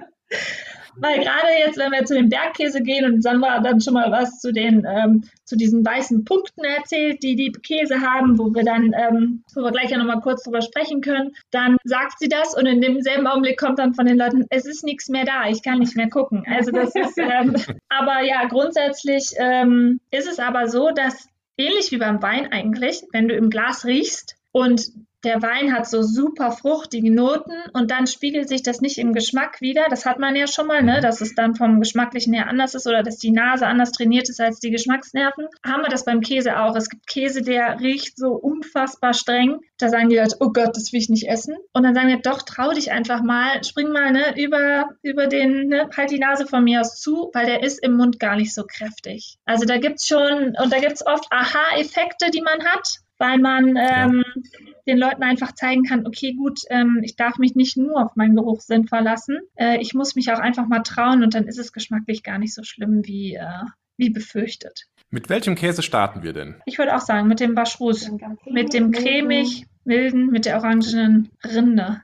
Weil 0.97 1.21
gerade 1.21 1.49
jetzt, 1.65 1.79
wenn 1.79 1.91
wir 1.91 2.05
zu 2.05 2.15
dem 2.15 2.29
Bergkäse 2.29 2.83
gehen 2.83 3.05
und 3.05 3.23
Sandra 3.23 3.61
dann 3.61 3.81
schon 3.81 3.95
mal 3.95 4.11
was 4.11 4.41
zu 4.41 4.53
den 4.53 4.87
ähm, 4.87 5.25
zu 5.45 5.57
diesen 5.57 5.85
weißen 5.85 6.25
Punkten 6.25 6.65
erzählt, 6.65 7.23
die 7.23 7.35
die 7.37 7.53
Käse 7.53 8.01
haben, 8.01 8.39
wo 8.39 8.55
wir 8.55 8.65
dann, 8.65 8.93
ähm, 8.95 9.43
wo 9.55 9.63
wir 9.63 9.71
gleich 9.71 9.91
ja 9.91 9.99
nochmal 9.99 10.21
kurz 10.21 10.45
drüber 10.45 10.63
sprechen 10.63 11.01
können, 11.01 11.35
dann 11.51 11.77
sagt 11.85 12.19
sie 12.19 12.29
das 12.29 12.55
und 12.55 12.67
in 12.67 12.81
demselben 12.81 13.27
Augenblick 13.27 13.59
kommt 13.59 13.79
dann 13.79 13.95
von 13.95 14.07
den 14.07 14.19
Leuten, 14.19 14.47
es 14.51 14.67
ist 14.67 14.85
nichts 14.85 15.09
mehr 15.09 15.25
da, 15.25 15.49
ich 15.49 15.63
kann 15.63 15.79
nicht 15.79 15.97
mehr 15.97 16.11
gucken. 16.11 16.45
Also 16.47 16.71
das 16.71 16.95
ist, 16.95 17.19
ähm, 17.19 17.57
aber 17.89 18.23
ja, 18.23 18.45
grundsätzlich 18.47 19.31
ähm, 19.39 20.01
ist 20.11 20.29
es 20.29 20.39
aber 20.39 20.69
so, 20.69 20.91
dass 20.91 21.29
ähnlich 21.57 21.91
wie 21.91 21.99
beim 21.99 22.23
Wein 22.23 22.53
eigentlich, 22.53 23.03
wenn 23.13 23.29
du 23.29 23.35
im 23.35 23.51
Glas 23.51 23.85
riechst 23.85 24.37
und 24.53 24.91
der 25.25 25.41
Wein 25.43 25.73
hat 25.73 25.89
so 25.89 26.03
super 26.03 26.53
fruchtige 26.53 27.13
Noten 27.13 27.53
und 27.73 27.91
dann 27.91 28.07
spiegelt 28.07 28.49
sich 28.49 28.63
das 28.63 28.81
nicht 28.81 28.99
im 28.99 29.13
Geschmack 29.13 29.61
wieder. 29.61 29.87
Das 29.89 30.05
hat 30.05 30.19
man 30.19 30.35
ja 30.35 30.47
schon 30.47 30.67
mal, 30.67 30.83
ne? 30.83 30.99
Mhm. 30.99 31.03
dass 31.03 31.21
es 31.21 31.35
dann 31.35 31.55
vom 31.55 31.81
Geschmacklichen 31.81 32.33
her 32.33 32.49
anders 32.49 32.75
ist 32.75 32.87
oder 32.87 33.03
dass 33.03 33.19
die 33.19 33.31
Nase 33.31 33.67
anders 33.67 33.93
trainiert 33.93 34.29
ist 34.29 34.41
als 34.41 34.59
die 34.59 34.71
Geschmacksnerven. 34.71 35.47
Haben 35.65 35.83
wir 35.83 35.89
das 35.89 36.05
beim 36.05 36.21
Käse 36.21 36.59
auch. 36.59 36.75
Es 36.75 36.89
gibt 36.89 37.07
Käse, 37.07 37.43
der 37.43 37.81
riecht 37.81 38.17
so 38.17 38.33
unfassbar 38.33 39.15
streng. 39.15 39.61
Da 39.79 39.89
sagen 39.89 40.09
die 40.09 40.17
Leute, 40.17 40.37
oh 40.41 40.51
Gott, 40.53 40.77
das 40.77 40.93
will 40.93 41.01
ich 41.01 41.09
nicht 41.09 41.29
essen. 41.29 41.57
Und 41.73 41.83
dann 41.85 41.95
sagen 41.95 42.09
wir, 42.09 42.19
doch, 42.19 42.43
trau 42.43 42.73
dich 42.73 42.91
einfach 42.93 43.23
mal, 43.23 43.63
spring 43.65 43.91
mal 43.93 44.13
ne, 44.13 44.35
über, 44.37 44.91
über 45.03 45.27
den, 45.27 45.69
ne, 45.69 45.89
halt 45.97 46.11
die 46.11 46.19
Nase 46.19 46.47
von 46.47 46.65
mir 46.65 46.81
aus 46.81 47.01
zu, 47.01 47.31
weil 47.33 47.47
der 47.47 47.63
ist 47.63 47.83
im 47.83 47.97
Mund 47.97 48.19
gar 48.19 48.37
nicht 48.37 48.55
so 48.55 48.65
kräftig. 48.65 49.39
Also 49.45 49.67
da 49.67 49.79
gibt's 49.79 50.07
schon, 50.07 50.55
und 50.63 50.73
da 50.73 50.79
gibt's 50.79 51.07
oft 51.07 51.27
Aha-Effekte, 51.31 52.31
die 52.31 52.43
man 52.43 52.65
hat 52.65 53.03
weil 53.23 53.39
man 53.39 53.77
ähm, 53.77 54.25
ja. 54.25 54.72
Den 54.87 54.99
Leuten 54.99 55.23
einfach 55.23 55.53
zeigen 55.53 55.85
kann, 55.85 56.07
okay, 56.07 56.35
gut, 56.35 56.61
ähm, 56.71 57.01
ich 57.03 57.17
darf 57.17 57.39
mich 57.39 57.55
nicht 57.55 57.77
nur 57.77 58.03
auf 58.05 58.17
meinen 58.17 58.35
Geruchssinn 58.35 58.87
verlassen. 58.87 59.39
Äh, 59.55 59.79
ich 59.81 59.95
muss 59.95 60.15
mich 60.17 60.33
auch 60.33 60.39
einfach 60.39 60.67
mal 60.67 60.81
trauen 60.81 61.23
und 61.23 61.35
dann 61.35 61.47
ist 61.47 61.59
es 61.59 61.73
geschmacklich 61.73 62.23
gar 62.23 62.39
nicht 62.39 62.55
so 62.55 62.63
schlimm 62.63 63.03
wie, 63.05 63.35
äh, 63.35 63.65
wie 63.97 64.11
befürchtet. 64.11 64.87
Mit 65.11 65.29
welchem 65.29 65.55
Käse 65.55 65.83
starten 65.83 66.23
wir 66.23 66.33
denn? 66.33 66.57
Ich 66.67 66.79
würde 66.79 66.97
auch 66.97 67.01
sagen, 67.01 67.29
mit 67.29 67.41
dem 67.41 67.55
Baschrus. 67.55 68.11
Mit 68.47 68.73
dem 68.73 68.91
cremig, 68.91 69.67
milden, 69.85 70.29
mit 70.29 70.47
der 70.47 70.57
orangenen 70.57 71.31
Rinde. 71.45 72.03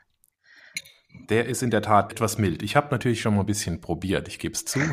Der 1.30 1.46
ist 1.46 1.62
in 1.62 1.70
der 1.70 1.82
Tat 1.82 2.12
etwas 2.12 2.38
mild. 2.38 2.62
Ich 2.62 2.76
habe 2.76 2.88
natürlich 2.90 3.20
schon 3.20 3.34
mal 3.34 3.40
ein 3.40 3.46
bisschen 3.46 3.80
probiert, 3.80 4.28
ich 4.28 4.38
gebe 4.38 4.54
es 4.54 4.64
zu. 4.64 4.80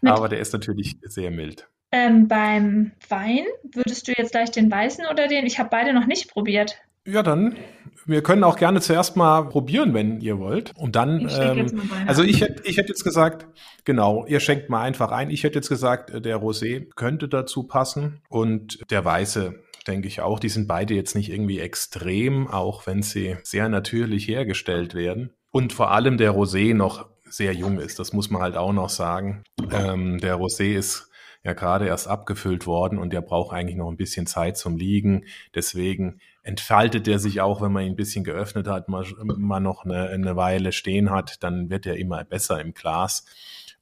Aber 0.02 0.28
der 0.28 0.40
ist 0.40 0.52
natürlich 0.52 0.98
sehr 1.02 1.30
mild. 1.30 1.68
Ähm, 1.90 2.28
beim 2.28 2.92
Wein 3.08 3.44
würdest 3.72 4.08
du 4.08 4.12
jetzt 4.16 4.32
gleich 4.32 4.50
den 4.50 4.70
weißen 4.70 5.06
oder 5.10 5.26
den? 5.26 5.46
Ich 5.46 5.58
habe 5.58 5.70
beide 5.70 5.92
noch 5.92 6.06
nicht 6.06 6.30
probiert. 6.30 6.78
Ja, 7.06 7.22
dann. 7.22 7.56
Wir 8.04 8.22
können 8.22 8.44
auch 8.44 8.56
gerne 8.56 8.80
zuerst 8.80 9.16
mal 9.16 9.42
probieren, 9.48 9.94
wenn 9.94 10.20
ihr 10.20 10.38
wollt. 10.38 10.72
Und 10.76 10.96
dann, 10.96 11.26
ich 11.26 11.38
ähm, 11.38 11.90
also 12.06 12.22
ich 12.22 12.40
hätte, 12.40 12.62
ich 12.64 12.76
hätte 12.76 12.88
jetzt 12.88 13.04
gesagt, 13.04 13.46
genau, 13.84 14.26
ihr 14.26 14.40
schenkt 14.40 14.70
mal 14.70 14.82
einfach 14.82 15.10
ein. 15.10 15.30
Ich 15.30 15.44
hätte 15.44 15.56
jetzt 15.56 15.68
gesagt, 15.68 16.12
der 16.24 16.38
Rosé 16.38 16.88
könnte 16.94 17.28
dazu 17.28 17.64
passen 17.64 18.20
und 18.28 18.78
der 18.90 19.04
Weiße, 19.04 19.62
denke 19.86 20.08
ich 20.08 20.20
auch. 20.20 20.38
Die 20.38 20.48
sind 20.48 20.68
beide 20.68 20.94
jetzt 20.94 21.14
nicht 21.14 21.30
irgendwie 21.30 21.60
extrem, 21.60 22.48
auch 22.48 22.86
wenn 22.86 23.02
sie 23.02 23.36
sehr 23.42 23.68
natürlich 23.68 24.28
hergestellt 24.28 24.94
werden. 24.94 25.30
Und 25.50 25.72
vor 25.72 25.90
allem 25.90 26.18
der 26.18 26.32
Rosé 26.32 26.74
noch 26.74 27.08
sehr 27.24 27.52
jung 27.52 27.78
ist. 27.78 27.98
Das 27.98 28.12
muss 28.12 28.30
man 28.30 28.42
halt 28.42 28.56
auch 28.56 28.72
noch 28.72 28.90
sagen. 28.90 29.42
Ähm, 29.70 30.18
der 30.18 30.36
Rosé 30.36 30.74
ist 30.74 31.07
ja 31.44 31.52
gerade 31.52 31.86
erst 31.86 32.08
abgefüllt 32.08 32.66
worden 32.66 32.98
und 32.98 33.12
der 33.12 33.20
braucht 33.20 33.54
eigentlich 33.54 33.76
noch 33.76 33.88
ein 33.88 33.96
bisschen 33.96 34.26
Zeit 34.26 34.56
zum 34.56 34.76
Liegen. 34.76 35.24
Deswegen 35.54 36.20
entfaltet 36.42 37.06
der 37.06 37.18
sich 37.18 37.40
auch, 37.40 37.60
wenn 37.60 37.72
man 37.72 37.84
ihn 37.84 37.92
ein 37.92 37.96
bisschen 37.96 38.24
geöffnet 38.24 38.66
hat, 38.66 38.88
mal, 38.88 39.04
mal 39.22 39.60
noch 39.60 39.84
eine, 39.84 40.08
eine 40.08 40.36
Weile 40.36 40.72
stehen 40.72 41.10
hat, 41.10 41.42
dann 41.42 41.70
wird 41.70 41.86
er 41.86 41.96
immer 41.96 42.24
besser 42.24 42.60
im 42.60 42.74
Glas. 42.74 43.24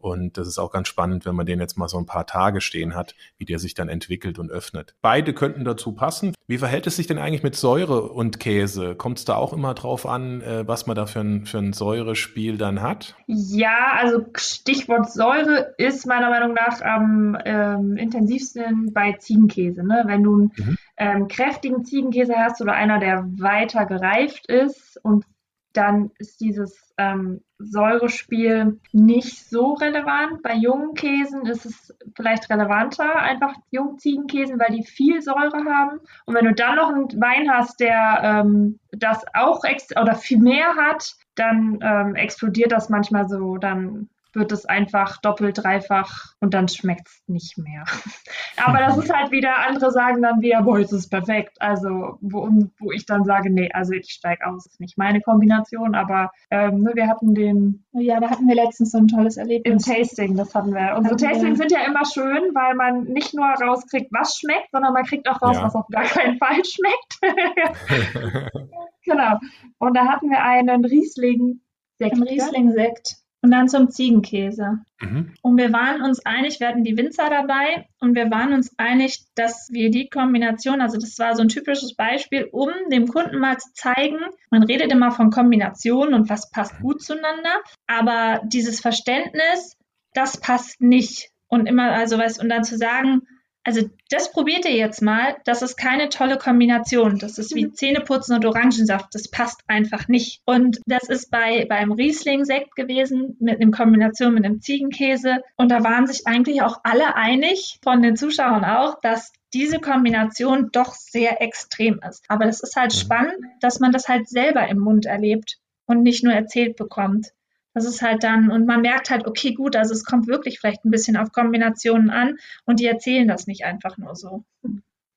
Und 0.06 0.38
das 0.38 0.46
ist 0.46 0.58
auch 0.58 0.70
ganz 0.70 0.86
spannend, 0.86 1.26
wenn 1.26 1.34
man 1.34 1.46
den 1.46 1.58
jetzt 1.58 1.76
mal 1.76 1.88
so 1.88 1.98
ein 1.98 2.06
paar 2.06 2.26
Tage 2.26 2.60
stehen 2.60 2.94
hat, 2.94 3.16
wie 3.38 3.44
der 3.44 3.58
sich 3.58 3.74
dann 3.74 3.88
entwickelt 3.88 4.38
und 4.38 4.52
öffnet. 4.52 4.94
Beide 5.02 5.34
könnten 5.34 5.64
dazu 5.64 5.92
passen. 5.92 6.32
Wie 6.46 6.58
verhält 6.58 6.86
es 6.86 6.94
sich 6.94 7.08
denn 7.08 7.18
eigentlich 7.18 7.42
mit 7.42 7.56
Säure 7.56 8.02
und 8.12 8.38
Käse? 8.38 8.94
Kommt 8.94 9.18
es 9.18 9.24
da 9.24 9.34
auch 9.34 9.52
immer 9.52 9.74
drauf 9.74 10.06
an, 10.06 10.42
äh, 10.42 10.66
was 10.68 10.86
man 10.86 10.94
da 10.94 11.06
für 11.06 11.20
ein, 11.20 11.44
für 11.44 11.58
ein 11.58 11.72
Säurespiel 11.72 12.56
dann 12.56 12.82
hat? 12.82 13.16
Ja, 13.26 13.94
also 14.00 14.24
Stichwort 14.36 15.10
Säure 15.10 15.74
ist 15.76 16.06
meiner 16.06 16.30
Meinung 16.30 16.54
nach 16.54 16.80
am 16.82 17.36
ähm, 17.44 17.96
intensivsten 17.96 18.92
bei 18.92 19.14
Ziegenkäse. 19.18 19.84
Ne? 19.84 20.04
Wenn 20.06 20.22
du 20.22 20.34
einen 20.34 20.52
mhm. 20.56 20.76
ähm, 20.98 21.28
kräftigen 21.28 21.84
Ziegenkäse 21.84 22.34
hast 22.36 22.60
oder 22.60 22.74
einer, 22.74 23.00
der 23.00 23.24
weiter 23.38 23.86
gereift 23.86 24.46
ist 24.46 25.00
und 25.02 25.24
dann 25.72 26.12
ist 26.18 26.40
dieses 26.40 26.92
ähm, 26.96 27.40
Säurespiel 27.58 28.78
nicht 28.92 29.48
so 29.48 29.74
relevant. 29.74 30.42
Bei 30.42 30.54
jungen 30.54 30.94
Käsen 30.94 31.46
ist 31.46 31.64
es 31.64 31.96
vielleicht 32.14 32.50
relevanter, 32.50 33.16
einfach 33.16 33.54
Jungziegenkäsen, 33.70 34.58
weil 34.58 34.76
die 34.76 34.84
viel 34.84 35.22
Säure 35.22 35.64
haben. 35.64 36.00
Und 36.26 36.34
wenn 36.34 36.44
du 36.44 36.54
dann 36.54 36.76
noch 36.76 36.88
einen 36.88 37.20
Wein 37.20 37.50
hast, 37.50 37.80
der 37.80 38.20
ähm, 38.22 38.78
das 38.92 39.24
auch 39.34 39.62
oder 40.00 40.14
viel 40.14 40.38
mehr 40.38 40.76
hat, 40.76 41.14
dann 41.34 41.78
ähm, 41.82 42.14
explodiert 42.14 42.72
das 42.72 42.88
manchmal 42.88 43.28
so. 43.28 43.56
Dann 43.56 44.08
wird 44.36 44.52
es 44.52 44.66
einfach 44.66 45.20
doppelt, 45.20 45.58
dreifach 45.58 46.34
und 46.40 46.54
dann 46.54 46.68
schmeckt 46.68 47.08
es 47.08 47.22
nicht 47.26 47.58
mehr. 47.58 47.84
Aber 48.56 48.78
das 48.78 48.96
ist 48.96 49.12
halt 49.12 49.30
wieder, 49.32 49.66
andere 49.66 49.90
sagen 49.90 50.22
dann 50.22 50.40
wieder, 50.40 50.62
boah, 50.62 50.78
es 50.78 50.92
ist 50.92 51.08
perfekt. 51.10 51.56
Also, 51.60 52.18
wo, 52.20 52.48
wo 52.78 52.92
ich 52.92 53.06
dann 53.06 53.24
sage, 53.24 53.50
nee, 53.50 53.70
also 53.72 53.92
ich 53.92 54.10
steige 54.10 54.46
aus, 54.46 54.66
ist 54.66 54.80
nicht 54.80 54.96
meine 54.96 55.20
Kombination, 55.20 55.94
aber 55.94 56.30
ähm, 56.50 56.82
ne, 56.82 56.92
wir 56.94 57.08
hatten 57.08 57.34
den. 57.34 57.84
Ja, 57.92 58.20
da 58.20 58.30
hatten 58.30 58.46
wir 58.46 58.54
letztens 58.54 58.92
so 58.92 58.98
ein 58.98 59.08
tolles 59.08 59.36
Erlebnis. 59.36 59.86
Im 59.86 59.94
Tasting, 59.94 60.36
das 60.36 60.54
hatten 60.54 60.74
wir. 60.74 60.94
Unsere 60.96 61.18
so 61.18 61.26
Tastings 61.26 61.58
sind 61.58 61.72
ja 61.72 61.80
immer 61.86 62.04
schön, 62.04 62.54
weil 62.54 62.74
man 62.74 63.04
nicht 63.04 63.34
nur 63.34 63.46
rauskriegt, 63.46 64.12
was 64.12 64.38
schmeckt, 64.38 64.70
sondern 64.72 64.92
man 64.92 65.04
kriegt 65.04 65.28
auch 65.28 65.40
raus, 65.42 65.56
ja. 65.56 65.64
was 65.64 65.74
auf 65.74 65.86
gar 65.88 66.04
keinen 66.04 66.38
Fall 66.38 66.62
schmeckt. 66.64 67.20
genau. 69.04 69.38
Und 69.78 69.96
da 69.96 70.06
hatten 70.06 70.30
wir 70.30 70.42
einen 70.42 70.84
Riesling-Sekt. 70.84 72.16
Ein 72.16 72.22
Riesling-Sekt. 72.22 73.25
Und 73.46 73.52
dann 73.52 73.68
zum 73.68 73.90
Ziegenkäse. 73.90 74.80
Mhm. 75.00 75.32
Und 75.40 75.56
wir 75.56 75.72
waren 75.72 76.02
uns 76.02 76.26
einig, 76.26 76.58
wir 76.58 76.66
hatten 76.66 76.82
die 76.82 76.96
Winzer 76.96 77.30
dabei 77.30 77.86
und 78.00 78.16
wir 78.16 78.28
waren 78.28 78.52
uns 78.52 78.76
einig, 78.76 79.20
dass 79.36 79.68
wir 79.70 79.92
die 79.92 80.08
Kombination, 80.08 80.80
also 80.80 80.98
das 80.98 81.16
war 81.20 81.36
so 81.36 81.42
ein 81.42 81.48
typisches 81.48 81.94
Beispiel, 81.94 82.48
um 82.50 82.70
dem 82.90 83.06
Kunden 83.06 83.38
mal 83.38 83.56
zu 83.56 83.72
zeigen, 83.72 84.18
man 84.50 84.64
redet 84.64 84.90
immer 84.90 85.12
von 85.12 85.30
Kombinationen 85.30 86.12
und 86.12 86.28
was 86.28 86.50
passt 86.50 86.80
gut 86.80 87.00
zueinander, 87.00 87.60
aber 87.86 88.40
dieses 88.46 88.80
Verständnis, 88.80 89.76
das 90.12 90.40
passt 90.40 90.80
nicht. 90.80 91.30
Und 91.46 91.66
immer, 91.66 91.92
also 91.92 92.18
was, 92.18 92.40
und 92.40 92.48
dann 92.48 92.64
zu 92.64 92.76
sagen, 92.76 93.22
also 93.66 93.90
das 94.10 94.30
probiert 94.30 94.64
ihr 94.64 94.76
jetzt 94.76 95.02
mal. 95.02 95.38
Das 95.44 95.60
ist 95.60 95.76
keine 95.76 96.08
tolle 96.08 96.38
Kombination. 96.38 97.18
Das 97.18 97.36
ist 97.36 97.52
wie 97.56 97.66
mhm. 97.66 97.74
Zähneputzen 97.74 98.36
und 98.36 98.46
Orangensaft. 98.46 99.12
Das 99.12 99.28
passt 99.28 99.62
einfach 99.66 100.06
nicht. 100.06 100.40
Und 100.44 100.78
das 100.86 101.08
ist 101.08 101.32
bei 101.32 101.66
beim 101.68 101.90
Riesling-Sekt 101.90 102.76
gewesen 102.76 103.36
mit 103.40 103.60
einer 103.60 103.72
Kombination 103.72 104.34
mit 104.34 104.44
einem 104.44 104.60
Ziegenkäse. 104.60 105.42
Und 105.56 105.72
da 105.72 105.82
waren 105.82 106.06
sich 106.06 106.28
eigentlich 106.28 106.62
auch 106.62 106.78
alle 106.84 107.16
einig, 107.16 107.80
von 107.82 108.02
den 108.02 108.14
Zuschauern 108.14 108.64
auch, 108.64 109.00
dass 109.00 109.32
diese 109.52 109.80
Kombination 109.80 110.68
doch 110.70 110.94
sehr 110.94 111.42
extrem 111.42 111.98
ist. 112.08 112.24
Aber 112.28 112.46
es 112.46 112.60
ist 112.60 112.76
halt 112.76 112.94
mhm. 112.94 112.98
spannend, 112.98 113.38
dass 113.60 113.80
man 113.80 113.90
das 113.90 114.06
halt 114.06 114.28
selber 114.28 114.68
im 114.68 114.78
Mund 114.78 115.06
erlebt 115.06 115.58
und 115.86 116.04
nicht 116.04 116.22
nur 116.22 116.34
erzählt 116.34 116.76
bekommt. 116.76 117.32
Das 117.76 117.84
ist 117.84 118.00
halt 118.00 118.24
dann, 118.24 118.50
und 118.50 118.64
man 118.64 118.80
merkt 118.80 119.10
halt, 119.10 119.26
okay, 119.26 119.52
gut, 119.52 119.76
also 119.76 119.92
es 119.92 120.06
kommt 120.06 120.28
wirklich 120.28 120.58
vielleicht 120.58 120.86
ein 120.86 120.90
bisschen 120.90 121.18
auf 121.18 121.30
Kombinationen 121.30 122.08
an 122.08 122.38
und 122.64 122.80
die 122.80 122.86
erzählen 122.86 123.28
das 123.28 123.46
nicht 123.46 123.66
einfach 123.66 123.98
nur 123.98 124.16
so, 124.16 124.46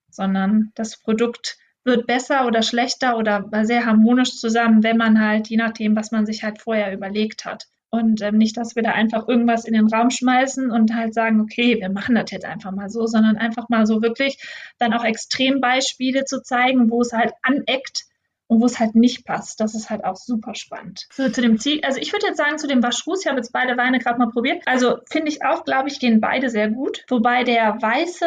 sondern 0.09 0.73
das 0.75 0.97
Produkt 0.97 1.57
wird 1.85 2.05
besser 2.05 2.45
oder 2.45 2.61
schlechter 2.61 3.17
oder 3.17 3.49
sehr 3.63 3.85
harmonisch 3.85 4.35
zusammen, 4.35 4.83
wenn 4.83 4.97
man 4.97 5.21
halt, 5.25 5.47
je 5.47 5.55
nachdem, 5.55 5.95
was 5.95 6.11
man 6.11 6.25
sich 6.25 6.43
halt 6.43 6.59
vorher 6.59 6.93
überlegt 6.93 7.45
hat. 7.45 7.67
Und 7.91 8.21
ähm, 8.21 8.37
nicht, 8.37 8.57
dass 8.57 8.75
wir 8.75 8.83
da 8.83 8.91
einfach 8.91 9.29
irgendwas 9.29 9.63
in 9.63 9.73
den 9.73 9.87
Raum 9.87 10.09
schmeißen 10.09 10.69
und 10.69 10.93
halt 10.93 11.13
sagen, 11.13 11.39
okay, 11.39 11.79
wir 11.79 11.89
machen 11.89 12.15
das 12.15 12.29
jetzt 12.29 12.45
einfach 12.45 12.73
mal 12.73 12.89
so, 12.89 13.07
sondern 13.07 13.37
einfach 13.37 13.69
mal 13.69 13.85
so 13.85 14.01
wirklich 14.01 14.37
dann 14.79 14.93
auch 14.93 15.05
Extrembeispiele 15.05 16.25
zu 16.25 16.43
zeigen, 16.43 16.91
wo 16.91 16.99
es 16.99 17.13
halt 17.13 17.31
aneckt, 17.41 18.08
und 18.49 18.59
wo 18.61 18.65
es 18.65 18.79
halt 18.79 18.95
nicht 18.95 19.25
passt. 19.25 19.59
Das 19.61 19.75
ist 19.75 19.91
halt 19.91 20.03
auch 20.03 20.15
super 20.15 20.55
spannend. 20.55 21.07
So, 21.13 21.29
zu 21.29 21.41
dem 21.41 21.59
Ziel, 21.59 21.81
also 21.83 21.99
ich 21.99 22.11
würde 22.11 22.25
jetzt 22.27 22.37
sagen, 22.37 22.57
zu 22.57 22.67
dem 22.67 22.81
Waschruß, 22.81 23.21
ich 23.21 23.27
habe 23.27 23.37
jetzt 23.37 23.53
beide 23.53 23.77
Weine 23.77 23.99
gerade 23.99 24.17
mal 24.17 24.31
probiert. 24.31 24.63
Also 24.65 24.97
finde 25.09 25.29
ich 25.29 25.45
auch, 25.45 25.63
glaube 25.63 25.87
ich, 25.87 25.99
gehen 25.99 26.19
beide 26.19 26.49
sehr 26.49 26.67
gut. 26.67 27.05
Wobei 27.09 27.43
der 27.43 27.79
weiße, 27.79 28.25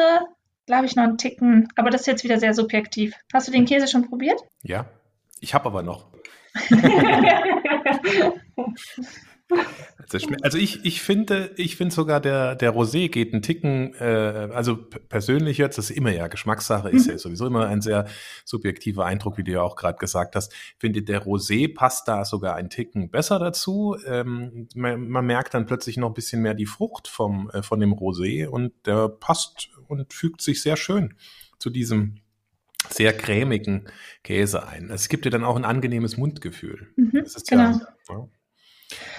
glaube 0.66 0.86
ich, 0.86 0.94
noch 0.94 1.02
einen 1.02 1.18
Ticken, 1.18 1.68
aber 1.74 1.90
das 1.90 2.02
ist 2.02 2.06
jetzt 2.06 2.24
wieder 2.24 2.38
sehr 2.38 2.54
subjektiv. 2.54 3.14
Hast 3.32 3.48
du 3.48 3.52
den 3.52 3.64
Käse 3.64 3.88
schon 3.88 4.08
probiert? 4.08 4.40
Ja, 4.62 4.86
ich 5.40 5.54
habe 5.54 5.66
aber 5.66 5.82
noch. 5.82 6.06
Also 10.42 10.58
ich, 10.58 10.84
ich 10.84 11.00
finde, 11.00 11.52
ich 11.56 11.76
finde 11.76 11.94
sogar 11.94 12.20
der, 12.20 12.54
der 12.54 12.74
Rosé 12.74 13.08
geht 13.08 13.32
einen 13.32 13.42
Ticken, 13.42 13.94
äh, 13.94 14.48
also 14.52 14.76
persönlich 14.76 15.58
jetzt, 15.58 15.78
das 15.78 15.90
ist 15.90 15.96
immer 15.96 16.10
ja 16.10 16.28
Geschmackssache, 16.28 16.90
ist 16.90 17.06
ja 17.06 17.14
mhm. 17.14 17.18
sowieso 17.18 17.46
immer 17.46 17.66
ein 17.66 17.80
sehr 17.80 18.06
subjektiver 18.44 19.04
Eindruck, 19.06 19.38
wie 19.38 19.44
du 19.44 19.52
ja 19.52 19.62
auch 19.62 19.76
gerade 19.76 19.98
gesagt 19.98 20.36
hast. 20.36 20.52
Finde, 20.78 21.02
der 21.02 21.24
Rosé 21.24 21.72
passt 21.72 22.08
da 22.08 22.24
sogar 22.24 22.56
einen 22.56 22.70
Ticken 22.70 23.10
besser 23.10 23.38
dazu. 23.38 23.96
Ähm, 24.06 24.68
man, 24.74 25.08
man, 25.08 25.24
merkt 25.24 25.54
dann 25.54 25.66
plötzlich 25.66 25.96
noch 25.96 26.08
ein 26.08 26.14
bisschen 26.14 26.42
mehr 26.42 26.54
die 26.54 26.66
Frucht 26.66 27.08
vom, 27.08 27.50
äh, 27.50 27.62
von 27.62 27.80
dem 27.80 27.92
Rosé 27.92 28.46
und 28.46 28.72
der 28.86 29.08
passt 29.08 29.70
und 29.88 30.12
fügt 30.12 30.42
sich 30.42 30.62
sehr 30.62 30.76
schön 30.76 31.14
zu 31.58 31.70
diesem 31.70 32.16
sehr 32.90 33.16
cremigen 33.16 33.86
Käse 34.24 34.66
ein. 34.66 34.90
Es 34.90 35.08
gibt 35.08 35.24
dir 35.24 35.30
dann 35.30 35.44
auch 35.44 35.56
ein 35.56 35.64
angenehmes 35.64 36.16
Mundgefühl. 36.16 36.88
Mhm, 36.96 37.24
genau. 37.48 37.62
Ja, 37.62 37.80
ja. 38.10 38.28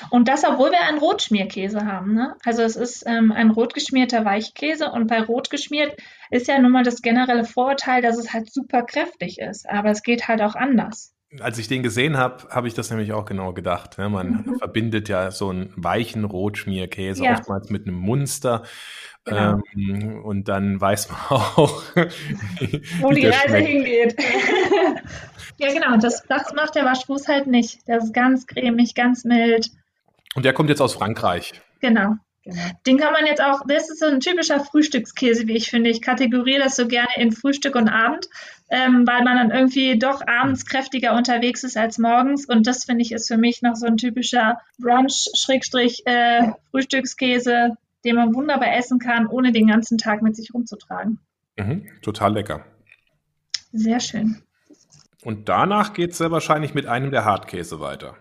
Und 0.10 0.28
das, 0.28 0.44
obwohl 0.44 0.72
wir 0.72 0.82
einen 0.82 1.00
Rotschmierkäse 1.00 1.86
haben. 1.86 2.14
Ne? 2.14 2.36
Also 2.46 2.62
es 2.62 2.76
ist 2.76 3.04
ähm, 3.08 3.32
ein 3.32 3.50
rotgeschmierter 3.52 4.26
Weichkäse 4.26 4.92
und 4.92 5.08
bei 5.08 5.22
rot 5.22 5.50
geschmiert 5.50 5.98
ist 6.30 6.48
ja 6.48 6.60
nun 6.60 6.72
mal 6.72 6.84
das 6.84 7.02
generelle 7.02 7.46
Vorurteil, 7.46 8.02
dass 8.02 8.18
es 8.18 8.34
halt 8.34 8.52
super 8.52 8.84
kräftig 8.84 9.40
ist. 9.40 9.70
Aber 9.70 9.90
es 9.90 10.04
geht 10.04 10.28
halt 10.28 10.42
auch 10.42 10.56
anders. 10.56 11.14
Als 11.40 11.58
ich 11.58 11.68
den 11.68 11.82
gesehen 11.82 12.18
habe, 12.18 12.48
habe 12.50 12.68
ich 12.68 12.76
das 12.76 12.92
nämlich 12.92 13.12
auch 13.12 13.26
genau 13.26 13.54
gedacht. 13.54 13.98
Ne? 13.98 14.08
Man 14.08 14.44
mhm. 14.46 14.58
verbindet 14.60 15.10
ja 15.10 15.32
so 15.32 15.50
einen 15.50 15.74
weichen 15.76 16.26
Rotschmierkäse 16.26 17.24
ja. 17.24 17.34
oftmals 17.34 17.70
mit 17.70 17.88
einem 17.88 17.98
Munster. 17.98 18.64
Genau. 19.26 19.62
Ähm, 19.76 20.22
und 20.24 20.48
dann 20.50 20.80
weiß 20.80 21.10
man 21.10 21.20
auch, 21.30 21.84
wo 23.00 23.12
die 23.12 23.26
Reise 23.26 23.48
schmeckt. 23.48 23.68
hingeht. 23.68 24.16
ja, 25.58 25.74
genau. 25.74 25.98
Das, 25.98 26.24
das 26.28 26.54
macht 26.54 26.76
der 26.76 26.86
Waschfuß 26.86 27.28
halt 27.28 27.48
nicht. 27.48 27.88
Der 27.88 27.98
ist 27.98 28.14
ganz 28.14 28.48
cremig, 28.48 28.96
ganz 28.96 29.24
mild. 29.24 29.72
Und 30.36 30.46
der 30.46 30.54
kommt 30.54 30.70
jetzt 30.70 30.82
aus 30.82 30.94
Frankreich. 30.94 31.54
Genau. 31.80 32.18
Genau. 32.46 32.62
Den 32.86 32.98
kann 32.98 33.14
man 33.14 33.26
jetzt 33.26 33.42
auch, 33.42 33.62
das 33.68 33.90
ist 33.90 34.00
so 34.00 34.06
ein 34.06 34.20
typischer 34.20 34.60
Frühstückskäse, 34.60 35.48
wie 35.48 35.56
ich 35.56 35.70
finde. 35.70 35.90
Ich 35.90 36.02
kategoriere 36.02 36.64
das 36.64 36.76
so 36.76 36.86
gerne 36.88 37.08
in 37.16 37.32
Frühstück 37.32 37.76
und 37.76 37.88
Abend, 37.88 38.28
ähm, 38.70 39.08
weil 39.08 39.24
man 39.24 39.38
dann 39.38 39.52
irgendwie 39.52 39.98
doch 39.98 40.22
abends 40.28 40.66
kräftiger 40.66 41.16
unterwegs 41.16 41.64
ist 41.64 41.78
als 41.78 42.00
morgens. 42.00 42.46
Und 42.46 42.68
das 42.68 42.84
finde 42.84 43.04
ich 43.04 43.14
ist 43.14 43.30
für 43.30 43.38
mich 43.38 43.62
noch 43.62 43.76
so 43.76 43.86
ein 43.86 43.96
typischer 43.96 44.60
Brunch-Frühstückskäse, 44.80 47.54
äh, 47.54 47.70
den 48.04 48.18
man 48.18 48.36
wunderbar 48.36 48.76
essen 48.76 49.00
kann, 49.00 49.28
ohne 49.28 49.54
den 49.54 49.68
ganzen 49.68 49.98
Tag 49.98 50.22
mit 50.22 50.36
sich 50.36 50.54
rumzutragen. 50.54 51.20
Mhm, 51.56 51.88
total 52.02 52.34
lecker. 52.34 52.66
Sehr 53.72 54.02
schön. 54.02 54.44
Und 55.24 55.50
danach 55.50 55.94
geht 55.94 56.12
es 56.12 56.18
sehr 56.18 56.32
wahrscheinlich 56.32 56.74
mit 56.74 56.86
einem 56.86 57.12
der 57.12 57.26
Hartkäse 57.26 57.80
weiter. 57.80 58.16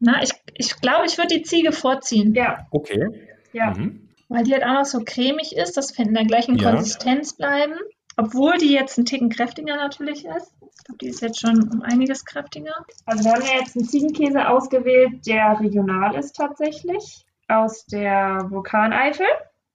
Na, 0.00 0.22
ich, 0.22 0.32
ich 0.54 0.80
glaube, 0.80 1.06
ich 1.06 1.18
würde 1.18 1.34
die 1.34 1.42
Ziege 1.42 1.72
vorziehen. 1.72 2.34
Ja. 2.34 2.66
Okay. 2.70 3.28
Ja. 3.52 3.74
Mhm. 3.74 4.08
Weil 4.28 4.44
die 4.44 4.52
halt 4.52 4.64
auch 4.64 4.74
noch 4.74 4.84
so 4.84 5.00
cremig 5.04 5.56
ist, 5.56 5.76
dass 5.76 5.96
wir 5.96 6.04
in 6.04 6.14
der 6.14 6.26
gleichen 6.26 6.56
ja. 6.56 6.70
Konsistenz 6.70 7.34
bleiben. 7.34 7.74
Obwohl 8.16 8.58
die 8.58 8.72
jetzt 8.72 8.98
ein 8.98 9.06
Ticken 9.06 9.30
kräftiger 9.30 9.76
natürlich 9.76 10.24
ist. 10.24 10.52
Ich 10.60 10.84
glaube, 10.84 10.98
die 11.00 11.08
ist 11.08 11.22
jetzt 11.22 11.40
schon 11.40 11.70
um 11.70 11.82
einiges 11.82 12.24
kräftiger. 12.24 12.74
Also 13.06 13.24
wir 13.24 13.32
haben 13.32 13.42
ja 13.42 13.60
jetzt 13.60 13.76
einen 13.76 13.86
Ziegenkäse 13.86 14.48
ausgewählt, 14.48 15.26
der 15.26 15.58
regional 15.60 16.16
ist 16.16 16.34
tatsächlich 16.34 17.24
aus 17.46 17.86
der 17.86 18.46
Vulkaneifel. 18.50 19.26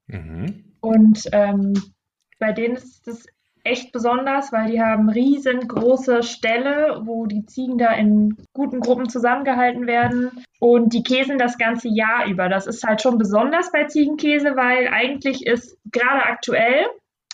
Mhm. 0.07 0.75
Und 0.81 1.29
ähm, 1.31 1.73
bei 2.37 2.51
denen 2.51 2.75
ist 2.75 3.07
es 3.07 3.25
echt 3.63 3.91
besonders, 3.93 4.51
weil 4.51 4.71
die 4.71 4.81
haben 4.81 5.09
riesengroße 5.09 6.23
Ställe, 6.23 7.01
wo 7.05 7.25
die 7.25 7.45
Ziegen 7.45 7.77
da 7.77 7.93
in 7.93 8.35
guten 8.53 8.81
Gruppen 8.81 9.07
zusammengehalten 9.07 9.87
werden 9.87 10.43
und 10.59 10.93
die 10.93 11.03
käsen 11.03 11.37
das 11.37 11.57
ganze 11.57 11.87
Jahr 11.87 12.27
über. 12.27 12.49
Das 12.49 12.67
ist 12.67 12.83
halt 12.83 13.01
schon 13.01 13.17
besonders 13.17 13.71
bei 13.71 13.85
Ziegenkäse, 13.85 14.55
weil 14.55 14.89
eigentlich 14.89 15.45
ist 15.45 15.77
gerade 15.91 16.25
aktuell 16.25 16.85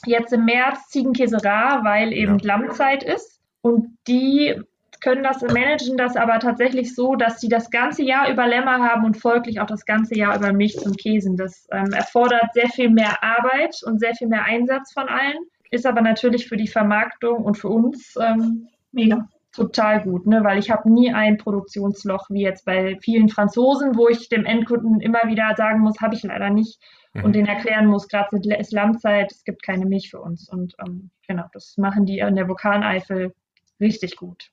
jetzt 0.06 0.32
im 0.32 0.46
März 0.46 0.88
Ziegenkäse 0.90 1.44
rar, 1.44 1.84
weil 1.84 2.14
eben 2.14 2.38
ja. 2.40 2.48
Lammzeit 2.48 3.04
ist 3.04 3.42
und 3.62 3.98
die 4.08 4.56
können 5.02 5.24
das 5.24 5.42
managen 5.42 5.98
das 5.98 6.16
aber 6.16 6.40
tatsächlich 6.40 6.94
so, 6.94 7.16
dass 7.16 7.40
sie 7.40 7.48
das 7.48 7.70
ganze 7.72 8.04
Jahr 8.04 8.30
über 8.30 8.48
Lämmer 8.48 8.84
haben 8.84 9.06
und 9.06 9.18
folglich 9.18 9.62
auch 9.62 9.66
das 9.66 9.86
ganze 9.86 10.16
Jahr 10.16 10.36
über 10.36 10.52
Milch 10.52 10.78
zum 10.78 10.94
Käsen. 10.94 11.38
Das 11.38 11.68
ähm, 11.72 11.94
erfordert 11.94 12.54
sehr 12.54 12.68
viel 12.68 12.90
mehr 12.90 13.24
Arbeit 13.24 13.78
und 13.86 14.00
sehr 14.00 14.14
viel 14.14 14.28
mehr 14.28 14.44
Einsatz 14.44 14.92
von 14.92 15.08
allen, 15.08 15.38
ist 15.72 15.86
aber 15.86 16.02
natürlich 16.02 16.48
für 16.48 16.58
die 16.58 16.68
Vermarktung 16.68 17.44
und 17.44 17.58
für 17.58 17.70
uns 17.70 18.16
ähm, 18.20 18.68
mega 18.92 19.28
total 19.52 20.04
gut, 20.04 20.28
ne? 20.28 20.44
weil 20.44 20.60
ich 20.60 20.70
habe 20.70 20.92
nie 20.92 21.12
ein 21.14 21.38
Produktionsloch 21.38 22.30
wie 22.30 22.42
jetzt 22.42 22.66
bei 22.66 22.98
vielen 23.02 23.30
Franzosen, 23.30 23.96
wo 23.96 24.08
ich 24.08 24.30
dem 24.30 24.46
Endkunden 24.46 25.02
immer 25.02 25.22
wieder 25.26 25.54
sagen 25.58 25.80
muss, 25.80 26.00
habe 26.00 26.16
ich 26.16 26.24
leider 26.24 26.50
nicht 26.50 26.80
mhm. 27.14 27.24
und 27.24 27.34
den 27.34 27.48
erklären 27.48 27.88
muss, 27.88 28.08
gerade 28.08 28.38
ist 28.58 28.72
Lammzeit, 28.72 29.32
es 29.32 29.44
gibt 29.44 29.64
keine 29.64 29.86
Milch 29.86 30.10
für 30.12 30.22
uns 30.22 30.50
und 30.50 30.76
ähm, 30.86 31.10
genau, 31.28 31.46
das 31.54 31.78
machen 31.78 32.06
die 32.06 32.20
in 32.20 32.36
der 32.36 32.48
Vulkaneifel 32.48 33.34
richtig 33.80 34.16
gut. 34.18 34.52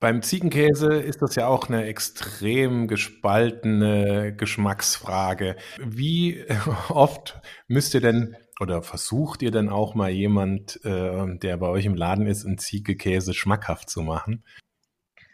Beim 0.00 0.20
Ziegenkäse 0.20 0.96
ist 0.96 1.22
das 1.22 1.34
ja 1.34 1.46
auch 1.46 1.70
eine 1.70 1.84
extrem 1.86 2.88
gespaltene 2.88 4.34
Geschmacksfrage. 4.36 5.56
Wie 5.78 6.44
oft 6.90 7.40
müsst 7.68 7.94
ihr 7.94 8.02
denn 8.02 8.36
oder 8.60 8.82
versucht 8.82 9.42
ihr 9.42 9.50
denn 9.50 9.68
auch 9.68 9.94
mal 9.94 10.10
jemand, 10.10 10.80
äh, 10.84 11.36
der 11.38 11.56
bei 11.56 11.68
euch 11.68 11.86
im 11.86 11.94
Laden 11.94 12.26
ist, 12.26 12.44
einen 12.44 12.58
Ziegekäse 12.58 13.34
schmackhaft 13.34 13.90
zu 13.90 14.02
machen? 14.02 14.44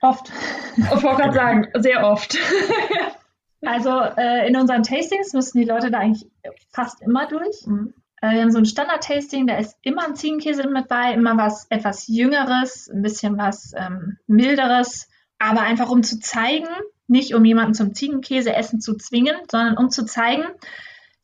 Oft. 0.00 0.30
Ich 0.76 1.02
wollte 1.02 1.22
gerade 1.22 1.34
sagen, 1.34 1.68
sehr 1.78 2.06
oft. 2.06 2.38
Also 3.62 3.90
äh, 3.90 4.48
in 4.48 4.56
unseren 4.56 4.82
Tastings 4.82 5.34
müssen 5.34 5.58
die 5.58 5.66
Leute 5.66 5.90
da 5.90 5.98
eigentlich 5.98 6.26
fast 6.70 7.02
immer 7.02 7.28
durch. 7.28 7.66
Mhm. 7.66 7.92
Äh, 8.22 8.32
wir 8.32 8.42
haben 8.42 8.52
so 8.52 8.58
ein 8.58 8.64
Standard-Tasting, 8.64 9.46
da 9.46 9.58
ist 9.58 9.76
immer 9.82 10.06
ein 10.06 10.16
Ziegenkäse 10.16 10.66
mit 10.68 10.88
bei, 10.88 11.12
immer 11.12 11.36
was 11.36 11.66
etwas 11.70 12.06
Jüngeres, 12.08 12.88
ein 12.88 13.02
bisschen 13.02 13.36
was 13.36 13.72
ähm, 13.76 14.16
Milderes, 14.26 15.08
aber 15.38 15.60
einfach 15.60 15.90
um 15.90 16.02
zu 16.02 16.20
zeigen, 16.20 16.68
nicht 17.06 17.34
um 17.34 17.44
jemanden 17.44 17.74
zum 17.74 17.94
Ziegenkäse 17.94 18.54
essen 18.54 18.80
zu 18.80 18.96
zwingen, 18.96 19.36
sondern 19.50 19.76
um 19.76 19.90
zu 19.90 20.04
zeigen, 20.04 20.44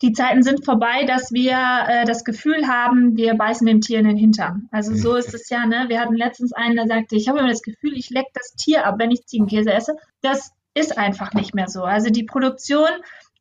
die 0.02 0.12
Zeiten 0.12 0.42
sind 0.42 0.64
vorbei, 0.64 1.04
dass 1.06 1.32
wir 1.32 1.56
äh, 1.88 2.04
das 2.04 2.24
Gefühl 2.24 2.66
haben, 2.68 3.16
wir 3.16 3.34
beißen 3.34 3.66
dem 3.66 3.80
Tier 3.80 3.98
in 3.98 4.06
den 4.06 4.16
Hintern. 4.16 4.68
Also 4.70 4.94
so 4.94 5.16
ist 5.16 5.32
es 5.32 5.48
ja, 5.48 5.64
ne? 5.64 5.86
Wir 5.88 6.00
hatten 6.00 6.14
letztens 6.14 6.52
einen, 6.52 6.76
der 6.76 6.86
sagte, 6.86 7.16
ich 7.16 7.28
habe 7.28 7.38
immer 7.38 7.48
das 7.48 7.62
Gefühl, 7.62 7.96
ich 7.96 8.10
leck 8.10 8.26
das 8.34 8.54
Tier 8.54 8.86
ab, 8.86 8.96
wenn 8.98 9.10
ich 9.10 9.26
Ziegenkäse 9.26 9.72
esse. 9.72 9.96
Das 10.20 10.50
ist 10.74 10.98
einfach 10.98 11.32
nicht 11.32 11.54
mehr 11.54 11.68
so. 11.68 11.84
Also 11.84 12.10
die 12.10 12.24
Produktion 12.24 12.88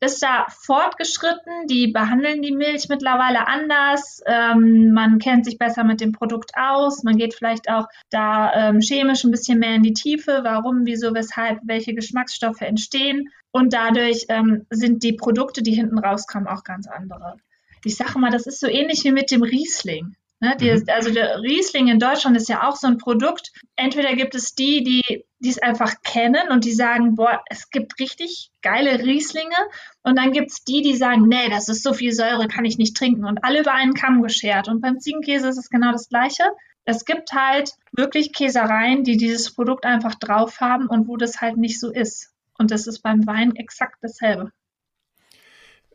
ist 0.01 0.21
da 0.21 0.45
fortgeschritten. 0.49 1.67
Die 1.67 1.87
behandeln 1.87 2.41
die 2.41 2.51
Milch 2.53 2.89
mittlerweile 2.89 3.47
anders. 3.47 4.21
Ähm, 4.25 4.91
man 4.91 5.19
kennt 5.19 5.45
sich 5.45 5.57
besser 5.57 5.83
mit 5.83 6.01
dem 6.01 6.11
Produkt 6.11 6.51
aus. 6.55 7.03
Man 7.03 7.17
geht 7.17 7.33
vielleicht 7.33 7.69
auch 7.69 7.87
da 8.09 8.53
ähm, 8.53 8.79
chemisch 8.81 9.23
ein 9.23 9.31
bisschen 9.31 9.59
mehr 9.59 9.75
in 9.75 9.83
die 9.83 9.93
Tiefe. 9.93 10.41
Warum, 10.43 10.85
wieso, 10.85 11.13
weshalb, 11.13 11.59
welche 11.63 11.93
Geschmacksstoffe 11.93 12.61
entstehen. 12.61 13.29
Und 13.51 13.73
dadurch 13.73 14.25
ähm, 14.29 14.65
sind 14.69 15.03
die 15.03 15.13
Produkte, 15.13 15.63
die 15.63 15.73
hinten 15.73 15.97
rauskommen, 15.97 16.47
auch 16.47 16.63
ganz 16.63 16.87
andere. 16.87 17.37
Ich 17.85 17.95
sage 17.95 18.19
mal, 18.19 18.31
das 18.31 18.47
ist 18.47 18.59
so 18.59 18.67
ähnlich 18.67 19.03
wie 19.03 19.11
mit 19.11 19.31
dem 19.31 19.43
Riesling. 19.43 20.15
Ne, 20.41 20.55
die, 20.59 20.69
mhm. 20.69 20.83
also 20.87 21.11
der 21.11 21.41
Riesling 21.41 21.87
in 21.87 21.99
Deutschland 21.99 22.35
ist 22.35 22.49
ja 22.49 22.67
auch 22.67 22.75
so 22.75 22.87
ein 22.87 22.97
Produkt. 22.97 23.51
Entweder 23.75 24.15
gibt 24.15 24.35
es 24.35 24.53
die, 24.53 24.83
die 24.83 25.25
die 25.45 25.51
es 25.51 25.61
einfach 25.61 26.01
kennen 26.01 26.49
und 26.49 26.65
die 26.65 26.73
sagen, 26.73 27.15
boah, 27.15 27.41
es 27.49 27.69
gibt 27.69 27.99
richtig 27.99 28.51
geile 28.61 28.99
Rieslinge. 28.99 29.55
Und 30.01 30.17
dann 30.17 30.31
gibt 30.31 30.51
es 30.51 30.63
die, 30.63 30.81
die 30.81 30.95
sagen, 30.95 31.27
nee, 31.27 31.49
das 31.49 31.69
ist 31.69 31.83
so 31.83 31.93
viel 31.93 32.13
Säure, 32.13 32.47
kann 32.47 32.65
ich 32.65 32.77
nicht 32.77 32.97
trinken. 32.97 33.25
Und 33.25 33.43
alle 33.43 33.61
über 33.61 33.73
einen 33.73 33.93
Kamm 33.93 34.23
geschert. 34.23 34.67
Und 34.67 34.81
beim 34.81 34.99
Ziegenkäse 34.99 35.47
ist 35.47 35.57
es 35.57 35.69
genau 35.69 35.91
das 35.91 36.09
Gleiche. 36.09 36.43
Es 36.83 37.05
gibt 37.05 37.31
halt 37.33 37.71
wirklich 37.91 38.33
Käsereien, 38.33 39.03
die 39.03 39.17
dieses 39.17 39.53
Produkt 39.53 39.85
einfach 39.85 40.15
drauf 40.15 40.59
haben 40.59 40.87
und 40.87 41.07
wo 41.07 41.15
das 41.15 41.41
halt 41.41 41.57
nicht 41.57 41.79
so 41.79 41.91
ist. 41.91 42.31
Und 42.57 42.71
das 42.71 42.87
ist 42.87 43.01
beim 43.01 43.25
Wein 43.27 43.55
exakt 43.55 43.97
dasselbe. 44.01 44.51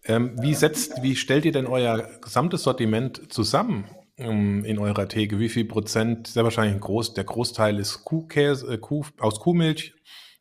Ähm, 0.04 0.40
wie 0.40 0.54
setzt, 0.54 1.02
wie 1.02 1.16
stellt 1.16 1.44
ihr 1.44 1.52
denn 1.52 1.66
euer 1.66 2.08
gesamtes 2.20 2.62
Sortiment 2.62 3.32
zusammen? 3.32 3.84
In 4.20 4.78
eurer 4.78 5.08
Theke? 5.08 5.38
Wie 5.38 5.48
viel 5.48 5.64
Prozent? 5.64 6.26
Sehr 6.26 6.44
wahrscheinlich 6.44 6.74
ein 6.74 6.80
Groß, 6.80 7.14
der 7.14 7.24
Großteil 7.24 7.78
ist 7.78 8.04
Kuhkäse, 8.04 8.74
äh, 8.74 8.78
Kuh, 8.78 9.04
aus 9.18 9.40
Kuhmilch 9.40 9.94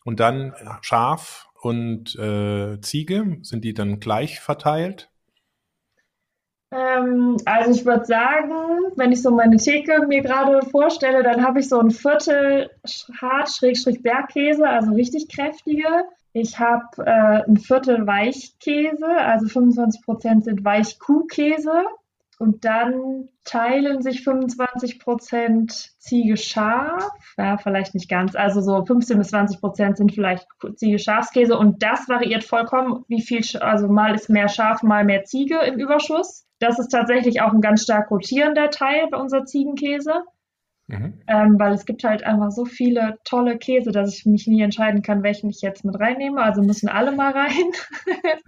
und 0.05 0.19
dann 0.19 0.53
Schaf 0.81 1.49
und 1.61 2.15
äh, 2.15 2.79
Ziege. 2.81 3.37
Sind 3.41 3.63
die 3.63 3.73
dann 3.73 3.99
gleich 3.99 4.39
verteilt? 4.39 5.09
Ähm, 6.71 7.37
also 7.45 7.71
ich 7.71 7.85
würde 7.85 8.05
sagen, 8.05 8.53
wenn 8.95 9.11
ich 9.11 9.21
so 9.21 9.31
meine 9.31 9.57
Theke 9.57 10.05
mir 10.07 10.21
gerade 10.21 10.65
vorstelle, 10.67 11.23
dann 11.23 11.43
habe 11.43 11.59
ich 11.59 11.69
so 11.69 11.79
ein 11.79 11.91
Viertel 11.91 12.69
Hart-Bergkäse, 13.19 14.67
also 14.67 14.91
richtig 14.91 15.29
kräftige. 15.29 15.87
Ich 16.33 16.59
habe 16.59 16.85
äh, 17.05 17.43
ein 17.47 17.57
Viertel 17.57 18.05
Weichkäse, 18.05 19.07
also 19.07 19.47
25% 19.47 20.43
sind 20.43 20.63
Weichkuhkäse. 20.63 21.85
Und 22.39 22.63
dann 22.63 23.27
teilen 23.43 24.01
sich 24.01 24.23
25 24.23 24.99
Prozent 24.99 25.71
Ziege 25.99 26.37
Schaf. 26.37 27.09
Ja, 27.37 27.57
vielleicht 27.57 27.93
nicht 27.93 28.09
ganz. 28.09 28.33
Also 28.33 28.61
so 28.61 28.85
15 28.85 29.17
bis 29.17 29.27
20 29.27 29.59
Prozent 29.59 29.97
sind 29.97 30.13
vielleicht 30.13 30.47
Ziege 30.75 30.99
Schafskäse. 30.99 31.57
Und 31.57 31.83
das 31.83 32.07
variiert 32.07 32.45
vollkommen, 32.45 33.03
wie 33.09 33.21
viel, 33.21 33.43
also 33.59 33.89
mal 33.89 34.15
ist 34.15 34.29
mehr 34.29 34.47
Schaf, 34.47 34.83
mal 34.83 35.03
mehr 35.03 35.25
Ziege 35.25 35.59
im 35.59 35.77
Überschuss. 35.77 36.47
Das 36.59 36.79
ist 36.79 36.87
tatsächlich 36.87 37.41
auch 37.41 37.51
ein 37.51 37.61
ganz 37.61 37.83
stark 37.83 38.09
rotierender 38.09 38.69
Teil 38.69 39.07
bei 39.11 39.17
unserer 39.17 39.43
Ziegenkäse. 39.43 40.23
Mhm. 40.89 41.21
Ähm, 41.27 41.59
weil 41.59 41.73
es 41.73 41.85
gibt 41.85 42.03
halt 42.03 42.23
einfach 42.23 42.51
so 42.51 42.65
viele 42.65 43.17
tolle 43.23 43.57
Käse, 43.57 43.91
dass 43.91 44.13
ich 44.13 44.25
mich 44.25 44.47
nie 44.47 44.61
entscheiden 44.61 45.01
kann, 45.01 45.23
welchen 45.23 45.49
ich 45.49 45.61
jetzt 45.61 45.85
mit 45.85 45.99
reinnehme. 45.99 46.41
Also 46.41 46.61
müssen 46.61 46.89
alle 46.89 47.11
mal 47.11 47.31
rein, 47.31 47.71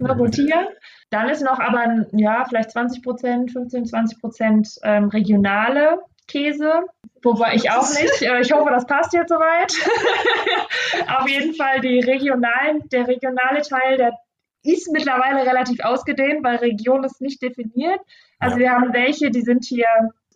rotieren. 0.00 0.66
Dann 1.10 1.28
ist 1.28 1.42
noch 1.42 1.60
aber, 1.60 2.06
ja, 2.12 2.44
vielleicht 2.46 2.72
20 2.72 3.02
Prozent, 3.02 3.52
15, 3.52 3.86
20 3.86 4.20
Prozent 4.20 4.68
ähm, 4.82 5.08
regionale 5.08 5.98
Milchkäse, 6.32 6.82
wobei 7.22 7.54
ich 7.54 7.70
auch 7.70 7.88
nicht. 7.88 8.22
Äh, 8.22 8.40
ich 8.40 8.52
hoffe, 8.52 8.70
das 8.70 8.86
passt 8.86 9.12
jetzt 9.12 9.28
soweit. 9.28 9.72
Auf 11.18 11.28
jeden 11.28 11.54
Fall 11.54 11.80
die 11.80 12.00
regionalen, 12.00 12.88
der 12.90 13.06
regionale 13.08 13.62
Teil, 13.62 13.96
der 13.96 14.12
ist 14.64 14.90
mittlerweile 14.92 15.44
relativ 15.44 15.80
ausgedehnt, 15.80 16.44
weil 16.44 16.56
Region 16.56 17.04
ist 17.04 17.20
nicht 17.20 17.42
definiert. 17.42 18.00
Also 18.38 18.58
wir 18.58 18.70
haben 18.70 18.92
welche, 18.92 19.30
die 19.30 19.42
sind 19.42 19.64
hier, 19.64 19.86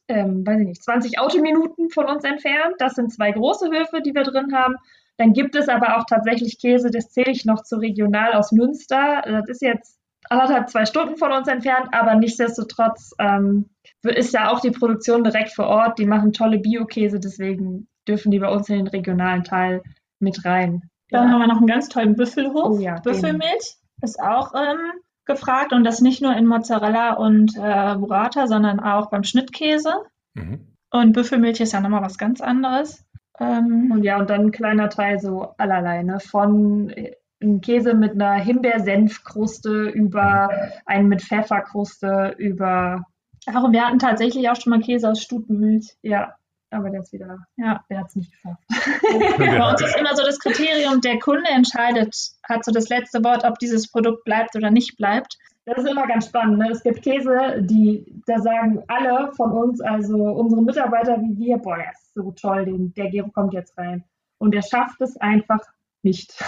ähm, 0.09 0.47
weiß 0.47 0.61
ich 0.61 0.67
nicht, 0.67 0.83
20 0.83 1.19
Autominuten 1.19 1.91
von 1.91 2.07
uns 2.07 2.25
entfernt. 2.25 2.75
Das 2.79 2.95
sind 2.95 3.13
zwei 3.13 3.33
große 3.33 3.71
Höfe, 3.71 4.03
die 4.03 4.15
wir 4.15 4.25
drin 4.25 4.55
haben. 4.55 4.77
Dann 5.19 5.33
gibt 5.33 5.57
es 5.57 5.69
aber 5.69 5.97
auch 5.97 6.05
tatsächlich 6.05 6.59
Käse, 6.59 6.91
das 6.91 7.11
zähle 7.11 7.33
ich 7.33 7.45
noch 7.45 7.63
zu 7.63 7.77
regional 7.77 8.35
aus 8.35 8.53
Münster. 8.53 9.23
Das 9.25 9.49
ist 9.49 9.63
jetzt 9.63 9.99
anderthalb, 10.29 10.69
zwei 10.69 10.85
Stunden 10.85 11.17
von 11.17 11.33
uns 11.33 11.49
entfernt, 11.49 11.89
aber 11.93 12.15
nichtsdestotrotz 12.17 13.13
ähm, 13.19 13.71
ist 14.03 14.35
ja 14.35 14.51
auch 14.51 14.61
die 14.61 14.71
Produktion 14.71 15.25
direkt 15.25 15.53
vor 15.53 15.67
Ort. 15.67 15.99
Die 15.99 16.07
machen 16.07 16.33
tolle 16.33 16.59
Bio-Käse, 16.59 17.19
deswegen 17.19 17.89
dürfen 18.07 18.31
die 18.31 18.39
bei 18.39 18.49
uns 18.49 18.69
in 18.69 18.77
den 18.77 18.89
regionalen 18.89 19.45
Teil 19.45 19.83
mit 20.19 20.45
rein. 20.45 20.83
Dann 21.11 21.29
ja. 21.29 21.33
haben 21.33 21.41
wir 21.41 21.47
noch 21.47 21.59
einen 21.59 21.67
ganz 21.67 21.89
tollen 21.89 22.17
Büffelhof. 22.17 22.79
Oh 22.79 22.79
ja, 22.79 23.01
Büffelmilch 23.01 23.77
ist 24.03 24.21
auch 24.21 24.53
ähm, 24.55 25.01
gefragt 25.27 25.73
und 25.73 25.85
das 25.85 26.01
nicht 26.01 26.23
nur 26.23 26.35
in 26.35 26.47
Mozzarella 26.47 27.15
und 27.15 27.57
äh, 27.57 27.97
Burrata, 27.97 28.47
sondern 28.47 28.81
auch 28.81 29.11
beim 29.11 29.25
Schnittkäse. 29.25 29.93
Mhm. 30.35 30.77
Und 30.91 31.13
Büffelmilch 31.13 31.61
ist 31.61 31.73
ja 31.73 31.81
nochmal 31.81 32.03
was 32.03 32.17
ganz 32.17 32.41
anderes. 32.41 33.05
Ähm, 33.39 33.91
und 33.93 34.03
ja, 34.03 34.19
und 34.19 34.31
dann 34.31 34.47
ein 34.47 34.53
kleiner 34.53 34.89
Teil 34.89 35.19
so 35.19 35.55
allerlei, 35.59 36.03
ne? 36.03 36.21
Von 36.21 36.91
äh, 36.91 37.13
ein 37.43 37.61
Käse 37.61 37.95
mit 37.95 38.13
einer 38.13 38.35
Himbeersenfkruste 38.35 39.89
über 39.91 40.49
einen 40.87 41.09
mit 41.09 41.23
Pfefferkruste 41.23 42.35
über. 42.39 43.05
Ach, 43.47 43.63
und 43.63 43.73
wir 43.73 43.87
hatten 43.87 43.99
tatsächlich 43.99 44.49
auch 44.49 44.57
schon 44.57 44.71
mal 44.71 44.81
Käse 44.81 45.11
aus 45.11 45.21
Stutenmilch. 45.21 45.97
Ja, 46.03 46.35
aber 46.77 46.91
der 46.91 47.01
ist 47.01 47.13
wieder, 47.13 47.39
ja, 47.57 47.85
der 47.91 48.01
hat 48.01 48.09
es 48.09 48.17
nicht 48.17 48.33
geschafft. 48.33 48.63
Bei 49.39 49.71
uns 49.71 49.83
ist 49.83 49.97
immer 49.97 50.15
so 50.15 50.23
das 50.23 50.39
Kriterium, 50.39 51.01
der 51.01 51.19
Kunde 51.19 51.49
entscheidet, 51.51 52.15
hat 52.45 52.65
so 52.65 52.73
das 52.73 52.89
letzte 52.89 53.25
Wort, 53.25 53.45
ob 53.45 53.59
dieses 53.59 53.91
Produkt 53.91 54.25
bleibt 54.25 54.55
oder 54.55 54.71
nicht 54.71 54.97
bleibt. 54.97 55.39
Das 55.65 55.79
ist 55.79 55.91
immer 55.91 56.07
ganz 56.07 56.27
spannend. 56.27 56.59
Ne? 56.59 56.71
Es 56.71 56.83
gibt 56.83 57.03
Käse, 57.03 57.61
die, 57.61 58.23
da 58.27 58.39
sagen 58.39 58.85
alle 58.87 59.33
von 59.33 59.51
uns, 59.51 59.81
also 59.81 60.17
unsere 60.17 60.63
Mitarbeiter 60.63 61.21
wie 61.21 61.37
wir, 61.37 61.59
boah, 61.59 61.77
der 61.77 61.91
ist 61.91 62.15
so 62.15 62.31
toll, 62.31 62.67
den, 62.67 62.95
der 62.95 63.11
kommt 63.31 63.53
jetzt 63.53 63.77
rein. 63.77 64.05
Und 64.39 64.55
der 64.55 64.63
schafft 64.63 65.01
es 65.01 65.17
einfach 65.17 65.61
nicht. 66.03 66.39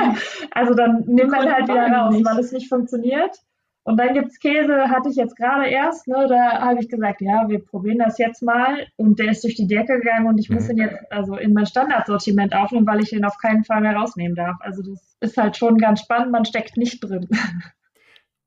also 0.52 0.74
dann 0.74 1.04
nimmt 1.06 1.30
man 1.32 1.52
halt 1.52 1.68
wieder 1.68 1.86
raus, 1.86 2.14
weil 2.24 2.38
es 2.38 2.52
nicht 2.52 2.68
funktioniert. 2.68 3.36
Und 3.84 3.98
dann 3.98 4.14
gibt 4.14 4.28
es 4.28 4.38
Käse, 4.38 4.90
hatte 4.90 5.08
ich 5.08 5.16
jetzt 5.16 5.36
gerade 5.36 5.66
erst, 5.66 6.06
ne, 6.06 6.26
da 6.28 6.60
habe 6.60 6.80
ich 6.80 6.88
gesagt, 6.88 7.20
ja, 7.20 7.48
wir 7.48 7.64
probieren 7.64 7.98
das 7.98 8.16
jetzt 8.16 8.42
mal. 8.42 8.86
Und 8.96 9.18
der 9.18 9.32
ist 9.32 9.42
durch 9.42 9.56
die 9.56 9.66
Decke 9.66 9.98
gegangen 9.98 10.28
und 10.28 10.38
ich 10.38 10.50
muss 10.50 10.68
ihn 10.68 10.78
jetzt 10.78 10.98
also 11.10 11.36
in 11.36 11.52
mein 11.52 11.66
Standardsortiment 11.66 12.54
aufnehmen, 12.54 12.86
weil 12.86 13.00
ich 13.00 13.12
ihn 13.12 13.24
auf 13.24 13.38
keinen 13.38 13.64
Fall 13.64 13.80
mehr 13.80 13.96
rausnehmen 13.96 14.36
darf. 14.36 14.56
Also 14.60 14.82
das 14.82 15.16
ist 15.20 15.36
halt 15.36 15.56
schon 15.56 15.78
ganz 15.78 16.00
spannend, 16.00 16.30
man 16.30 16.44
steckt 16.44 16.76
nicht 16.76 17.02
drin. 17.02 17.28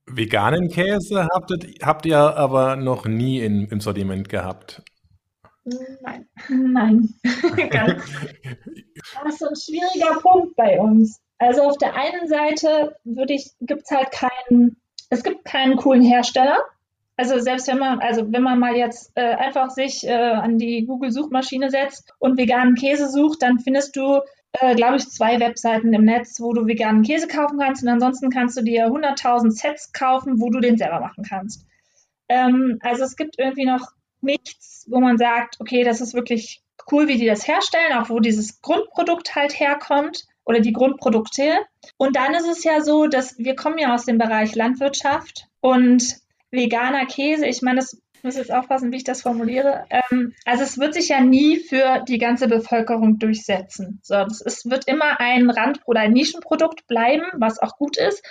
Veganen 0.08 0.70
Käse 0.70 1.28
habt, 1.34 1.52
habt 1.82 2.06
ihr 2.06 2.18
aber 2.18 2.76
noch 2.76 3.06
nie 3.06 3.40
in, 3.40 3.68
im 3.68 3.82
Sortiment 3.82 4.30
gehabt. 4.30 4.84
Nein. 6.02 6.28
Nein. 6.48 7.10
das 7.24 7.34
ist 9.34 9.44
ein 9.44 9.56
schwieriger 9.56 10.20
Punkt 10.22 10.56
bei 10.56 10.80
uns. 10.80 11.20
Also 11.40 11.64
auf 11.64 11.78
der 11.78 11.96
einen 11.96 12.28
Seite 12.28 12.96
würde 13.04 13.34
ich, 13.34 13.52
gibt 13.62 13.82
es 13.84 13.92
halt 13.92 14.12
keinen, 14.12 14.78
es 15.10 15.24
gibt 15.24 15.46
keinen 15.46 15.78
coolen 15.78 16.02
Hersteller. 16.02 16.58
Also 17.18 17.40
selbst 17.40 17.68
wenn 17.68 17.80
man, 17.80 18.00
also 18.00 18.32
wenn 18.32 18.44
man 18.44 18.60
mal 18.60 18.76
jetzt 18.76 19.12
äh, 19.16 19.36
einfach 19.36 19.70
sich 19.70 20.06
äh, 20.06 20.14
an 20.14 20.58
die 20.58 20.86
Google-Suchmaschine 20.86 21.70
setzt 21.70 22.14
und 22.20 22.38
veganen 22.38 22.76
Käse 22.76 23.10
sucht, 23.10 23.42
dann 23.42 23.60
findest 23.60 23.96
du, 23.96 24.20
äh, 24.54 24.76
glaube 24.76 24.98
ich, 24.98 25.08
zwei 25.08 25.40
Webseiten 25.40 25.94
im 25.94 26.04
Netz, 26.04 26.42
wo 26.42 26.52
du 26.52 26.68
veganen 26.68 27.04
Käse 27.04 27.28
kaufen 27.28 27.58
kannst. 27.58 27.84
Und 27.84 27.90
ansonsten 27.90 28.30
kannst 28.30 28.58
du 28.58 28.64
dir 28.64 28.88
100.000 28.88 29.52
Sets 29.52 29.94
kaufen, 29.94 30.42
wo 30.42 30.50
du 30.50 30.60
den 30.60 30.78
selber 30.78 31.00
machen 31.00 31.24
kannst. 31.24 31.66
Ähm, 32.28 32.80
also 32.82 33.04
es 33.04 33.16
gibt 33.16 33.40
irgendwie 33.40 33.66
noch 33.66 33.92
nichts, 34.20 34.86
wo 34.90 35.00
man 35.00 35.18
sagt, 35.18 35.56
okay, 35.60 35.86
das 35.86 36.02
ist 36.02 36.14
wirklich 36.14 36.62
cool, 36.92 37.08
wie 37.08 37.18
die 37.18 37.28
das 37.28 37.48
herstellen, 37.48 37.94
auch 37.94 38.10
wo 38.10 38.20
dieses 38.20 38.62
Grundprodukt 38.62 39.36
halt 39.36 39.58
herkommt 39.58 40.26
oder 40.46 40.60
die 40.60 40.74
Grundprodukte. 40.74 41.60
Und 41.98 42.16
dann 42.16 42.34
ist 42.34 42.48
es 42.48 42.64
ja 42.64 42.82
so, 42.82 43.08
dass 43.08 43.38
wir 43.38 43.56
kommen 43.56 43.78
ja 43.78 43.94
aus 43.94 44.06
dem 44.06 44.18
Bereich 44.18 44.56
Landwirtschaft 44.56 45.48
und 45.60 46.18
veganer 46.52 47.06
Käse, 47.06 47.46
ich 47.46 47.62
meine, 47.62 47.82
das 47.82 48.02
muss 48.26 48.38
jetzt 48.38 48.52
aufpassen, 48.52 48.92
wie 48.92 48.98
ich 48.98 49.04
das 49.04 49.22
formuliere. 49.22 49.86
Ähm, 49.90 50.34
also 50.46 50.64
es 50.64 50.78
wird 50.80 50.96
sich 50.96 51.10
ja 51.10 51.22
nie 51.22 51.58
für 51.58 52.04
die 52.08 52.18
ganze 52.18 52.48
Bevölkerung 52.48 53.20
durchsetzen. 53.20 54.00
So, 54.04 54.16
das 54.16 54.42
ist, 54.42 54.70
wird 54.70 54.88
immer 54.88 55.20
ein 55.20 55.50
Rand- 55.50 55.82
oder 55.86 56.02
ein 56.02 56.14
Nischenprodukt 56.14 56.88
bleiben, 56.88 57.24
was 57.34 57.60
auch 57.60 57.78
gut 57.78 57.98
ist, 57.98 58.24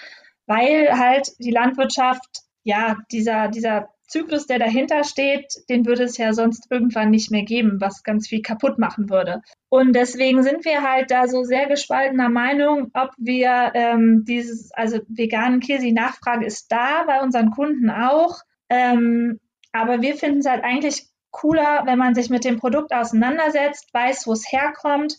weil 0.46 0.98
halt 0.98 1.30
die 1.38 1.52
Landwirtschaft, 1.52 2.42
ja, 2.64 2.96
dieser, 3.12 3.48
dieser 3.48 3.93
Zyklus, 4.06 4.46
der 4.46 4.58
dahinter 4.58 5.04
steht, 5.04 5.46
den 5.68 5.86
würde 5.86 6.04
es 6.04 6.16
ja 6.18 6.32
sonst 6.32 6.66
irgendwann 6.70 7.10
nicht 7.10 7.30
mehr 7.30 7.42
geben, 7.42 7.80
was 7.80 8.02
ganz 8.02 8.28
viel 8.28 8.42
kaputt 8.42 8.78
machen 8.78 9.10
würde. 9.10 9.42
Und 9.68 9.94
deswegen 9.94 10.42
sind 10.42 10.64
wir 10.64 10.82
halt 10.82 11.10
da 11.10 11.26
so 11.26 11.42
sehr 11.42 11.66
gespaltener 11.66 12.28
Meinung, 12.28 12.90
ob 12.94 13.10
wir 13.16 13.72
ähm, 13.74 14.24
dieses, 14.26 14.70
also 14.72 15.00
veganen 15.08 15.60
Käse, 15.60 15.84
die 15.84 15.92
Nachfrage 15.92 16.46
ist 16.46 16.70
da 16.70 17.04
bei 17.06 17.20
unseren 17.22 17.50
Kunden 17.50 17.90
auch. 17.90 18.40
Ähm, 18.68 19.40
aber 19.72 20.02
wir 20.02 20.14
finden 20.16 20.38
es 20.38 20.46
halt 20.46 20.62
eigentlich 20.62 21.08
cooler, 21.30 21.82
wenn 21.86 21.98
man 21.98 22.14
sich 22.14 22.30
mit 22.30 22.44
dem 22.44 22.58
Produkt 22.58 22.94
auseinandersetzt, 22.94 23.92
weiß, 23.92 24.26
wo 24.26 24.32
es 24.32 24.50
herkommt, 24.50 25.16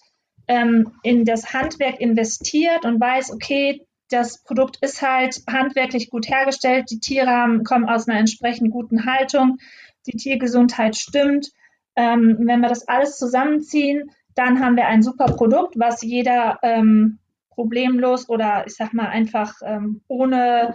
ähm, 0.48 0.94
in 1.04 1.26
das 1.26 1.54
Handwerk 1.54 2.00
investiert 2.00 2.86
und 2.86 3.00
weiß, 3.00 3.32
okay, 3.34 3.86
das 4.10 4.44
Produkt 4.44 4.78
ist 4.82 5.02
halt 5.02 5.42
handwerklich 5.48 6.10
gut 6.10 6.30
hergestellt, 6.30 6.90
die 6.90 7.00
Tiere 7.00 7.30
haben, 7.30 7.64
kommen 7.64 7.90
aus 7.90 8.08
einer 8.08 8.20
entsprechend 8.20 8.72
guten 8.72 9.06
Haltung, 9.06 9.58
die 10.06 10.18
Tiergesundheit 10.18 10.96
stimmt. 10.96 11.52
Ähm, 11.96 12.38
wenn 12.42 12.60
wir 12.60 12.70
das 12.70 12.88
alles 12.88 13.18
zusammenziehen, 13.18 14.12
dann 14.36 14.60
haben 14.60 14.76
wir 14.76 14.88
ein 14.88 15.02
super 15.02 15.26
Produkt, 15.26 15.76
was 15.78 16.02
jeder 16.02 16.60
ähm, 16.62 17.20
problemlos 17.50 18.30
oder 18.30 18.66
ich 18.68 18.76
sag 18.76 18.94
mal 18.94 19.08
einfach 19.08 19.54
ähm, 19.64 20.02
ohne 20.08 20.74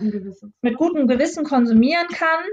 mit 0.63 0.77
gutem 0.79 1.07
Gewissen 1.07 1.45
konsumieren 1.45 2.09
kann. 2.09 2.45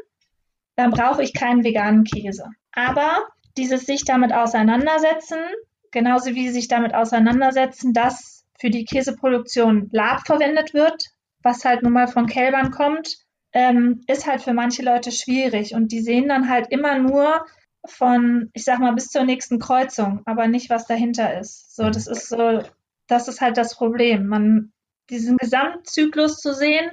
Dann 0.75 0.91
brauche 0.91 1.23
ich 1.23 1.33
keinen 1.33 1.63
veganen 1.63 2.03
Käse. 2.03 2.45
Aber 2.71 3.23
dieses 3.57 3.85
sich 3.85 4.05
damit 4.05 4.33
auseinandersetzen, 4.33 5.39
genauso 5.91 6.35
wie 6.35 6.49
sich 6.49 6.67
damit 6.67 6.93
auseinandersetzen, 6.93 7.93
dass 7.93 8.36
für 8.59 8.69
die 8.69 8.85
Käseproduktion 8.85 9.89
Lab 9.91 10.25
verwendet 10.25 10.73
wird, 10.73 11.03
was 11.43 11.65
halt 11.65 11.83
nun 11.83 11.93
mal 11.93 12.07
von 12.07 12.25
Kälbern 12.27 12.71
kommt, 12.71 13.17
ähm, 13.53 14.01
ist 14.07 14.27
halt 14.27 14.41
für 14.41 14.53
manche 14.53 14.83
Leute 14.83 15.11
schwierig. 15.11 15.73
Und 15.73 15.91
die 15.91 16.01
sehen 16.01 16.27
dann 16.27 16.49
halt 16.49 16.67
immer 16.69 16.97
nur 16.99 17.45
von, 17.85 18.49
ich 18.53 18.63
sag 18.63 18.79
mal, 18.79 18.93
bis 18.93 19.07
zur 19.07 19.23
nächsten 19.23 19.59
Kreuzung, 19.59 20.21
aber 20.25 20.47
nicht, 20.47 20.69
was 20.69 20.87
dahinter 20.87 21.39
ist. 21.39 21.75
So, 21.75 21.89
das 21.89 22.07
ist 22.07 22.29
so, 22.29 22.61
das 23.07 23.27
ist 23.27 23.41
halt 23.41 23.57
das 23.57 23.75
Problem. 23.75 24.27
Man, 24.27 24.73
diesen 25.09 25.37
Gesamtzyklus 25.37 26.37
zu 26.37 26.53
sehen, 26.53 26.91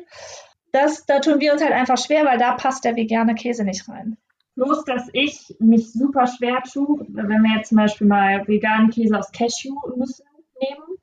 das, 0.72 1.04
da 1.06 1.20
tun 1.20 1.40
wir 1.40 1.52
uns 1.52 1.62
halt 1.62 1.72
einfach 1.72 1.98
schwer, 1.98 2.24
weil 2.24 2.38
da 2.38 2.54
passt 2.54 2.84
der 2.84 2.96
vegane 2.96 3.34
Käse 3.34 3.64
nicht 3.64 3.88
rein. 3.88 4.16
Bloß, 4.56 4.84
dass 4.84 5.08
ich 5.12 5.56
mich 5.58 5.92
super 5.92 6.26
schwer 6.26 6.62
tue, 6.62 7.04
wenn 7.08 7.42
wir 7.42 7.56
jetzt 7.56 7.70
zum 7.70 7.78
Beispiel 7.78 8.06
mal 8.06 8.46
veganen 8.46 8.90
Käse 8.90 9.18
aus 9.18 9.32
Cashew-Nüssen 9.32 10.24
nehmen, 10.60 10.93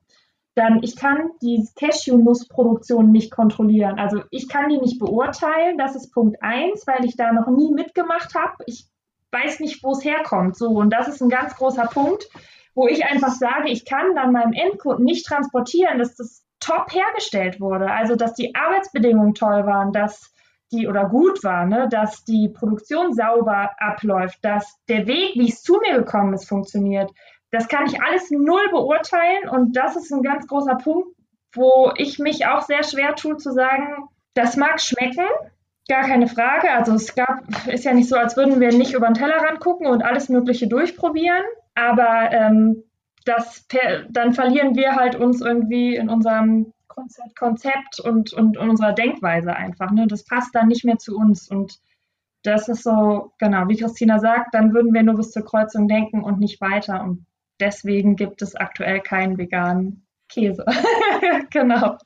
dann 0.54 0.82
ich 0.82 0.96
kann 0.96 1.30
die 1.40 1.66
Cashew-Nussproduktion 1.76 3.10
nicht 3.10 3.30
kontrollieren. 3.30 3.98
Also 3.98 4.22
ich 4.30 4.48
kann 4.48 4.68
die 4.68 4.78
nicht 4.78 4.98
beurteilen. 4.98 5.78
Das 5.78 5.96
ist 5.96 6.12
Punkt 6.12 6.42
eins, 6.42 6.86
weil 6.86 7.04
ich 7.04 7.16
da 7.16 7.32
noch 7.32 7.48
nie 7.48 7.72
mitgemacht 7.72 8.34
habe. 8.34 8.56
Ich 8.66 8.86
weiß 9.30 9.60
nicht, 9.60 9.82
wo 9.82 9.92
es 9.92 10.04
herkommt. 10.04 10.56
So, 10.56 10.68
und 10.68 10.90
das 10.90 11.08
ist 11.08 11.22
ein 11.22 11.30
ganz 11.30 11.56
großer 11.56 11.86
Punkt, 11.86 12.28
wo 12.74 12.86
ich 12.86 13.04
einfach 13.04 13.32
sage, 13.32 13.70
ich 13.70 13.86
kann 13.86 14.14
dann 14.14 14.32
meinem 14.32 14.52
Endkunden 14.52 15.04
nicht 15.04 15.26
transportieren, 15.26 15.98
dass 15.98 16.16
das 16.16 16.44
top 16.60 16.92
hergestellt 16.92 17.60
wurde. 17.60 17.90
Also, 17.90 18.14
dass 18.14 18.34
die 18.34 18.54
Arbeitsbedingungen 18.54 19.34
toll 19.34 19.66
waren, 19.66 19.92
dass 19.92 20.32
die 20.70 20.88
oder 20.88 21.08
gut 21.08 21.44
war, 21.44 21.66
ne, 21.66 21.88
dass 21.88 22.24
die 22.24 22.48
Produktion 22.48 23.12
sauber 23.12 23.70
abläuft, 23.78 24.38
dass 24.42 24.78
der 24.88 25.06
Weg, 25.06 25.34
wie 25.34 25.48
es 25.48 25.62
zu 25.62 25.78
mir 25.78 25.98
gekommen 25.98 26.32
ist, 26.34 26.48
funktioniert. 26.48 27.10
Das 27.52 27.68
kann 27.68 27.86
ich 27.86 28.02
alles 28.02 28.30
null 28.30 28.68
beurteilen 28.70 29.48
und 29.50 29.76
das 29.76 29.94
ist 29.94 30.10
ein 30.10 30.22
ganz 30.22 30.46
großer 30.46 30.76
Punkt, 30.76 31.14
wo 31.52 31.92
ich 31.96 32.18
mich 32.18 32.46
auch 32.46 32.62
sehr 32.62 32.82
schwer 32.82 33.14
tue 33.14 33.36
zu 33.36 33.52
sagen, 33.52 34.08
das 34.32 34.56
mag 34.56 34.80
schmecken, 34.80 35.26
gar 35.86 36.02
keine 36.02 36.28
Frage. 36.28 36.70
Also 36.72 36.94
es 36.94 37.14
gab, 37.14 37.42
ist 37.66 37.84
ja 37.84 37.92
nicht 37.92 38.08
so, 38.08 38.16
als 38.16 38.38
würden 38.38 38.58
wir 38.58 38.72
nicht 38.72 38.94
über 38.94 39.06
den 39.06 39.14
Tellerrand 39.14 39.60
gucken 39.60 39.86
und 39.86 40.02
alles 40.02 40.30
Mögliche 40.30 40.66
durchprobieren, 40.66 41.42
aber 41.74 42.32
ähm, 42.32 42.84
das, 43.26 43.66
dann 44.08 44.32
verlieren 44.32 44.74
wir 44.74 44.96
halt 44.96 45.14
uns 45.14 45.42
irgendwie 45.42 45.94
in 45.94 46.08
unserem 46.08 46.72
Konzept, 46.88 47.36
Konzept 47.38 48.00
und, 48.00 48.32
und, 48.32 48.56
und 48.56 48.70
unserer 48.70 48.94
Denkweise 48.94 49.54
einfach. 49.54 49.90
Ne? 49.90 50.06
Das 50.06 50.24
passt 50.24 50.54
dann 50.54 50.68
nicht 50.68 50.84
mehr 50.84 50.96
zu 50.96 51.16
uns 51.16 51.50
und 51.50 51.78
das 52.42 52.68
ist 52.68 52.82
so, 52.82 53.32
genau, 53.38 53.68
wie 53.68 53.76
Christina 53.76 54.18
sagt, 54.18 54.54
dann 54.54 54.72
würden 54.72 54.92
wir 54.92 55.02
nur 55.02 55.14
bis 55.14 55.30
zur 55.30 55.44
Kreuzung 55.44 55.86
denken 55.86 56.24
und 56.24 56.40
nicht 56.40 56.60
weiter. 56.60 57.02
Und 57.02 57.24
deswegen 57.60 58.16
gibt 58.16 58.42
es 58.42 58.54
aktuell 58.54 59.00
keinen 59.00 59.38
veganen 59.38 60.06
Käse. 60.28 60.64
genau. 61.50 61.98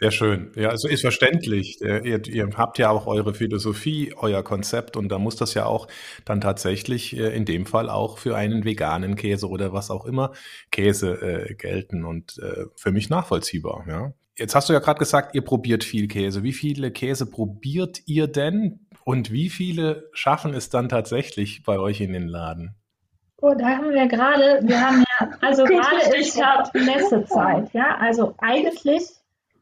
Sehr 0.00 0.10
schön. 0.10 0.52
Ja, 0.54 0.68
also 0.68 0.88
ist 0.88 1.00
verständlich. 1.00 1.80
Ihr, 1.80 2.24
ihr, 2.26 2.50
habt 2.56 2.78
ja 2.78 2.90
auch 2.90 3.06
eure 3.06 3.34
Philosophie, 3.34 4.14
euer 4.16 4.42
Konzept 4.42 4.96
und 4.96 5.08
da 5.08 5.18
muss 5.18 5.36
das 5.36 5.54
ja 5.54 5.66
auch 5.66 5.88
dann 6.24 6.40
tatsächlich 6.40 7.16
äh, 7.16 7.34
in 7.34 7.44
dem 7.44 7.66
Fall 7.66 7.90
auch 7.90 8.18
für 8.18 8.36
einen 8.36 8.64
veganen 8.64 9.16
Käse 9.16 9.48
oder 9.48 9.72
was 9.72 9.90
auch 9.90 10.04
immer 10.04 10.32
Käse 10.70 11.14
äh, 11.20 11.54
gelten 11.54 12.04
und 12.04 12.38
äh, 12.38 12.66
für 12.76 12.92
mich 12.92 13.10
nachvollziehbar. 13.10 13.84
Ja. 13.88 14.12
Jetzt 14.38 14.54
hast 14.54 14.68
du 14.68 14.72
ja 14.72 14.80
gerade 14.80 14.98
gesagt, 14.98 15.34
ihr 15.34 15.42
probiert 15.42 15.82
viel 15.82 16.08
Käse. 16.08 16.42
Wie 16.42 16.52
viele 16.52 16.90
Käse 16.90 17.26
probiert 17.26 18.02
ihr 18.06 18.26
denn 18.26 18.86
und 19.04 19.32
wie 19.32 19.48
viele 19.48 20.08
schaffen 20.12 20.52
es 20.52 20.68
dann 20.68 20.88
tatsächlich 20.88 21.62
bei 21.64 21.78
euch 21.78 22.00
in 22.00 22.12
den 22.12 22.28
Laden? 22.28 22.76
Oh, 23.38 23.54
da 23.54 23.76
haben 23.76 23.90
wir 23.90 24.06
gerade, 24.06 24.60
wir 24.62 24.80
haben 24.80 25.04
ja, 25.20 25.30
also 25.42 25.64
gerade 25.64 26.16
ist 26.16 26.36
ja 26.36 26.70
Messezeit, 26.72 27.72
ja. 27.74 27.96
Also 27.98 28.34
eigentlich 28.38 29.04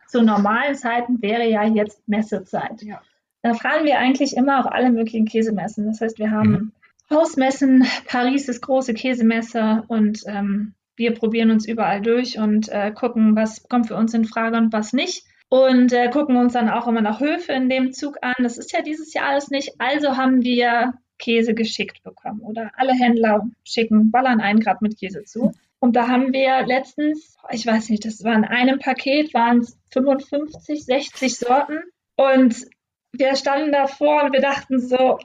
zu 0.06 0.22
normalen 0.22 0.76
Zeiten 0.76 1.20
wäre 1.20 1.48
ja 1.48 1.64
jetzt 1.64 2.06
Messezeit. 2.06 2.82
Ja. 2.82 3.02
Da 3.42 3.54
fahren 3.54 3.84
wir 3.84 3.98
eigentlich 3.98 4.36
immer 4.36 4.60
auf 4.60 4.72
alle 4.72 4.90
möglichen 4.90 5.26
Käsemessen. 5.26 5.86
Das 5.86 6.00
heißt, 6.00 6.18
wir 6.18 6.30
haben 6.30 6.50
mhm. 6.50 6.72
Hausmessen, 7.10 7.84
Paris 8.06 8.48
ist 8.48 8.62
große 8.62 8.94
Käsemesse 8.94 9.82
und 9.88 10.22
ähm, 10.26 10.74
wir 10.96 11.14
probieren 11.14 11.50
uns 11.50 11.66
überall 11.66 12.00
durch 12.00 12.38
und 12.38 12.68
äh, 12.68 12.92
gucken, 12.92 13.34
was 13.34 13.68
kommt 13.68 13.88
für 13.88 13.96
uns 13.96 14.14
in 14.14 14.24
Frage 14.24 14.56
und 14.56 14.72
was 14.72 14.92
nicht. 14.92 15.26
Und 15.48 15.92
äh, 15.92 16.08
gucken 16.10 16.36
uns 16.36 16.52
dann 16.52 16.70
auch 16.70 16.86
immer 16.86 17.02
nach 17.02 17.20
Höfe 17.20 17.52
in 17.52 17.68
dem 17.68 17.92
Zug 17.92 18.16
an. 18.22 18.34
Das 18.38 18.56
ist 18.56 18.72
ja 18.72 18.82
dieses 18.82 19.12
Jahr 19.12 19.28
alles 19.28 19.50
nicht. 19.50 19.74
Also 19.78 20.16
haben 20.16 20.42
wir 20.42 20.94
Käse 21.18 21.54
geschickt 21.54 22.02
bekommen 22.02 22.40
oder 22.40 22.72
alle 22.76 22.92
Händler 22.92 23.46
schicken, 23.64 24.10
ballern 24.10 24.40
einen 24.40 24.60
Grad 24.60 24.82
mit 24.82 24.98
Käse 24.98 25.24
zu. 25.24 25.52
Und 25.78 25.96
da 25.96 26.08
haben 26.08 26.32
wir 26.32 26.66
letztens, 26.66 27.36
ich 27.50 27.66
weiß 27.66 27.90
nicht, 27.90 28.04
das 28.04 28.24
war 28.24 28.34
in 28.34 28.44
einem 28.44 28.78
Paket, 28.78 29.34
waren 29.34 29.58
es 29.58 29.76
55, 29.92 30.84
60 30.84 31.36
Sorten. 31.36 31.82
Und 32.16 32.66
wir 33.12 33.36
standen 33.36 33.70
davor 33.70 34.24
und 34.24 34.32
wir 34.32 34.40
dachten 34.40 34.80
so, 34.80 35.18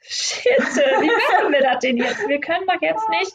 shit, 0.00 0.58
wie 0.58 1.06
machen 1.06 1.52
wir 1.52 1.60
das 1.60 1.78
denn 1.78 1.96
jetzt? 1.96 2.28
Wir 2.28 2.40
können 2.40 2.66
doch 2.66 2.82
jetzt 2.82 3.08
nicht 3.08 3.32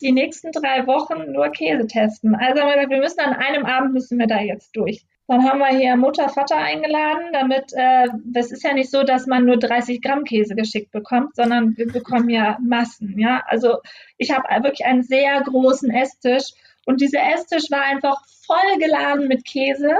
die 0.00 0.12
nächsten 0.12 0.52
drei 0.52 0.86
Wochen 0.86 1.32
nur 1.32 1.50
Käse 1.50 1.86
testen. 1.86 2.34
Also 2.34 2.62
haben 2.62 2.68
wir 2.68 2.74
gesagt, 2.74 2.90
wir 2.90 2.98
müssen 3.00 3.20
an 3.20 3.34
einem 3.34 3.66
Abend 3.66 3.92
müssen 3.92 4.18
wir 4.18 4.26
da 4.26 4.40
jetzt 4.40 4.74
durch. 4.76 5.04
Dann 5.28 5.44
haben 5.44 5.58
wir 5.58 5.68
hier 5.68 5.94
Mutter, 5.96 6.30
Vater 6.30 6.56
eingeladen, 6.56 7.34
damit, 7.34 7.74
äh, 7.74 8.08
es 8.34 8.50
ist 8.50 8.64
ja 8.64 8.72
nicht 8.72 8.90
so, 8.90 9.02
dass 9.02 9.26
man 9.26 9.44
nur 9.44 9.58
30 9.58 10.00
Gramm 10.00 10.24
Käse 10.24 10.54
geschickt 10.54 10.90
bekommt, 10.90 11.36
sondern 11.36 11.76
wir 11.76 11.86
bekommen 11.86 12.30
ja 12.30 12.56
Massen, 12.62 13.18
ja. 13.18 13.44
Also 13.46 13.76
ich 14.16 14.30
habe 14.30 14.48
wirklich 14.64 14.86
einen 14.86 15.02
sehr 15.02 15.38
großen 15.42 15.90
Esstisch 15.90 16.54
und 16.86 17.02
dieser 17.02 17.20
Esstisch 17.34 17.70
war 17.70 17.82
einfach 17.82 18.16
voll 18.46 18.78
geladen 18.78 19.28
mit 19.28 19.44
Käse. 19.44 19.98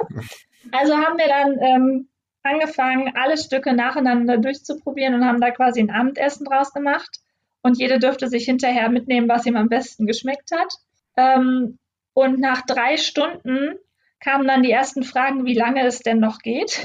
Also 0.73 0.97
haben 0.97 1.19
wir 1.19 1.29
dann 1.29 1.59
ähm, 1.61 2.09
angefangen, 2.43 3.13
alle 3.15 3.37
Stücke 3.37 3.75
nacheinander 3.75 4.39
durchzuprobieren 4.39 5.13
und 5.13 5.27
haben 5.27 5.43
da 5.43 5.51
quasi 5.51 5.81
ein 5.81 5.91
Abendessen 5.91 6.47
draus 6.47 6.73
gemacht. 6.73 7.21
Und 7.61 7.79
jede 7.79 7.99
dürfte 7.99 8.29
sich 8.29 8.47
hinterher 8.47 8.89
mitnehmen, 8.89 9.29
was 9.29 9.45
ihm 9.45 9.57
am 9.57 9.69
besten 9.69 10.07
geschmeckt 10.07 10.53
hat. 10.53 10.73
Ähm, 11.19 11.79
und 12.15 12.41
nach 12.41 12.63
drei 12.65 12.97
Stunden 12.97 13.79
kamen 14.21 14.47
dann 14.47 14.63
die 14.63 14.71
ersten 14.71 15.03
Fragen, 15.03 15.45
wie 15.45 15.55
lange 15.55 15.87
es 15.87 16.01
denn 16.01 16.19
noch 16.19 16.39
geht. 16.41 16.85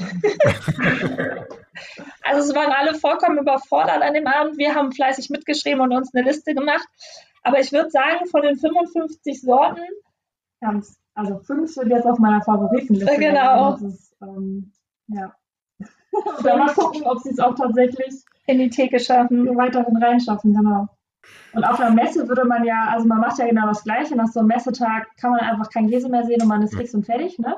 also 2.22 2.48
es 2.48 2.54
waren 2.54 2.72
alle 2.72 2.94
vollkommen 2.94 3.38
überfordert 3.38 4.02
an 4.02 4.14
dem 4.14 4.26
Abend. 4.26 4.58
Wir 4.58 4.74
haben 4.74 4.92
fleißig 4.92 5.30
mitgeschrieben 5.30 5.80
und 5.80 5.92
uns 5.92 6.14
eine 6.14 6.24
Liste 6.24 6.54
gemacht. 6.54 6.86
Aber 7.42 7.60
ich 7.60 7.72
würde 7.72 7.90
sagen, 7.90 8.26
von 8.26 8.42
den 8.42 8.56
55 8.56 9.40
Sorten, 9.40 9.82
also 11.14 11.38
fünf 11.40 11.72
sind 11.72 11.90
jetzt 11.90 12.06
auf 12.06 12.18
meiner 12.18 12.42
Favoritenliste. 12.42 13.18
Genau. 13.18 13.76
Ist, 13.76 14.16
ähm, 14.22 14.72
ja. 15.08 15.34
Mal 16.42 16.74
gucken, 16.74 17.02
ob 17.04 17.18
sie 17.18 17.30
es 17.30 17.38
auch 17.38 17.54
tatsächlich 17.54 18.14
in 18.46 18.58
die 18.58 18.70
Theke 18.70 18.98
schaffen, 19.00 19.56
weiterhin 19.56 19.96
reinschaffen, 19.96 20.54
genau. 20.54 20.88
Und 21.52 21.64
auf 21.64 21.78
einer 21.80 21.94
Messe 21.94 22.28
würde 22.28 22.44
man 22.44 22.64
ja, 22.64 22.88
also 22.90 23.06
man 23.06 23.20
macht 23.20 23.38
ja 23.38 23.46
genau 23.46 23.66
das 23.66 23.84
Gleiche. 23.84 24.16
Nach 24.16 24.26
so 24.26 24.40
einem 24.40 24.48
Messetag 24.48 25.06
kann 25.20 25.30
man 25.30 25.40
einfach 25.40 25.70
kein 25.70 25.88
Käse 25.88 26.08
mehr 26.08 26.24
sehen 26.24 26.42
und 26.42 26.48
man 26.48 26.62
ist 26.62 26.76
fix 26.76 26.94
und 26.94 27.06
fertig, 27.06 27.38
ne? 27.38 27.56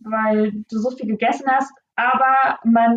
Weil 0.00 0.52
du 0.70 0.78
so 0.78 0.90
viel 0.90 1.06
gegessen 1.06 1.46
hast. 1.48 1.72
Aber 1.96 2.58
man 2.64 2.96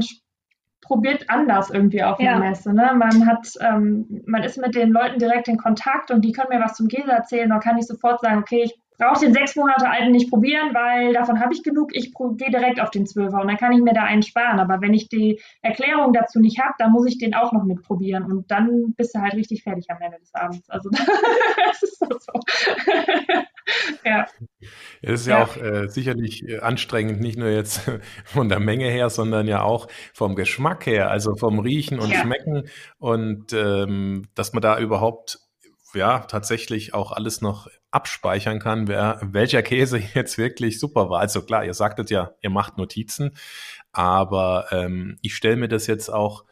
probiert 0.82 1.30
anders 1.30 1.70
irgendwie 1.70 2.04
auf 2.04 2.20
einer 2.20 2.32
ja. 2.32 2.40
Messe. 2.40 2.74
Ne? 2.74 2.92
Man 2.96 3.26
hat, 3.28 3.48
ähm, 3.62 4.24
man 4.26 4.44
ist 4.44 4.58
mit 4.58 4.76
den 4.76 4.92
Leuten 4.92 5.20
direkt 5.20 5.48
in 5.48 5.58
Kontakt 5.58 6.12
und 6.12 6.26
die 6.26 6.32
können 6.32 6.50
mir 6.50 6.64
was 6.64 6.76
zum 6.76 6.88
Käse 6.88 7.12
erzählen. 7.12 7.50
Dann 7.50 7.60
kann 7.60 7.78
ich 7.78 7.88
sofort 7.88 8.20
sagen, 8.22 8.40
okay, 8.40 8.64
ich 8.66 8.80
brauche 8.98 9.20
den 9.26 9.34
sechs 9.34 9.56
Monate 9.56 9.90
alten 9.90 10.12
nicht 10.12 10.30
probieren, 10.30 10.74
weil 10.74 11.14
davon 11.14 11.40
habe 11.40 11.54
ich 11.54 11.64
genug. 11.64 11.90
Ich 11.94 12.14
gehe 12.14 12.52
direkt 12.52 12.80
auf 12.80 12.92
den 12.92 13.06
Zwölfer 13.06 13.42
und 13.42 13.48
dann 13.48 13.58
kann 13.58 13.72
ich 13.72 13.82
mir 13.82 13.94
da 13.94 14.04
einen 14.04 14.22
sparen. 14.22 14.60
Aber 14.60 14.82
wenn 14.82 14.94
ich 14.94 15.10
die 15.10 15.42
Erklärung 15.62 16.14
dazu 16.14 16.40
nicht 16.40 16.60
habe, 16.60 16.74
dann 16.78 16.92
muss 16.92 17.08
ich 17.08 17.18
den 17.18 17.34
auch 17.34 17.52
noch 17.52 17.64
mitprobieren 17.64 18.26
und 18.26 18.52
dann 18.52 18.94
bist 18.96 19.16
du 19.16 19.22
halt 19.22 19.34
richtig 19.34 19.64
fertig 19.64 19.90
am 19.90 20.02
Ende 20.02 20.20
des 20.20 20.34
Abends. 20.34 20.70
Also 20.70 20.90
das 20.92 21.84
ist 21.84 22.00
so. 22.00 22.40
ja. 24.06 24.26
Es 25.02 25.22
ist 25.22 25.28
ja, 25.28 25.40
ja 25.40 25.46
auch 25.46 25.58
äh, 25.58 25.88
sicherlich 25.88 26.48
äh, 26.48 26.60
anstrengend, 26.60 27.22
nicht 27.22 27.38
nur 27.38 27.50
jetzt 27.50 27.90
von 28.26 28.50
der 28.50 28.60
Menge 28.60 28.86
her, 28.86 29.10
sondern 29.10 29.48
ja 29.48 29.64
auch 29.64 29.88
vom 30.14 30.36
Geschmack 30.36 30.86
her, 30.86 31.10
also 31.10 31.36
vom 31.36 31.60
Riechen 31.60 32.00
und 32.00 32.12
ja. 32.12 32.22
Schmecken 32.22 32.68
und 33.00 33.54
ähm, 33.54 34.28
dass 34.36 34.54
man 34.54 34.62
da 34.62 34.80
überhaupt 34.80 35.40
ja 35.94 36.20
tatsächlich 36.20 36.94
auch 36.94 37.12
alles 37.12 37.42
noch 37.42 37.68
abspeichern 37.92 38.60
kann, 38.60 38.88
wer, 38.88 39.20
welcher 39.22 39.62
Käse 39.62 40.02
jetzt 40.14 40.38
wirklich 40.38 40.80
super 40.80 41.10
war. 41.10 41.20
Also 41.20 41.42
klar, 41.42 41.66
ihr 41.66 41.74
sagtet 41.74 42.10
ja, 42.10 42.32
ihr 42.42 42.50
macht 42.50 42.78
Notizen, 42.78 43.32
aber 43.92 44.68
ähm, 44.72 45.18
ich 45.22 45.36
stelle 45.36 45.58
mir 45.58 45.68
das 45.68 45.88
jetzt 45.88 46.10
auch 46.10 46.46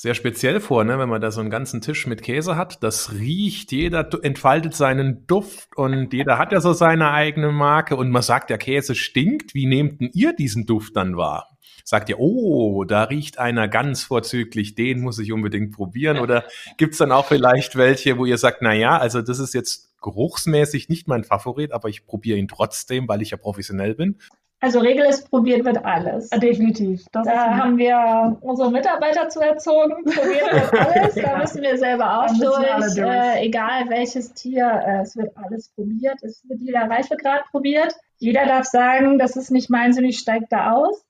sehr 0.00 0.14
speziell 0.14 0.60
vor, 0.60 0.82
ne? 0.82 0.98
wenn 0.98 1.10
man 1.10 1.20
da 1.20 1.30
so 1.30 1.42
einen 1.42 1.50
ganzen 1.50 1.82
Tisch 1.82 2.06
mit 2.06 2.22
Käse 2.22 2.56
hat. 2.56 2.82
Das 2.82 3.12
riecht, 3.12 3.70
jeder 3.70 4.08
entfaltet 4.22 4.74
seinen 4.74 5.26
Duft 5.26 5.76
und 5.76 6.14
jeder 6.14 6.38
hat 6.38 6.52
ja 6.52 6.62
so 6.62 6.72
seine 6.72 7.10
eigene 7.10 7.52
Marke 7.52 7.96
und 7.96 8.08
man 8.10 8.22
sagt, 8.22 8.48
der 8.48 8.56
Käse 8.56 8.94
stinkt. 8.94 9.52
Wie 9.52 9.66
nehmt 9.66 10.00
denn 10.00 10.08
ihr 10.14 10.32
diesen 10.32 10.64
Duft 10.64 10.96
dann 10.96 11.18
wahr? 11.18 11.50
Sagt 11.84 12.08
ihr, 12.08 12.18
oh, 12.18 12.84
da 12.84 13.04
riecht 13.04 13.38
einer 13.38 13.68
ganz 13.68 14.02
vorzüglich, 14.02 14.74
den 14.74 15.00
muss 15.00 15.18
ich 15.18 15.32
unbedingt 15.32 15.72
probieren? 15.72 16.16
Oder 16.18 16.44
gibt's 16.78 16.96
dann 16.96 17.12
auch 17.12 17.26
vielleicht 17.26 17.76
welche, 17.76 18.16
wo 18.16 18.24
ihr 18.24 18.38
sagt, 18.38 18.62
na 18.62 18.72
ja, 18.72 18.96
also 18.96 19.20
das 19.20 19.38
ist 19.38 19.52
jetzt 19.52 19.89
geruchsmäßig 20.00 20.88
nicht 20.88 21.08
mein 21.08 21.24
Favorit, 21.24 21.72
aber 21.72 21.88
ich 21.88 22.06
probiere 22.06 22.38
ihn 22.38 22.48
trotzdem, 22.48 23.08
weil 23.08 23.22
ich 23.22 23.30
ja 23.30 23.36
professionell 23.36 23.94
bin? 23.94 24.18
Also 24.62 24.78
Regel 24.80 25.06
ist, 25.06 25.30
probiert 25.30 25.64
wird 25.64 25.82
alles. 25.86 26.28
Ja, 26.30 26.38
definitiv. 26.38 27.06
Das 27.12 27.24
da 27.24 27.56
haben 27.56 27.78
wir 27.78 28.36
unsere 28.42 28.70
Mitarbeiter 28.70 29.30
zu 29.30 29.40
erzogen. 29.40 30.04
Probiert 30.04 30.52
wird 30.52 30.74
alles. 30.86 31.14
Da 31.14 31.38
müssen 31.38 31.62
wir 31.62 31.78
selber 31.78 32.20
auch 32.20 32.26
durch. 32.26 32.98
Äh, 32.98 33.46
egal 33.46 33.88
welches 33.88 34.34
Tier, 34.34 34.66
äh, 34.86 35.00
es 35.00 35.16
wird 35.16 35.34
alles 35.34 35.70
probiert. 35.70 36.22
Es 36.22 36.46
wird 36.46 36.60
jeder 36.60 36.90
Reifegrad 36.90 37.44
probiert. 37.50 37.94
Jeder 38.18 38.44
darf 38.44 38.66
sagen, 38.66 39.18
das 39.18 39.34
ist 39.36 39.50
nicht 39.50 39.70
meins 39.70 39.96
und 39.96 40.04
ich 40.04 40.18
steige 40.18 40.44
da 40.50 40.72
aus. 40.72 41.06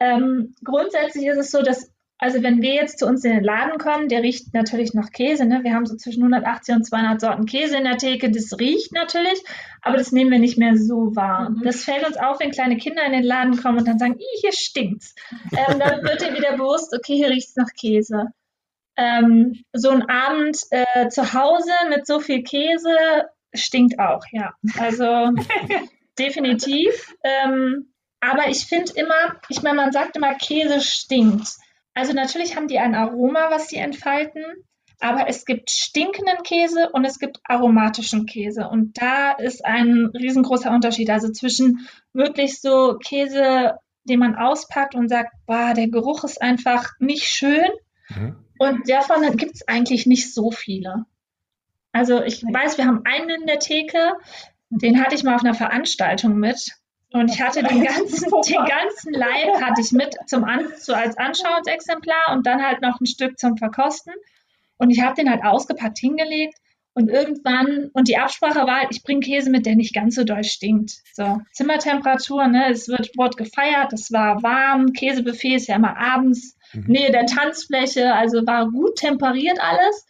Ähm, 0.00 0.56
grundsätzlich 0.64 1.26
ist 1.26 1.38
es 1.38 1.52
so, 1.52 1.62
dass 1.62 1.92
also 2.18 2.42
wenn 2.42 2.60
wir 2.60 2.74
jetzt 2.74 2.98
zu 2.98 3.06
uns 3.06 3.24
in 3.24 3.32
den 3.32 3.44
Laden 3.44 3.78
kommen, 3.78 4.08
der 4.08 4.22
riecht 4.22 4.52
natürlich 4.52 4.92
nach 4.92 5.12
Käse. 5.12 5.46
Ne? 5.46 5.60
Wir 5.62 5.74
haben 5.74 5.86
so 5.86 5.96
zwischen 5.96 6.22
180 6.22 6.74
und 6.74 6.84
200 6.84 7.20
Sorten 7.20 7.46
Käse 7.46 7.76
in 7.76 7.84
der 7.84 7.96
Theke. 7.96 8.30
Das 8.30 8.58
riecht 8.58 8.92
natürlich, 8.92 9.42
aber 9.82 9.96
das 9.96 10.10
nehmen 10.10 10.32
wir 10.32 10.40
nicht 10.40 10.58
mehr 10.58 10.76
so 10.76 11.14
wahr. 11.14 11.50
Mhm. 11.50 11.62
Das 11.62 11.84
fällt 11.84 12.04
uns 12.04 12.16
auf, 12.16 12.40
wenn 12.40 12.50
kleine 12.50 12.76
Kinder 12.76 13.04
in 13.04 13.12
den 13.12 13.22
Laden 13.22 13.56
kommen 13.56 13.78
und 13.78 13.86
dann 13.86 14.00
sagen, 14.00 14.18
hier 14.40 14.52
stinkt's. 14.52 15.14
Ähm, 15.52 15.78
dann 15.78 16.02
wird 16.02 16.20
dir 16.20 16.34
wieder 16.34 16.56
bewusst, 16.56 16.92
okay, 16.92 17.14
hier 17.14 17.30
riecht's 17.30 17.54
nach 17.54 17.72
Käse. 17.78 18.26
Ähm, 18.96 19.62
so 19.72 19.90
ein 19.90 20.08
Abend 20.08 20.58
äh, 20.70 21.08
zu 21.08 21.32
Hause 21.32 21.70
mit 21.88 22.04
so 22.04 22.18
viel 22.18 22.42
Käse 22.42 22.90
stinkt 23.54 24.00
auch, 24.00 24.24
ja. 24.32 24.54
Also 24.80 25.30
definitiv. 26.18 27.14
Ähm, 27.22 27.92
aber 28.20 28.48
ich 28.48 28.66
finde 28.66 28.92
immer, 28.96 29.36
ich 29.48 29.62
meine, 29.62 29.76
man 29.76 29.92
sagt 29.92 30.16
immer, 30.16 30.34
Käse 30.34 30.80
stinkt. 30.80 31.46
Also 31.94 32.12
natürlich 32.12 32.56
haben 32.56 32.68
die 32.68 32.78
ein 32.78 32.94
Aroma, 32.94 33.50
was 33.50 33.68
sie 33.68 33.76
entfalten, 33.76 34.44
aber 35.00 35.28
es 35.28 35.44
gibt 35.44 35.70
stinkenden 35.70 36.42
Käse 36.42 36.90
und 36.92 37.04
es 37.04 37.18
gibt 37.18 37.38
aromatischen 37.44 38.26
Käse. 38.26 38.68
Und 38.68 39.00
da 39.00 39.32
ist 39.32 39.64
ein 39.64 40.10
riesengroßer 40.14 40.70
Unterschied. 40.70 41.10
Also 41.10 41.30
zwischen 41.30 41.88
wirklich 42.12 42.60
so 42.60 42.98
Käse, 42.98 43.78
den 44.04 44.18
man 44.18 44.34
auspackt 44.34 44.94
und 44.94 45.08
sagt, 45.08 45.32
boah, 45.46 45.72
der 45.74 45.88
Geruch 45.88 46.24
ist 46.24 46.42
einfach 46.42 46.90
nicht 46.98 47.26
schön. 47.26 47.70
Mhm. 48.08 48.36
Und 48.58 48.90
davon 48.90 49.36
gibt 49.36 49.54
es 49.54 49.68
eigentlich 49.68 50.06
nicht 50.06 50.34
so 50.34 50.50
viele. 50.50 51.04
Also 51.92 52.22
ich 52.22 52.42
weiß, 52.42 52.76
wir 52.76 52.86
haben 52.86 53.02
einen 53.04 53.30
in 53.42 53.46
der 53.46 53.60
Theke, 53.60 54.14
den 54.70 55.00
hatte 55.00 55.14
ich 55.14 55.22
mal 55.22 55.36
auf 55.36 55.44
einer 55.44 55.54
Veranstaltung 55.54 56.36
mit. 56.38 56.72
Und 57.12 57.30
ich 57.30 57.40
hatte 57.40 57.62
den 57.62 57.82
ganzen, 57.82 58.30
den 58.30 58.64
ganzen 58.64 59.12
Leib 59.14 59.60
hatte 59.62 59.80
ich 59.80 59.92
mit 59.92 60.14
zum 60.26 60.44
An 60.44 60.68
so 60.76 60.92
als 60.92 61.16
Anschauungsexemplar 61.16 62.32
und 62.32 62.46
dann 62.46 62.62
halt 62.62 62.82
noch 62.82 63.00
ein 63.00 63.06
Stück 63.06 63.38
zum 63.38 63.56
Verkosten. 63.56 64.12
Und 64.76 64.90
ich 64.90 65.00
habe 65.00 65.14
den 65.14 65.30
halt 65.30 65.42
ausgepackt 65.42 65.98
hingelegt 65.98 66.58
und 66.98 67.08
irgendwann, 67.08 67.90
und 67.92 68.08
die 68.08 68.18
Absprache 68.18 68.66
war 68.66 68.80
halt, 68.80 68.88
ich 68.90 69.04
bringe 69.04 69.20
Käse 69.20 69.50
mit, 69.50 69.66
der 69.66 69.76
nicht 69.76 69.94
ganz 69.94 70.16
so 70.16 70.24
doll 70.24 70.44
stinkt. 70.44 70.96
So, 71.12 71.40
Zimmertemperatur, 71.52 72.46
ne, 72.48 72.70
es 72.70 72.88
wird, 72.88 73.16
wird 73.16 73.36
gefeiert, 73.36 73.92
es 73.92 74.12
war 74.12 74.42
warm, 74.42 74.92
Käsebuffet 74.92 75.54
ist 75.54 75.68
ja 75.68 75.76
immer 75.76 75.96
abends, 75.96 76.56
mhm. 76.72 76.86
Nähe 76.88 77.12
der 77.12 77.26
Tanzfläche, 77.26 78.12
also 78.12 78.46
war 78.46 78.68
gut 78.70 78.96
temperiert 78.96 79.60
alles. 79.60 80.06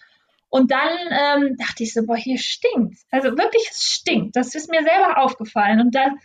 Und 0.50 0.70
dann 0.70 0.88
ähm, 1.10 1.56
dachte 1.58 1.82
ich 1.82 1.92
so, 1.92 2.06
boah, 2.06 2.16
hier 2.16 2.38
stinkt. 2.38 2.98
Also 3.10 3.36
wirklich, 3.36 3.68
es 3.70 3.82
stinkt. 3.82 4.34
Das 4.34 4.54
ist 4.54 4.70
mir 4.70 4.82
selber 4.82 5.22
aufgefallen. 5.22 5.80
Und 5.80 5.94
dann 5.94 6.18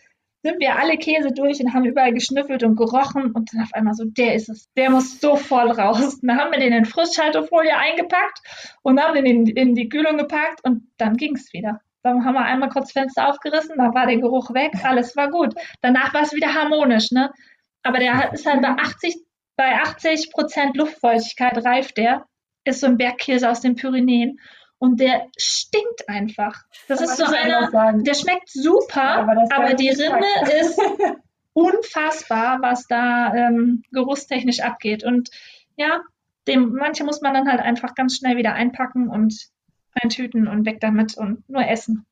sind 0.44 0.60
wir 0.60 0.78
alle 0.78 0.98
Käse 0.98 1.30
durch 1.32 1.62
und 1.62 1.74
haben 1.74 1.86
überall 1.86 2.14
geschnüffelt 2.14 2.64
und 2.64 2.76
gerochen 2.76 3.32
und 3.32 3.54
dann 3.54 3.64
auf 3.64 3.74
einmal 3.74 3.94
so, 3.94 4.04
der 4.06 4.36
ist 4.36 4.50
es, 4.50 4.70
der 4.76 4.90
muss 4.90 5.20
so 5.22 5.38
voll 5.38 5.72
raus. 5.72 6.20
Dann 6.22 6.38
haben 6.38 6.52
wir 6.52 6.60
den 6.60 6.74
in 6.74 6.86
Frischhaltefolie 6.86 7.76
eingepackt 7.76 8.42
und 8.84 9.02
haben 9.02 9.16
den 9.16 9.26
in, 9.26 9.48
in 9.48 9.76
die 9.76 9.88
Kühlung 9.88 10.18
gepackt 10.18 10.64
und 10.64 10.84
dann 10.98 11.16
ging 11.16 11.36
es 11.36 11.54
wieder. 11.54 11.80
Dann 12.04 12.26
haben 12.26 12.34
wir 12.34 12.44
einmal 12.44 12.70
kurz 12.70 12.92
Fenster 12.92 13.30
aufgerissen, 13.30 13.78
dann 13.78 13.96
war 13.96 14.06
der 14.06 14.18
Geruch 14.18 14.54
weg, 14.54 14.74
alles 14.84 15.16
war 15.16 15.30
gut. 15.30 15.56
Danach 15.82 16.14
war 16.14 16.24
es 16.24 16.34
wieder 16.34 16.54
harmonisch, 16.54 17.12
ne? 17.12 17.32
Aber 17.82 18.00
der 18.00 18.34
ist 18.34 18.46
halt 18.46 18.62
bei 18.62 18.70
80, 18.70 19.16
bei 19.56 19.76
80 19.76 20.32
Prozent 20.32 20.76
Luftfeuchtigkeit 20.76 21.64
reift 21.66 21.98
der, 21.98 22.26
ist 22.66 22.82
so 22.82 22.88
ein 22.88 22.98
Bergkäse 22.98 23.50
aus 23.50 23.62
den 23.62 23.76
Pyrenäen 23.76 24.40
und 24.80 25.00
der 25.00 25.28
stinkt 25.38 26.08
einfach. 26.08 26.64
Das 26.88 27.00
aber 27.00 27.10
ist 27.10 27.18
so 27.18 27.26
einer, 27.26 28.02
der 28.04 28.14
schmeckt 28.14 28.50
super, 28.50 29.02
ja, 29.02 29.22
aber, 29.22 29.48
aber 29.50 29.74
die 29.76 29.90
Rinde 29.90 30.28
ist 30.60 30.80
unfassbar, 31.54 32.60
was 32.62 32.88
da 32.88 33.34
ähm, 33.34 33.84
geruchstechnisch 33.92 34.60
abgeht. 34.60 35.04
Und 35.04 35.30
ja, 35.78 36.02
dem, 36.48 36.74
manche 36.74 37.04
muss 37.04 37.22
man 37.22 37.34
dann 37.34 37.50
halt 37.50 37.62
einfach 37.62 37.96
ganz 37.96 38.18
schnell 38.18 38.38
wieder 38.38 38.54
einpacken 38.54 39.10
und 39.10 39.48
eintüten 39.94 40.48
und 40.48 40.66
weg 40.66 40.80
damit 40.82 41.18
und 41.18 41.48
nur 41.50 41.66
essen. 41.66 42.06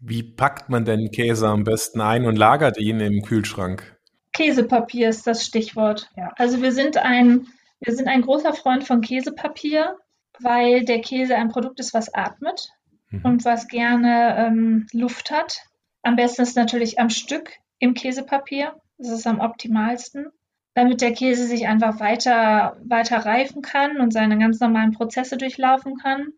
Wie 0.00 0.22
packt 0.22 0.68
man 0.68 0.84
denn 0.84 1.10
Käse 1.10 1.48
am 1.48 1.64
besten 1.64 2.00
ein 2.00 2.24
und 2.24 2.36
lagert 2.36 2.78
ihn 2.78 3.00
im 3.00 3.22
Kühlschrank? 3.22 3.98
Käsepapier 4.32 5.08
ist 5.08 5.26
das 5.26 5.44
Stichwort. 5.44 6.10
Ja. 6.16 6.32
Also 6.36 6.62
wir 6.62 6.72
sind 6.72 6.96
ein, 6.96 7.48
wir 7.80 7.94
sind 7.94 8.08
ein 8.08 8.22
großer 8.22 8.54
Freund 8.54 8.84
von 8.84 9.00
Käsepapier 9.00 9.96
weil 10.40 10.84
der 10.84 11.00
Käse 11.00 11.36
ein 11.36 11.48
Produkt 11.48 11.80
ist, 11.80 11.94
was 11.94 12.12
atmet 12.14 12.70
mhm. 13.10 13.24
und 13.24 13.44
was 13.44 13.68
gerne 13.68 14.36
ähm, 14.38 14.86
Luft 14.92 15.30
hat. 15.30 15.62
Am 16.02 16.16
besten 16.16 16.42
ist 16.42 16.56
natürlich 16.56 16.98
am 16.98 17.10
Stück 17.10 17.50
im 17.78 17.94
Käsepapier. 17.94 18.74
Das 18.98 19.10
ist 19.10 19.26
am 19.26 19.40
optimalsten, 19.40 20.26
damit 20.74 21.00
der 21.00 21.12
Käse 21.12 21.46
sich 21.46 21.66
einfach 21.68 22.00
weiter, 22.00 22.76
weiter 22.84 23.18
reifen 23.18 23.62
kann 23.62 24.00
und 24.00 24.12
seine 24.12 24.38
ganz 24.38 24.60
normalen 24.60 24.92
Prozesse 24.92 25.36
durchlaufen 25.36 25.96
kann. 25.98 26.28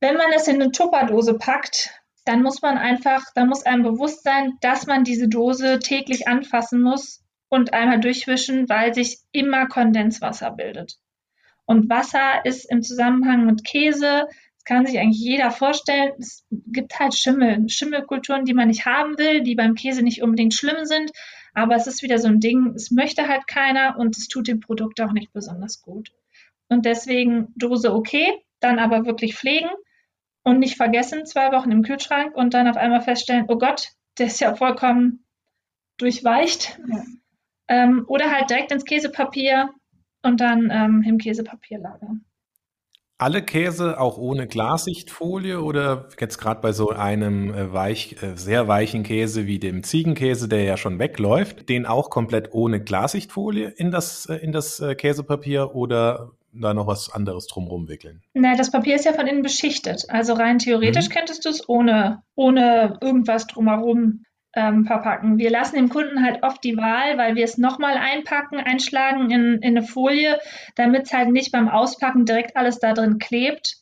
Wenn 0.00 0.16
man 0.16 0.32
es 0.34 0.48
in 0.48 0.62
eine 0.62 0.70
Tupperdose 0.70 1.34
packt, 1.34 1.90
dann 2.24 2.42
muss 2.42 2.62
man 2.62 2.78
einfach, 2.78 3.24
dann 3.34 3.48
muss 3.48 3.64
einem 3.64 3.82
bewusst 3.82 4.22
sein, 4.22 4.58
dass 4.60 4.86
man 4.86 5.04
diese 5.04 5.28
Dose 5.28 5.78
täglich 5.78 6.28
anfassen 6.28 6.80
muss 6.80 7.24
und 7.48 7.72
einmal 7.72 8.00
durchwischen, 8.00 8.68
weil 8.68 8.94
sich 8.94 9.18
immer 9.32 9.66
Kondenswasser 9.66 10.50
bildet. 10.50 10.98
Und 11.68 11.90
Wasser 11.90 12.46
ist 12.46 12.64
im 12.70 12.82
Zusammenhang 12.82 13.44
mit 13.44 13.62
Käse, 13.62 14.26
das 14.54 14.64
kann 14.64 14.86
sich 14.86 14.98
eigentlich 14.98 15.20
jeder 15.20 15.50
vorstellen, 15.50 16.12
es 16.18 16.46
gibt 16.50 16.98
halt 16.98 17.14
Schimmel, 17.14 17.68
Schimmelkulturen, 17.68 18.46
die 18.46 18.54
man 18.54 18.68
nicht 18.68 18.86
haben 18.86 19.18
will, 19.18 19.42
die 19.42 19.54
beim 19.54 19.74
Käse 19.74 20.02
nicht 20.02 20.22
unbedingt 20.22 20.54
schlimm 20.54 20.86
sind, 20.86 21.10
aber 21.52 21.76
es 21.76 21.86
ist 21.86 22.02
wieder 22.02 22.18
so 22.18 22.26
ein 22.26 22.40
Ding, 22.40 22.72
es 22.74 22.90
möchte 22.90 23.28
halt 23.28 23.46
keiner 23.46 23.98
und 23.98 24.16
es 24.16 24.28
tut 24.28 24.48
dem 24.48 24.60
Produkt 24.60 24.98
auch 25.02 25.12
nicht 25.12 25.30
besonders 25.34 25.82
gut. 25.82 26.10
Und 26.70 26.86
deswegen 26.86 27.48
Dose 27.54 27.92
okay, 27.92 28.32
dann 28.60 28.78
aber 28.78 29.04
wirklich 29.04 29.36
pflegen 29.36 29.68
und 30.44 30.60
nicht 30.60 30.78
vergessen, 30.78 31.26
zwei 31.26 31.52
Wochen 31.52 31.70
im 31.70 31.82
Kühlschrank 31.82 32.34
und 32.34 32.54
dann 32.54 32.66
auf 32.66 32.78
einmal 32.78 33.02
feststellen, 33.02 33.44
oh 33.48 33.58
Gott, 33.58 33.90
der 34.16 34.28
ist 34.28 34.40
ja 34.40 34.54
vollkommen 34.54 35.22
durchweicht. 35.98 36.80
Ja. 36.88 37.02
Ähm, 37.68 38.06
oder 38.08 38.30
halt 38.30 38.48
direkt 38.48 38.72
ins 38.72 38.86
Käsepapier 38.86 39.68
und 40.22 40.40
dann 40.40 40.70
ähm, 40.72 41.04
im 41.06 41.18
Käsepapier 41.18 41.78
lagern. 41.78 42.24
Alle 43.20 43.42
Käse 43.42 44.00
auch 44.00 44.16
ohne 44.16 44.46
Glassichtfolie 44.46 45.60
oder 45.60 46.08
jetzt 46.20 46.38
gerade 46.38 46.60
bei 46.60 46.70
so 46.70 46.90
einem 46.90 47.52
äh, 47.52 47.72
weich, 47.72 48.16
äh, 48.22 48.36
sehr 48.36 48.68
weichen 48.68 49.02
Käse 49.02 49.46
wie 49.46 49.58
dem 49.58 49.82
Ziegenkäse, 49.82 50.48
der 50.48 50.62
ja 50.62 50.76
schon 50.76 51.00
wegläuft, 51.00 51.68
den 51.68 51.84
auch 51.84 52.10
komplett 52.10 52.52
ohne 52.52 52.80
Glassichtfolie 52.80 53.68
in 53.70 53.90
das, 53.90 54.26
äh, 54.26 54.36
in 54.36 54.52
das 54.52 54.80
Käsepapier 54.96 55.74
oder 55.74 56.30
da 56.52 56.74
noch 56.74 56.86
was 56.86 57.10
anderes 57.10 57.46
drumherum 57.46 57.88
wickeln? 57.88 58.22
Na, 58.34 58.56
das 58.56 58.70
Papier 58.70 58.94
ist 58.94 59.04
ja 59.04 59.12
von 59.12 59.26
innen 59.26 59.42
beschichtet. 59.42 60.06
Also 60.08 60.34
rein 60.34 60.58
theoretisch 60.58 61.08
mhm. 61.08 61.12
könntest 61.12 61.44
du 61.44 61.50
es 61.50 61.68
ohne, 61.68 62.22
ohne 62.34 62.98
irgendwas 63.00 63.46
drumherum 63.46 64.24
ähm, 64.58 64.84
verpacken. 64.86 65.38
Wir 65.38 65.50
lassen 65.50 65.76
dem 65.76 65.88
Kunden 65.88 66.24
halt 66.24 66.42
oft 66.42 66.62
die 66.64 66.76
Wahl, 66.76 67.16
weil 67.16 67.36
wir 67.36 67.44
es 67.44 67.58
nochmal 67.58 67.96
einpacken, 67.96 68.58
einschlagen 68.58 69.30
in, 69.30 69.62
in 69.62 69.76
eine 69.76 69.82
Folie, 69.82 70.38
damit 70.74 71.06
es 71.06 71.12
halt 71.12 71.30
nicht 71.30 71.52
beim 71.52 71.68
Auspacken 71.68 72.24
direkt 72.24 72.56
alles 72.56 72.80
da 72.80 72.92
drin 72.92 73.18
klebt. 73.18 73.76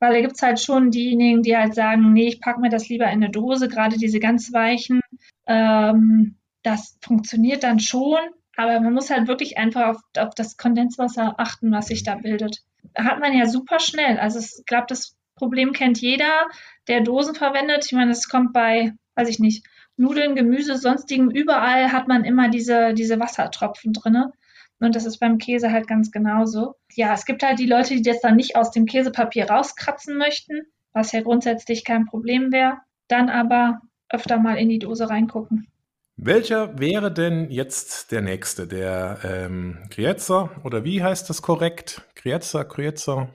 Weil 0.00 0.14
da 0.14 0.20
gibt 0.20 0.34
es 0.34 0.42
halt 0.42 0.58
schon 0.58 0.90
diejenigen, 0.90 1.42
die 1.42 1.56
halt 1.56 1.74
sagen, 1.74 2.12
nee, 2.12 2.26
ich 2.26 2.40
packe 2.40 2.60
mir 2.60 2.70
das 2.70 2.88
lieber 2.88 3.04
in 3.04 3.22
eine 3.22 3.30
Dose, 3.30 3.68
gerade 3.68 3.98
diese 3.98 4.18
ganz 4.20 4.52
weichen. 4.52 5.00
Ähm, 5.46 6.36
das 6.62 6.98
funktioniert 7.02 7.62
dann 7.62 7.78
schon, 7.78 8.18
aber 8.56 8.80
man 8.80 8.94
muss 8.94 9.10
halt 9.10 9.28
wirklich 9.28 9.58
einfach 9.58 9.88
auf, 9.88 10.00
auf 10.18 10.34
das 10.34 10.56
Kondenswasser 10.56 11.34
achten, 11.38 11.70
was 11.72 11.88
sich 11.88 12.02
da 12.04 12.14
bildet. 12.16 12.62
Hat 12.96 13.20
man 13.20 13.36
ja 13.36 13.46
super 13.46 13.78
schnell. 13.78 14.18
Also 14.18 14.38
ich 14.38 14.64
glaube, 14.66 14.86
das 14.88 15.14
Problem 15.36 15.72
kennt 15.72 16.00
jeder, 16.00 16.48
der 16.88 17.02
Dosen 17.02 17.34
verwendet. 17.34 17.84
Ich 17.86 17.92
meine, 17.92 18.10
es 18.10 18.28
kommt 18.28 18.52
bei, 18.52 18.92
weiß 19.14 19.28
ich 19.28 19.38
nicht, 19.38 19.66
Nudeln, 20.02 20.34
Gemüse, 20.34 20.76
sonstigem, 20.76 21.30
überall 21.30 21.92
hat 21.92 22.08
man 22.08 22.24
immer 22.24 22.50
diese, 22.50 22.92
diese 22.92 23.20
Wassertropfen 23.20 23.92
drinne. 23.92 24.32
Und 24.80 24.96
das 24.96 25.06
ist 25.06 25.18
beim 25.18 25.38
Käse 25.38 25.70
halt 25.70 25.86
ganz 25.86 26.10
genauso. 26.10 26.74
Ja, 26.92 27.14
es 27.14 27.24
gibt 27.24 27.44
halt 27.44 27.60
die 27.60 27.66
Leute, 27.66 27.94
die 27.94 28.02
das 28.02 28.20
dann 28.20 28.34
nicht 28.34 28.56
aus 28.56 28.72
dem 28.72 28.84
Käsepapier 28.84 29.48
rauskratzen 29.48 30.18
möchten, 30.18 30.62
was 30.92 31.12
ja 31.12 31.22
grundsätzlich 31.22 31.84
kein 31.84 32.04
Problem 32.06 32.50
wäre. 32.50 32.78
Dann 33.06 33.30
aber 33.30 33.80
öfter 34.10 34.38
mal 34.38 34.58
in 34.58 34.68
die 34.68 34.80
Dose 34.80 35.08
reingucken. 35.08 35.68
Welcher 36.16 36.78
wäre 36.78 37.12
denn 37.12 37.48
jetzt 37.50 38.10
der 38.10 38.22
nächste? 38.22 38.66
Der 38.66 39.18
ähm, 39.24 39.78
Grietzer 39.88 40.50
oder 40.64 40.84
wie 40.84 41.02
heißt 41.02 41.30
das 41.30 41.42
korrekt? 41.42 42.02
Grietzer, 42.16 42.64
Grietzer? 42.64 43.34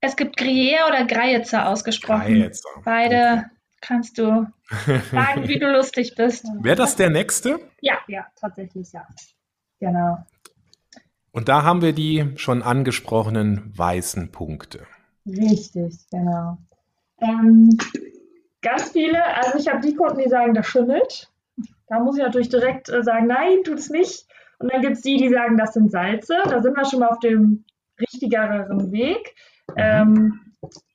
Es 0.00 0.16
gibt 0.16 0.38
Gruyère 0.38 0.88
oder 0.88 1.04
Greizer 1.04 1.68
ausgesprochen. 1.68 2.40
Greizer. 2.40 2.68
Beide 2.84 3.44
okay 3.44 3.55
kannst 3.80 4.18
du 4.18 4.46
sagen, 5.12 5.48
wie 5.48 5.58
du 5.58 5.70
lustig 5.70 6.14
bist. 6.16 6.46
Wäre 6.60 6.76
das 6.76 6.96
der 6.96 7.10
nächste? 7.10 7.58
Ja, 7.80 7.98
ja, 8.08 8.26
tatsächlich 8.40 8.92
ja. 8.92 9.06
Genau. 9.80 10.18
Und 11.32 11.48
da 11.48 11.62
haben 11.62 11.82
wir 11.82 11.92
die 11.92 12.32
schon 12.36 12.62
angesprochenen 12.62 13.76
weißen 13.76 14.32
Punkte. 14.32 14.86
Richtig, 15.26 15.94
genau. 16.10 16.58
Ähm, 17.20 17.76
ganz 18.62 18.90
viele, 18.92 19.22
also 19.36 19.58
ich 19.58 19.68
habe 19.68 19.86
die 19.86 19.94
Kunden, 19.94 20.18
die 20.18 20.28
sagen, 20.28 20.54
das 20.54 20.66
schimmelt. 20.66 21.30
Da 21.88 22.00
muss 22.00 22.16
ich 22.16 22.22
natürlich 22.22 22.48
direkt 22.48 22.88
äh, 22.88 23.02
sagen, 23.02 23.26
nein, 23.26 23.62
tut 23.64 23.78
es 23.78 23.90
nicht. 23.90 24.26
Und 24.58 24.72
dann 24.72 24.80
gibt 24.80 24.96
es 24.96 25.02
die, 25.02 25.18
die 25.18 25.28
sagen, 25.28 25.56
das 25.56 25.74
sind 25.74 25.90
Salze. 25.90 26.36
Da 26.44 26.62
sind 26.62 26.76
wir 26.76 26.84
schon 26.84 27.00
mal 27.00 27.08
auf 27.08 27.20
dem 27.20 27.64
richtigeren 28.00 28.90
Weg. 28.92 29.34
Mhm. 29.68 29.74
Ähm, 29.76 30.40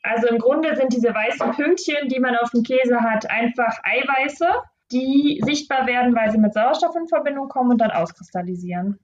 also 0.04 0.28
im 0.28 0.40
Grunde 0.40 0.76
sind 0.76 0.94
diese 0.94 1.10
weißen 1.10 1.52
Pünktchen, 1.52 2.08
die 2.08 2.20
man 2.20 2.36
auf 2.38 2.52
dem 2.52 2.64
Käse 2.64 3.02
hat, 3.02 3.30
einfach 3.30 3.78
Eiweiße, 3.84 4.48
die 4.92 5.42
sichtbar 5.44 5.88
werden, 5.88 6.16
weil 6.16 6.32
sie 6.32 6.38
mit 6.38 6.54
Sauerstoff 6.54 6.96
in 6.96 7.08
Verbindung 7.08 7.48
kommen 7.48 7.72
und 7.72 7.78
dann 7.80 7.92
auskristallisieren. 7.92 9.00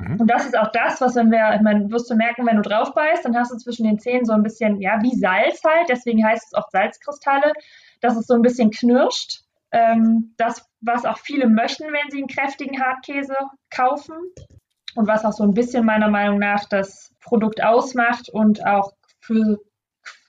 Mhm. 0.00 0.20
Und 0.20 0.30
das 0.30 0.46
ist 0.46 0.58
auch 0.58 0.70
das, 0.72 1.00
was 1.00 1.14
wenn 1.16 1.30
wir, 1.30 1.54
ich 1.54 1.62
meine, 1.62 1.90
wirst 1.90 2.10
du 2.10 2.14
merken, 2.14 2.46
wenn 2.46 2.56
du 2.56 2.62
drauf 2.62 2.94
beißt, 2.94 3.24
dann 3.24 3.36
hast 3.36 3.52
du 3.52 3.56
zwischen 3.56 3.84
den 3.84 3.98
Zähnen 3.98 4.24
so 4.24 4.32
ein 4.32 4.42
bisschen, 4.42 4.80
ja, 4.80 4.98
wie 5.02 5.14
Salz 5.14 5.62
halt, 5.64 5.88
deswegen 5.88 6.24
heißt 6.24 6.46
es 6.46 6.54
oft 6.54 6.70
Salzkristalle, 6.72 7.52
dass 8.00 8.16
es 8.16 8.26
so 8.26 8.34
ein 8.34 8.42
bisschen 8.42 8.70
knirscht. 8.70 9.42
Ähm, 9.72 10.34
das, 10.36 10.66
was 10.80 11.04
auch 11.04 11.18
viele 11.18 11.48
möchten, 11.48 11.84
wenn 11.84 12.10
sie 12.10 12.18
einen 12.18 12.26
kräftigen 12.26 12.82
Hartkäse 12.82 13.36
kaufen 13.70 14.16
und 14.96 15.06
was 15.06 15.24
auch 15.24 15.32
so 15.32 15.44
ein 15.44 15.54
bisschen 15.54 15.84
meiner 15.84 16.08
Meinung 16.08 16.38
nach 16.38 16.64
das 16.64 17.14
Produkt 17.20 17.62
ausmacht 17.62 18.28
und 18.30 18.66
auch 18.66 18.92
für 19.20 19.58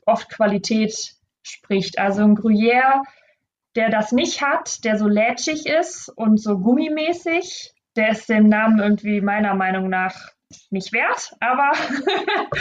oft 0.06 0.30
Qualität 0.30 1.16
spricht. 1.43 1.99
Also 1.99 2.24
ein 2.24 2.36
Gruyère, 2.36 3.04
der 3.76 3.89
das 3.89 4.12
nicht 4.12 4.41
hat, 4.41 4.84
der 4.84 4.97
so 4.97 5.08
lätschig 5.08 5.66
ist 5.66 6.10
und 6.10 6.41
so 6.41 6.60
gummimäßig, 6.60 7.74
der 7.95 8.10
ist 8.10 8.30
dem 8.30 8.47
Namen 8.47 8.80
irgendwie 8.80 9.22
meiner 9.22 9.54
Meinung 9.54 9.89
nach 9.89 10.32
nicht 10.70 10.91
wert, 10.91 11.32
aber 11.39 11.72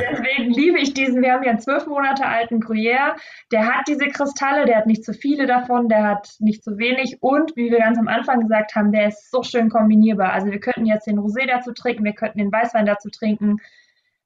deswegen 0.00 0.50
liebe 0.50 0.78
ich 0.80 0.94
diesen. 0.94 1.22
Wir 1.22 1.32
haben 1.32 1.44
ja 1.44 1.50
einen 1.50 1.60
zwölf 1.60 1.86
Monate 1.86 2.26
alten 2.26 2.60
Gruyère. 2.60 3.16
Der 3.50 3.66
hat 3.66 3.86
diese 3.86 4.08
Kristalle, 4.08 4.64
der 4.64 4.78
hat 4.78 4.86
nicht 4.86 5.04
zu 5.04 5.12
viele 5.12 5.46
davon, 5.46 5.88
der 5.88 6.04
hat 6.04 6.36
nicht 6.38 6.64
zu 6.64 6.78
wenig 6.78 7.18
und 7.20 7.54
wie 7.56 7.70
wir 7.70 7.78
ganz 7.78 7.98
am 7.98 8.08
Anfang 8.08 8.40
gesagt 8.40 8.74
haben, 8.74 8.92
der 8.92 9.08
ist 9.08 9.30
so 9.30 9.42
schön 9.42 9.68
kombinierbar. 9.68 10.32
Also 10.32 10.50
wir 10.50 10.60
könnten 10.60 10.86
jetzt 10.86 11.06
den 11.06 11.18
Rosé 11.18 11.46
dazu 11.46 11.72
trinken, 11.72 12.04
wir 12.04 12.14
könnten 12.14 12.38
den 12.38 12.52
Weißwein 12.52 12.86
dazu 12.86 13.10
trinken. 13.10 13.58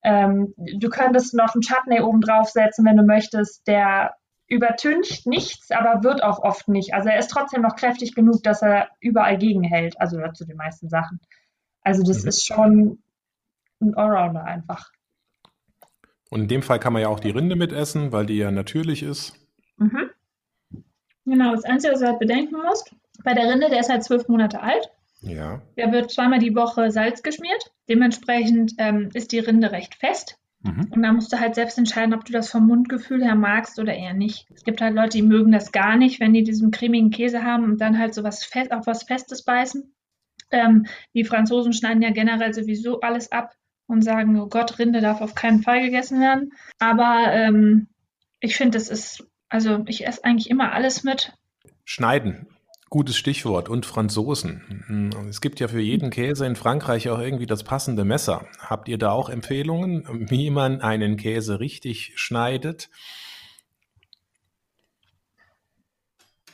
Ähm, 0.07 0.54
du 0.57 0.88
könntest 0.88 1.34
noch 1.34 1.54
einen 1.54 1.62
Chutney 1.62 2.00
oben 2.00 2.20
draufsetzen, 2.20 2.84
wenn 2.84 2.96
du 2.96 3.02
möchtest. 3.02 3.66
Der 3.66 4.14
übertüncht 4.46 5.26
nichts, 5.26 5.72
aber 5.72 6.04
wird 6.04 6.22
auch 6.22 6.38
oft 6.38 6.68
nicht. 6.68 6.94
Also 6.94 7.09
er 7.09 7.18
ist 7.18 7.28
trotzdem 7.28 7.62
noch 7.62 7.74
kräftig 7.74 8.14
genug, 8.14 8.44
dass 8.44 8.62
er 8.62 8.88
überall 9.00 9.36
gegenhält, 9.36 10.00
also 10.00 10.18
zu 10.32 10.46
den 10.46 10.57
meisten 10.57 10.88
Sachen. 10.88 11.18
Also 11.82 12.04
das 12.04 12.22
mhm. 12.22 12.28
ist 12.28 12.46
schon 12.46 13.02
ein 13.80 13.96
Allrounder 13.96 14.44
einfach. 14.44 14.92
Und 16.30 16.42
in 16.42 16.48
dem 16.48 16.62
Fall 16.62 16.78
kann 16.78 16.92
man 16.92 17.02
ja 17.02 17.09
auch 17.09 17.18
die 17.18 17.30
Rinde 17.30 17.57
mitessen, 17.57 18.12
weil 18.12 18.26
die 18.26 18.36
ja 18.36 18.52
natürlich 18.52 19.02
ist. 19.02 19.34
Mhm. 19.76 20.11
Genau, 21.24 21.50
das 21.50 21.64
Einzige, 21.64 21.94
was 21.94 22.00
du 22.00 22.07
halt 22.07 22.20
bedenken 22.20 22.54
musst, 22.62 22.94
bei 23.24 23.34
der 23.34 23.50
Rinde, 23.50 23.70
der 23.70 23.80
ist 23.80 23.90
halt 23.90 24.04
zwölf 24.04 24.28
Monate 24.28 24.61
alt. 24.61 24.88
Ja. 25.27 25.62
Der 25.77 25.93
wird 25.93 26.11
zweimal 26.11 26.39
die 26.39 26.55
Woche 26.55 26.91
Salz 26.91 27.22
geschmiert. 27.22 27.72
Dementsprechend 27.89 28.74
ähm, 28.79 29.11
ist 29.12 29.33
die 29.33 29.39
Rinde 29.39 29.72
recht 29.72 29.95
fest. 29.97 30.39
Mhm. 30.62 30.89
Und 30.91 31.03
da 31.03 31.12
musst 31.12 31.33
du 31.33 31.41
halt 31.41 31.55
selbst 31.55 31.79
entscheiden, 31.79 32.14
ob 32.14 32.24
du 32.24 32.33
das 32.33 32.51
vom 32.51 32.66
Mundgefühl 32.66 33.24
her 33.24 33.35
magst 33.35 33.79
oder 33.79 33.95
eher 33.95 34.14
nicht. 34.14 34.47
Es 34.55 34.64
gibt 34.64 34.81
halt 34.81 34.95
Leute, 34.95 35.18
die 35.18 35.22
mögen 35.22 35.53
das 35.53 35.72
gar 35.72 35.97
nicht, 35.97 36.20
wenn 36.20 36.33
die 36.33 36.45
diesen 36.45 36.70
cremigen 36.70 37.11
Käse 37.11 37.43
haben 37.43 37.64
und 37.64 37.81
dann 37.81 37.99
halt 37.99 38.14
so 38.14 38.22
was 38.22 38.45
fest, 38.45 38.72
auf 38.72 38.87
was 38.87 39.05
Festes 39.05 39.45
beißen. 39.45 39.93
Ähm, 40.51 40.87
die 41.14 41.24
Franzosen 41.24 41.72
schneiden 41.72 42.03
ja 42.03 42.11
generell 42.11 42.55
sowieso 42.55 43.01
alles 43.01 43.33
ab 43.33 43.53
und 43.87 44.03
sagen, 44.03 44.39
oh 44.41 44.49
Gott, 44.49 44.79
Rinde 44.79 45.01
darf 45.01 45.20
auf 45.20 45.35
keinen 45.35 45.62
Fall 45.62 45.83
gegessen 45.83 46.20
werden. 46.20 46.53
Aber 46.79 47.33
ähm, 47.33 47.89
ich 48.41 48.57
finde, 48.57 48.79
es 48.79 48.89
ist, 48.89 49.27
also 49.49 49.85
ich 49.87 50.07
esse 50.07 50.24
eigentlich 50.24 50.51
immer 50.51 50.72
alles 50.72 51.05
mit. 51.05 51.33
Schneiden. 51.85 52.49
Gutes 52.89 53.16
Stichwort. 53.16 53.68
Und 53.68 53.84
Franzosen. 53.84 54.84
Hm, 54.87 55.28
es 55.28 55.41
gibt 55.41 55.59
ja 55.59 55.68
für 55.68 55.80
jeden 55.80 56.11
Käse 56.11 56.47
in 56.47 56.55
Frankreich 56.55 57.09
auch 57.11 57.18
irgendwie 57.18 57.47
das 57.47 57.64
passende 57.64 58.05
Messer. 58.05 58.47
Habt 58.61 58.89
ihr 58.89 58.99
da 58.99 59.11
auch 59.11 59.28
Empfehlungen, 59.28 60.07
wie 60.30 60.51
man 60.51 60.80
einen 60.80 61.16
Käse 61.16 61.59
richtig 61.59 62.12
schneidet? 62.14 62.89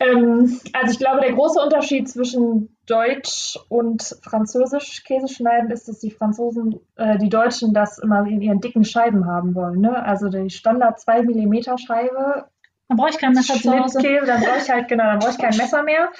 Ähm, 0.03 0.59
also 0.73 0.93
ich 0.93 0.99
glaube, 0.99 1.21
der 1.21 1.33
große 1.33 1.61
Unterschied 1.61 2.09
zwischen 2.09 2.77
Deutsch 2.87 3.59
und 3.69 4.17
Französisch 4.23 5.05
Käse 5.05 5.29
schneiden 5.29 5.71
ist, 5.71 5.87
dass 5.87 6.01
die 6.01 6.11
Franzosen, 6.11 6.81
äh, 6.97 7.19
die 7.19 7.29
Deutschen 7.29 7.73
das 7.73 7.99
immer 7.99 8.27
in 8.27 8.41
ihren 8.41 8.61
dicken 8.61 8.85
Scheiben 8.85 9.27
haben 9.27 9.55
wollen. 9.55 9.81
Ne? 9.81 10.03
Also 10.03 10.29
die 10.29 10.51
Standard 10.51 10.99
2 10.99 11.23
mm 11.23 11.77
Scheibe. 11.79 12.47
Dann 12.93 12.99
brauche 12.99 13.09
ich 13.09 13.19
kein 13.19 13.33
Messer 13.33 13.55
zu 13.55 13.73
Hause. 13.73 14.03
Dann 14.03 14.43
brauche 14.43 14.59
ich 14.59 14.69
halt, 14.69 14.87
genau, 14.87 15.05
dann 15.05 15.19
brauche 15.19 15.31
ich 15.31 15.39
kein 15.39 15.57
Messer 15.57 15.83
mehr. 15.83 16.11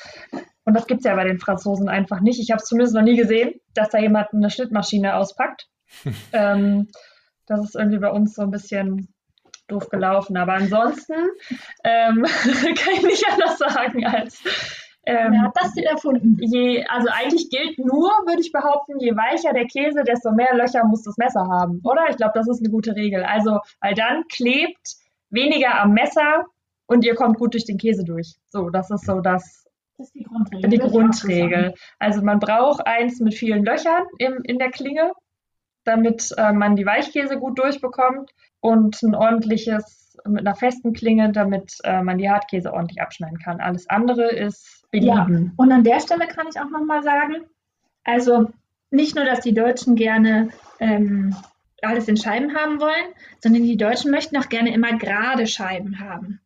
Und 0.65 0.73
das 0.73 0.87
gibt 0.87 1.01
es 1.01 1.05
ja 1.05 1.15
bei 1.15 1.25
den 1.25 1.39
Franzosen 1.39 1.91
einfach 1.91 2.21
nicht. 2.21 2.41
Ich 2.41 2.51
habe 2.51 2.63
es 2.63 2.65
zumindest 2.69 2.95
noch 2.95 3.03
nie 3.03 3.15
gesehen, 3.15 3.61
dass 3.75 3.91
da 3.91 3.99
jemand 3.99 4.33
eine 4.33 4.49
Schnittmaschine 4.49 5.17
auspackt. 5.17 5.69
ähm, 6.33 6.89
das 7.45 7.61
ist 7.63 7.75
irgendwie 7.75 7.99
bei 7.99 8.11
uns 8.11 8.35
so 8.35 8.41
ein 8.41 8.51
bisschen 8.51 9.13
doof 9.69 9.91
gelaufen. 9.91 10.39
Aber 10.39 10.55
ansonsten 10.55 11.13
ähm, 11.85 12.23
kann 12.43 12.95
ich 12.95 13.03
nicht 13.03 13.27
anders 13.31 13.59
sagen 13.59 14.07
als. 14.07 14.43
Ähm, 15.05 15.33
Wer 15.33 15.43
hat 15.43 15.57
das 15.61 15.75
denn 15.75 15.85
erfunden? 15.85 16.39
Je, 16.41 16.87
also 16.87 17.09
eigentlich 17.13 17.51
gilt 17.51 17.79
nur, 17.81 18.09
würde 18.25 18.41
ich 18.41 18.51
behaupten, 18.51 18.99
je 18.99 19.15
weicher 19.15 19.53
der 19.53 19.67
Käse, 19.67 20.05
desto 20.05 20.33
mehr 20.33 20.55
Löcher 20.55 20.85
muss 20.85 21.03
das 21.03 21.19
Messer 21.19 21.47
haben, 21.51 21.83
oder? 21.85 22.07
Ich 22.09 22.17
glaube, 22.17 22.33
das 22.35 22.49
ist 22.49 22.61
eine 22.61 22.71
gute 22.71 22.97
Regel. 22.97 23.25
Also, 23.25 23.59
weil 23.83 23.95
dann 23.95 24.25
klebt 24.29 24.95
weniger 25.29 25.79
am 25.79 25.93
Messer 25.93 26.47
und 26.87 27.05
ihr 27.05 27.15
kommt 27.15 27.39
gut 27.39 27.55
durch 27.55 27.65
den 27.65 27.79
Käse 27.79 28.05
durch. 28.05 28.37
So, 28.49 28.71
das 28.71 28.91
ist 28.91 29.07
so 29.07 29.21
das. 29.21 29.65
Das 29.99 30.07
ist 30.09 30.15
die 30.15 30.25
Grundregel. 30.25 30.71
Die 30.71 30.79
Grundregel. 30.79 31.75
Also 31.99 32.23
man 32.23 32.39
braucht 32.39 32.87
eins 32.87 33.21
mit 33.21 33.35
vielen 33.35 33.65
Löchern 33.65 34.05
im, 34.19 34.41
in 34.45 34.59
der 34.59 34.71
Klinge, 34.71 35.13
damit 35.85 36.35
äh, 36.37 36.53
man 36.53 36.77
die 36.77 36.87
Weichkäse 36.87 37.39
gut 37.39 37.59
durchbekommt 37.59 38.31
und 38.61 39.03
ein 39.03 39.15
ordentliches 39.15 40.03
mit 40.27 40.47
einer 40.47 40.55
festen 40.55 40.93
Klinge, 40.93 41.33
damit 41.33 41.79
äh, 41.85 42.03
man 42.03 42.19
die 42.19 42.31
Hartkäse 42.31 42.73
ordentlich 42.73 43.01
abschneiden 43.01 43.39
kann. 43.39 43.61
Alles 43.61 43.89
andere 43.89 44.31
ist 44.31 44.87
belieben. 44.91 45.45
Ja, 45.47 45.53
und 45.57 45.73
an 45.73 45.85
der 45.85 46.01
Stelle 46.01 46.27
kann 46.27 46.47
ich 46.49 46.61
auch 46.61 46.71
nochmal 46.71 47.03
sagen, 47.03 47.47
also 48.05 48.51
nicht 48.91 49.17
nur, 49.17 49.25
dass 49.25 49.41
die 49.41 49.55
Deutschen 49.55 49.97
gerne 49.97 50.51
ähm, 50.79 51.35
alles 51.83 52.09
in 52.09 52.17
Scheiben 52.17 52.55
haben 52.55 52.81
wollen, 52.81 53.15
sondern 53.41 53.63
die 53.63 53.77
Deutschen 53.77 54.11
möchten 54.11 54.37
auch 54.37 54.49
gerne 54.49 54.73
immer 54.73 54.97
gerade 54.99 55.47
Scheiben 55.47 55.99
haben. 55.99 56.41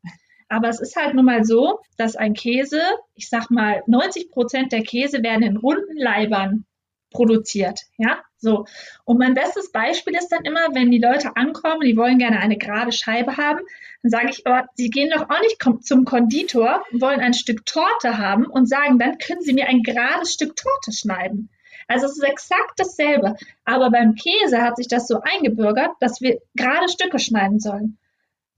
Aber 0.49 0.69
es 0.69 0.81
ist 0.81 0.97
halt 0.97 1.15
nun 1.15 1.25
mal 1.25 1.45
so, 1.45 1.81
dass 1.97 2.17
ein 2.17 2.35
Käse, 2.35 2.81
ich 3.15 3.29
sag 3.29 3.51
mal, 3.51 3.83
90 3.87 4.31
Prozent 4.31 4.73
der 4.73 4.83
Käse 4.83 5.23
werden 5.23 5.43
in 5.43 5.57
runden 5.57 5.97
Leibern 5.97 6.65
produziert. 7.11 7.81
Ja, 7.97 8.21
so. 8.39 8.67
Und 9.05 9.19
mein 9.19 9.35
bestes 9.35 9.73
Beispiel 9.73 10.15
ist 10.15 10.29
dann 10.29 10.45
immer, 10.45 10.69
wenn 10.75 10.91
die 10.91 11.01
Leute 11.01 11.37
ankommen, 11.37 11.81
die 11.81 11.97
wollen 11.97 12.19
gerne 12.19 12.39
eine 12.39 12.59
gerade 12.59 12.93
Scheibe 12.93 13.37
haben, 13.37 13.61
dann 14.03 14.11
sage 14.11 14.31
ich, 14.31 14.47
aber 14.47 14.69
sie 14.75 14.91
gehen 14.91 15.11
doch 15.11 15.29
auch 15.29 15.41
nicht 15.41 15.59
zum 15.85 16.05
Konditor, 16.05 16.85
wollen 16.93 17.21
ein 17.21 17.35
Stück 17.35 17.65
Torte 17.67 18.19
haben 18.19 18.47
und 18.47 18.69
sagen, 18.69 18.99
dann 18.99 19.19
können 19.19 19.41
sie 19.41 19.55
mir 19.55 19.67
ein 19.67 19.83
gerades 19.83 20.35
Stück 20.35 20.55
Torte 20.57 20.93
schneiden. 20.93 21.51
Also 21.89 22.07
es 22.07 22.13
ist 22.13 22.25
exakt 22.25 22.79
dasselbe. 22.79 23.37
Aber 23.65 23.91
beim 23.91 24.15
Käse 24.15 24.63
hat 24.63 24.77
sich 24.77 24.89
das 24.89 25.07
so 25.07 25.21
eingebürgert, 25.21 25.91
dass 26.01 26.21
wir 26.21 26.41
gerade 26.55 26.89
Stücke 26.89 27.19
schneiden 27.19 27.61
sollen. 27.61 27.99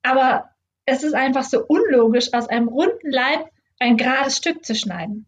Aber 0.02 0.50
es 0.88 1.02
ist 1.02 1.14
einfach 1.14 1.44
so 1.44 1.64
unlogisch, 1.66 2.32
aus 2.32 2.48
einem 2.48 2.68
runden 2.68 3.10
Leib 3.10 3.50
ein 3.78 3.96
gerades 3.96 4.36
Stück 4.38 4.64
zu 4.64 4.74
schneiden. 4.74 5.26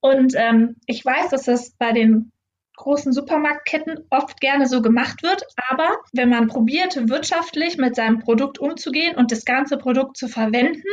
Und 0.00 0.34
ähm, 0.36 0.76
ich 0.86 1.04
weiß, 1.04 1.30
dass 1.30 1.44
das 1.44 1.70
bei 1.70 1.92
den 1.92 2.30
großen 2.76 3.12
Supermarktketten 3.12 4.04
oft 4.10 4.40
gerne 4.40 4.66
so 4.66 4.82
gemacht 4.82 5.22
wird. 5.22 5.42
Aber 5.68 5.96
wenn 6.12 6.28
man 6.28 6.46
probiert, 6.46 7.08
wirtschaftlich 7.08 7.78
mit 7.78 7.96
seinem 7.96 8.20
Produkt 8.20 8.58
umzugehen 8.58 9.16
und 9.16 9.32
das 9.32 9.44
ganze 9.44 9.78
Produkt 9.78 10.16
zu 10.16 10.28
verwenden, 10.28 10.88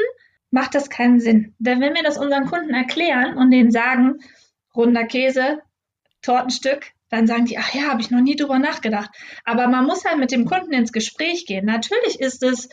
macht 0.49 0.73
das 0.73 0.89
keinen 0.89 1.19
Sinn. 1.19 1.53
Denn 1.59 1.81
wenn 1.81 1.93
wir 1.93 2.03
das 2.03 2.17
unseren 2.17 2.45
Kunden 2.45 2.73
erklären 2.73 3.37
und 3.37 3.51
denen 3.51 3.71
sagen, 3.71 4.19
runder 4.75 5.05
Käse, 5.05 5.59
Tortenstück, 6.21 6.93
dann 7.09 7.27
sagen 7.27 7.45
die, 7.45 7.57
ach 7.57 7.73
ja, 7.73 7.89
habe 7.89 8.01
ich 8.01 8.09
noch 8.09 8.21
nie 8.21 8.35
drüber 8.35 8.57
nachgedacht. 8.57 9.11
Aber 9.43 9.67
man 9.67 9.85
muss 9.85 10.05
halt 10.05 10.17
mit 10.17 10.31
dem 10.31 10.45
Kunden 10.45 10.73
ins 10.73 10.91
Gespräch 10.91 11.45
gehen. 11.45 11.65
Natürlich 11.65 12.19
ist 12.19 12.41
es 12.41 12.69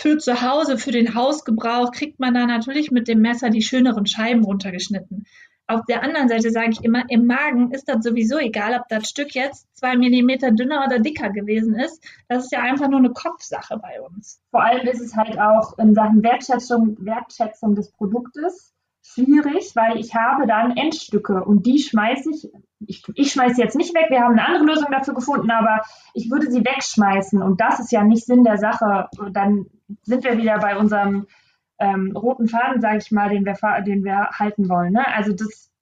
für 0.00 0.18
zu 0.18 0.42
Hause, 0.42 0.78
für 0.78 0.90
den 0.90 1.14
Hausgebrauch, 1.14 1.92
kriegt 1.92 2.20
man 2.20 2.34
da 2.34 2.46
natürlich 2.46 2.90
mit 2.90 3.08
dem 3.08 3.20
Messer 3.20 3.50
die 3.50 3.62
schöneren 3.62 4.06
Scheiben 4.06 4.44
runtergeschnitten. 4.44 5.24
Auf 5.66 5.80
der 5.86 6.02
anderen 6.02 6.28
Seite 6.28 6.50
sage 6.50 6.70
ich 6.72 6.84
immer, 6.84 7.04
im 7.08 7.26
Magen 7.26 7.70
ist 7.70 7.88
das 7.88 8.04
sowieso 8.04 8.38
egal, 8.38 8.78
ob 8.78 8.86
das 8.88 9.08
Stück 9.08 9.34
jetzt 9.34 9.66
zwei 9.74 9.96
Millimeter 9.96 10.50
dünner 10.50 10.84
oder 10.86 10.98
dicker 10.98 11.30
gewesen 11.30 11.74
ist. 11.74 12.04
Das 12.28 12.44
ist 12.44 12.52
ja 12.52 12.60
einfach 12.60 12.88
nur 12.88 12.98
eine 12.98 13.12
Kopfsache 13.12 13.78
bei 13.78 14.00
uns. 14.02 14.42
Vor 14.50 14.62
allem 14.62 14.86
ist 14.86 15.00
es 15.00 15.16
halt 15.16 15.38
auch 15.38 15.78
in 15.78 15.94
Sachen 15.94 16.22
Wertschätzung, 16.22 16.96
Wertschätzung 17.00 17.74
des 17.74 17.90
Produktes 17.92 18.74
schwierig, 19.00 19.74
weil 19.74 19.98
ich 19.98 20.14
habe 20.14 20.46
dann 20.46 20.76
Endstücke 20.76 21.44
und 21.44 21.64
die 21.66 21.78
schmeiße 21.78 22.30
ich, 22.30 22.50
ich, 22.86 23.02
ich 23.14 23.32
schmeiße 23.32 23.60
jetzt 23.60 23.76
nicht 23.76 23.94
weg, 23.94 24.06
wir 24.08 24.20
haben 24.20 24.38
eine 24.38 24.46
andere 24.46 24.64
Lösung 24.64 24.90
dafür 24.90 25.14
gefunden, 25.14 25.50
aber 25.50 25.82
ich 26.14 26.30
würde 26.30 26.50
sie 26.50 26.60
wegschmeißen 26.60 27.42
und 27.42 27.60
das 27.60 27.80
ist 27.80 27.92
ja 27.92 28.02
nicht 28.02 28.26
Sinn 28.26 28.44
der 28.44 28.58
Sache. 28.58 29.08
Dann 29.32 29.66
sind 30.02 30.24
wir 30.24 30.38
wieder 30.38 30.58
bei 30.58 30.76
unserem 30.76 31.26
ähm, 31.78 32.16
roten 32.16 32.48
Faden, 32.48 32.80
sage 32.80 32.98
ich 32.98 33.10
mal, 33.10 33.28
den 33.28 33.44
wir, 33.44 33.54
den 33.82 34.04
wir 34.04 34.30
halten 34.38 34.68
wollen. 34.68 34.92
Ne? 34.92 35.06
Also 35.14 35.32
das 35.32 35.74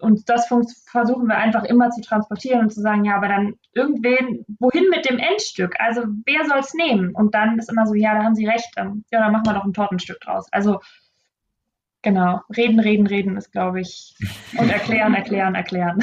und 0.00 0.28
das 0.28 0.46
versuchen 0.46 1.26
wir 1.26 1.36
einfach 1.36 1.64
immer 1.64 1.90
zu 1.90 2.00
transportieren 2.00 2.60
und 2.60 2.72
zu 2.72 2.80
sagen, 2.80 3.04
ja, 3.04 3.16
aber 3.16 3.28
dann 3.28 3.54
irgendwen, 3.74 4.44
wohin 4.58 4.88
mit 4.90 5.08
dem 5.08 5.18
Endstück? 5.18 5.74
Also 5.80 6.02
wer 6.24 6.46
soll 6.46 6.60
es 6.60 6.74
nehmen? 6.74 7.14
Und 7.14 7.34
dann 7.34 7.58
ist 7.58 7.70
immer 7.70 7.86
so, 7.86 7.94
ja, 7.94 8.14
da 8.14 8.22
haben 8.22 8.34
Sie 8.34 8.46
recht, 8.46 8.68
ähm, 8.76 9.04
ja, 9.10 9.20
dann 9.20 9.32
machen 9.32 9.46
wir 9.46 9.54
doch 9.54 9.64
ein 9.64 9.72
Tortenstück 9.72 10.20
draus. 10.20 10.46
Also 10.52 10.80
genau, 12.02 12.40
reden, 12.56 12.78
reden, 12.78 13.06
reden 13.06 13.36
ist, 13.36 13.50
glaube 13.50 13.80
ich, 13.80 14.14
und 14.56 14.70
erklären, 14.70 15.14
erklären, 15.14 15.54
erklären. 15.54 15.98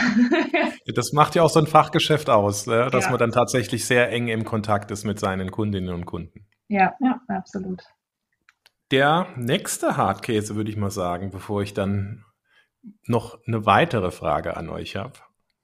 das 0.95 1.14
macht 1.14 1.36
ja 1.36 1.43
auch 1.43 1.49
so 1.49 1.60
ein 1.60 1.68
Fachgeschäft 1.68 2.30
aus, 2.30 2.68
ne? 2.68 2.89
dass 2.91 3.06
ja. 3.06 3.12
man 3.12 3.20
dann 3.20 3.32
tatsächlich 3.32 3.86
sehr 3.86 4.12
eng 4.12 4.28
im 4.28 4.43
Kontakt 4.43 4.91
ist 4.91 5.06
mit 5.06 5.20
seinen 5.20 5.51
Kundinnen 5.51 5.93
und 5.93 6.06
Kunden. 6.06 6.45
Ja, 6.68 6.95
ja, 6.99 7.22
absolut. 7.28 7.84
Der 8.91 9.28
nächste 9.36 9.97
Hartkäse, 9.97 10.55
würde 10.55 10.70
ich 10.70 10.78
mal 10.78 10.91
sagen, 10.91 11.32
bevor 11.32 11.61
ich 11.61 11.74
dann 11.74 12.24
noch 13.07 13.39
eine 13.47 13.66
weitere 13.66 14.11
Frage 14.11 14.57
an 14.57 14.70
euch 14.70 14.95
habe. 14.95 15.13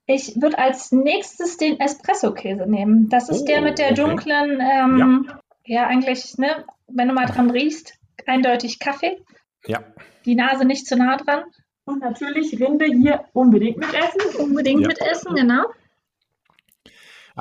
Ich 0.08 0.42
würde 0.42 0.58
als 0.58 0.92
nächstes 0.92 1.58
den 1.58 1.80
Espresso-Käse 1.80 2.66
nehmen. 2.68 3.10
Das 3.10 3.30
ist 3.30 3.44
oh, 3.44 3.46
der 3.46 3.62
mit 3.62 3.78
der 3.78 3.92
okay. 3.92 3.96
dunklen, 3.96 4.60
ähm, 4.60 5.28
ja. 5.28 5.40
ja. 5.66 5.88
eigentlich, 5.88 6.38
ne, 6.38 6.66
wenn 6.88 7.08
du 7.08 7.14
mal 7.14 7.28
dran 7.28 7.52
riechst, 7.52 7.94
eindeutig 8.26 8.80
Kaffee. 8.80 9.22
Ja. 9.66 9.84
Die 10.26 10.36
Nase 10.36 10.66
nicht 10.66 10.88
zu 10.88 10.96
nah 10.98 11.18
dran. 11.18 11.44
Und 11.86 12.02
natürlich 12.02 12.60
Rinde 12.60 12.86
hier 12.86 13.26
unbedingt 13.34 13.78
mit 13.78 13.94
essen. 13.94 14.36
Unbedingt 14.40 14.82
ja. 14.82 14.88
mit 14.88 15.02
essen, 15.02 15.36
genau. 15.36 15.66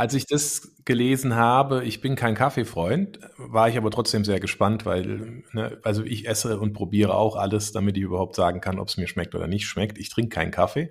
Als 0.01 0.15
ich 0.15 0.25
das 0.27 0.73
gelesen 0.87 1.37
habe, 1.37 1.85
ich 1.85 2.01
bin 2.01 2.17
kein 2.17 2.35
Kaffeefreund, 2.35 3.21
war 3.37 3.69
ich 3.69 3.77
aber 3.77 3.91
trotzdem 3.91 4.25
sehr 4.25 4.41
gespannt, 4.41 4.87
weil, 4.87 5.43
ne, 5.53 5.79
also 5.83 6.03
ich 6.05 6.27
esse 6.27 6.59
und 6.59 6.73
probiere 6.73 7.15
auch 7.15 7.37
alles, 7.37 7.73
damit 7.73 7.99
ich 7.99 8.05
überhaupt 8.05 8.35
sagen 8.35 8.63
kann, 8.63 8.79
ob 8.79 8.89
es 8.89 8.97
mir 8.97 9.09
schmeckt 9.09 9.35
oder 9.35 9.47
nicht 9.47 9.67
schmeckt. 9.67 9.99
Ich 9.99 10.09
trinke 10.09 10.35
keinen 10.35 10.53
Kaffee. 10.53 10.91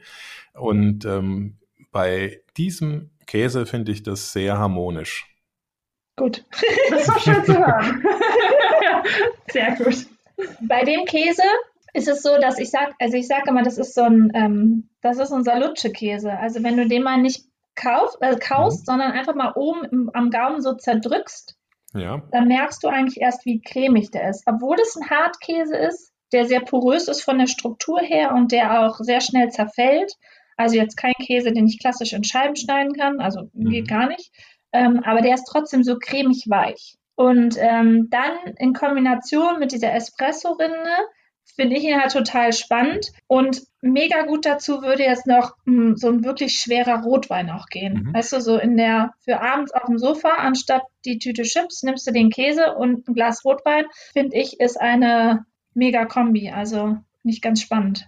Und 0.54 1.06
ähm, 1.06 1.58
bei 1.92 2.44
diesem 2.56 3.10
Käse 3.26 3.66
finde 3.66 3.94
ich 3.94 4.04
das 4.04 4.32
sehr 4.32 4.60
harmonisch. 4.60 5.26
Gut. 6.16 6.46
Das 6.92 7.08
war 7.08 7.20
schön 7.20 7.46
zu 7.46 7.58
hören. 7.58 8.04
sehr 9.52 9.76
gut. 9.76 10.06
Bei 10.62 10.84
dem 10.84 11.06
Käse 11.06 11.42
ist 11.96 12.08
es 12.08 12.22
so, 12.22 12.38
dass 12.40 12.60
ich 12.60 12.70
sage, 12.70 12.94
also 13.00 13.18
ich 13.18 13.26
sage 13.26 13.50
immer, 13.50 13.64
das 13.64 13.80
ist 13.80 13.96
so 13.96 14.04
ein, 14.04 14.32
ähm, 14.36 14.90
das 15.02 15.18
ist 15.18 15.32
unser 15.32 15.60
Lutsche-Käse. 15.60 16.32
Also 16.38 16.62
wenn 16.62 16.78
du 16.78 16.88
den 16.88 17.02
mal 17.02 17.18
nicht 17.20 17.49
kauf, 17.80 18.16
äh, 18.22 18.36
kaust, 18.38 18.82
mhm. 18.82 18.86
sondern 18.86 19.12
einfach 19.12 19.36
mal 19.36 19.54
oben 19.56 19.86
im, 19.86 20.10
am 20.14 20.30
Gaumen 20.30 20.62
so 20.62 20.74
zerdrückst, 20.74 21.58
ja. 21.94 22.22
dann 22.32 22.48
merkst 22.48 22.84
du 22.84 22.88
eigentlich 22.88 23.22
erst, 23.22 23.46
wie 23.46 23.62
cremig 23.62 24.12
der 24.12 24.30
ist. 24.30 24.44
Obwohl 24.46 24.78
es 24.82 24.96
ein 24.96 25.10
Hartkäse 25.10 25.76
ist, 25.76 26.14
der 26.32 26.46
sehr 26.46 26.62
porös 26.62 27.08
ist 27.08 27.24
von 27.24 27.40
der 27.40 27.48
Struktur 27.48 28.00
her 28.00 28.34
und 28.34 28.52
der 28.52 28.82
auch 28.82 28.98
sehr 29.00 29.22
schnell 29.22 29.50
zerfällt. 29.50 30.14
Also 30.58 30.76
jetzt 30.76 30.98
kein 30.98 31.14
Käse, 31.14 31.52
den 31.52 31.66
ich 31.66 31.80
klassisch 31.80 32.14
in 32.14 32.24
Scheiben 32.24 32.56
schneiden 32.56 32.94
kann, 32.94 33.20
also 33.20 33.50
mhm. 33.54 33.70
geht 33.70 33.88
gar 33.88 34.08
nicht. 34.08 34.32
Ähm, 34.72 35.02
aber 35.04 35.22
der 35.22 35.34
ist 35.34 35.46
trotzdem 35.46 35.84
so 35.84 35.98
cremig 35.98 36.46
weich. 36.48 36.98
Und 37.16 37.56
ähm, 37.58 38.08
dann 38.12 38.54
in 38.58 38.74
Kombination 38.74 39.60
mit 39.60 39.72
dieser 39.72 39.94
Espresso-Rinde 39.94 40.92
finde 41.60 41.76
ich 41.76 41.84
ihn 41.84 42.00
halt 42.00 42.14
total 42.14 42.54
spannend. 42.54 43.12
Und 43.28 43.64
mega 43.82 44.22
gut 44.22 44.46
dazu 44.46 44.82
würde 44.82 45.04
jetzt 45.04 45.28
noch 45.28 45.58
mh, 45.66 45.74
hm, 45.74 45.98
so 45.98 46.08
ein 46.08 46.24
wirklich 46.24 46.54
schwerer 46.54 47.04
Rotwein 47.04 47.50
auch 47.50 47.66
gehen. 47.66 48.06
Mhm. 48.06 48.14
Weißt 48.14 48.32
du, 48.32 48.40
so 48.40 48.58
in 48.58 48.78
der, 48.78 49.12
für 49.26 49.42
abends 49.42 49.74
auf 49.74 49.88
dem 49.88 49.98
Sofa, 49.98 50.30
anstatt 50.38 50.84
die 51.04 51.20
Tüte 51.20 51.44
Chips, 51.44 51.84
nimmst 51.84 52.08
du 52.08 52.12
den 52.12 52.30
Käse 52.30 52.76
und 52.76 53.10
ein 53.10 53.14
Glas 53.14 53.44
Rotwein. 53.44 53.86
Finde 54.14 54.38
ich, 54.38 54.62
ist 54.62 54.80
eine 54.80 55.46
mega 55.74 56.06
Kombi. 56.06 56.50
Also 56.50 56.96
nicht 57.24 57.42
ganz 57.42 57.62
spannend 57.62 58.08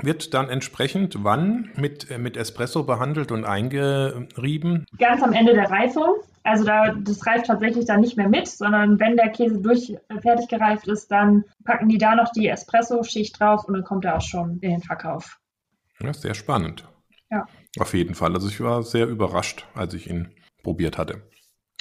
wird 0.00 0.34
dann 0.34 0.48
entsprechend 0.48 1.22
wann 1.22 1.70
mit, 1.76 2.10
äh, 2.10 2.18
mit 2.18 2.36
Espresso 2.36 2.84
behandelt 2.84 3.30
und 3.30 3.44
eingerieben? 3.44 4.86
Ganz 4.98 5.22
am 5.22 5.32
Ende 5.32 5.54
der 5.54 5.70
Reifung. 5.70 6.14
Also 6.44 6.64
da, 6.64 6.92
das 6.92 7.24
reift 7.26 7.46
tatsächlich 7.46 7.84
dann 7.84 8.00
nicht 8.00 8.16
mehr 8.16 8.28
mit, 8.28 8.48
sondern 8.48 8.98
wenn 8.98 9.16
der 9.16 9.28
Käse 9.28 9.60
durch 9.60 9.90
äh, 9.90 10.20
fertig 10.20 10.48
gereift 10.48 10.88
ist, 10.88 11.10
dann 11.10 11.44
packen 11.64 11.88
die 11.88 11.98
da 11.98 12.14
noch 12.14 12.32
die 12.32 12.48
Espresso-Schicht 12.48 13.38
drauf 13.38 13.64
und 13.64 13.74
dann 13.74 13.84
kommt 13.84 14.04
er 14.04 14.16
auch 14.16 14.22
schon 14.22 14.58
in 14.60 14.70
den 14.70 14.82
Verkauf. 14.82 15.38
Ja, 16.00 16.12
sehr 16.12 16.34
spannend. 16.34 16.88
Ja. 17.30 17.46
Auf 17.78 17.94
jeden 17.94 18.14
Fall. 18.14 18.34
Also 18.34 18.48
ich 18.48 18.60
war 18.60 18.82
sehr 18.82 19.06
überrascht, 19.06 19.66
als 19.74 19.94
ich 19.94 20.10
ihn 20.10 20.34
probiert 20.62 20.98
hatte. 20.98 21.22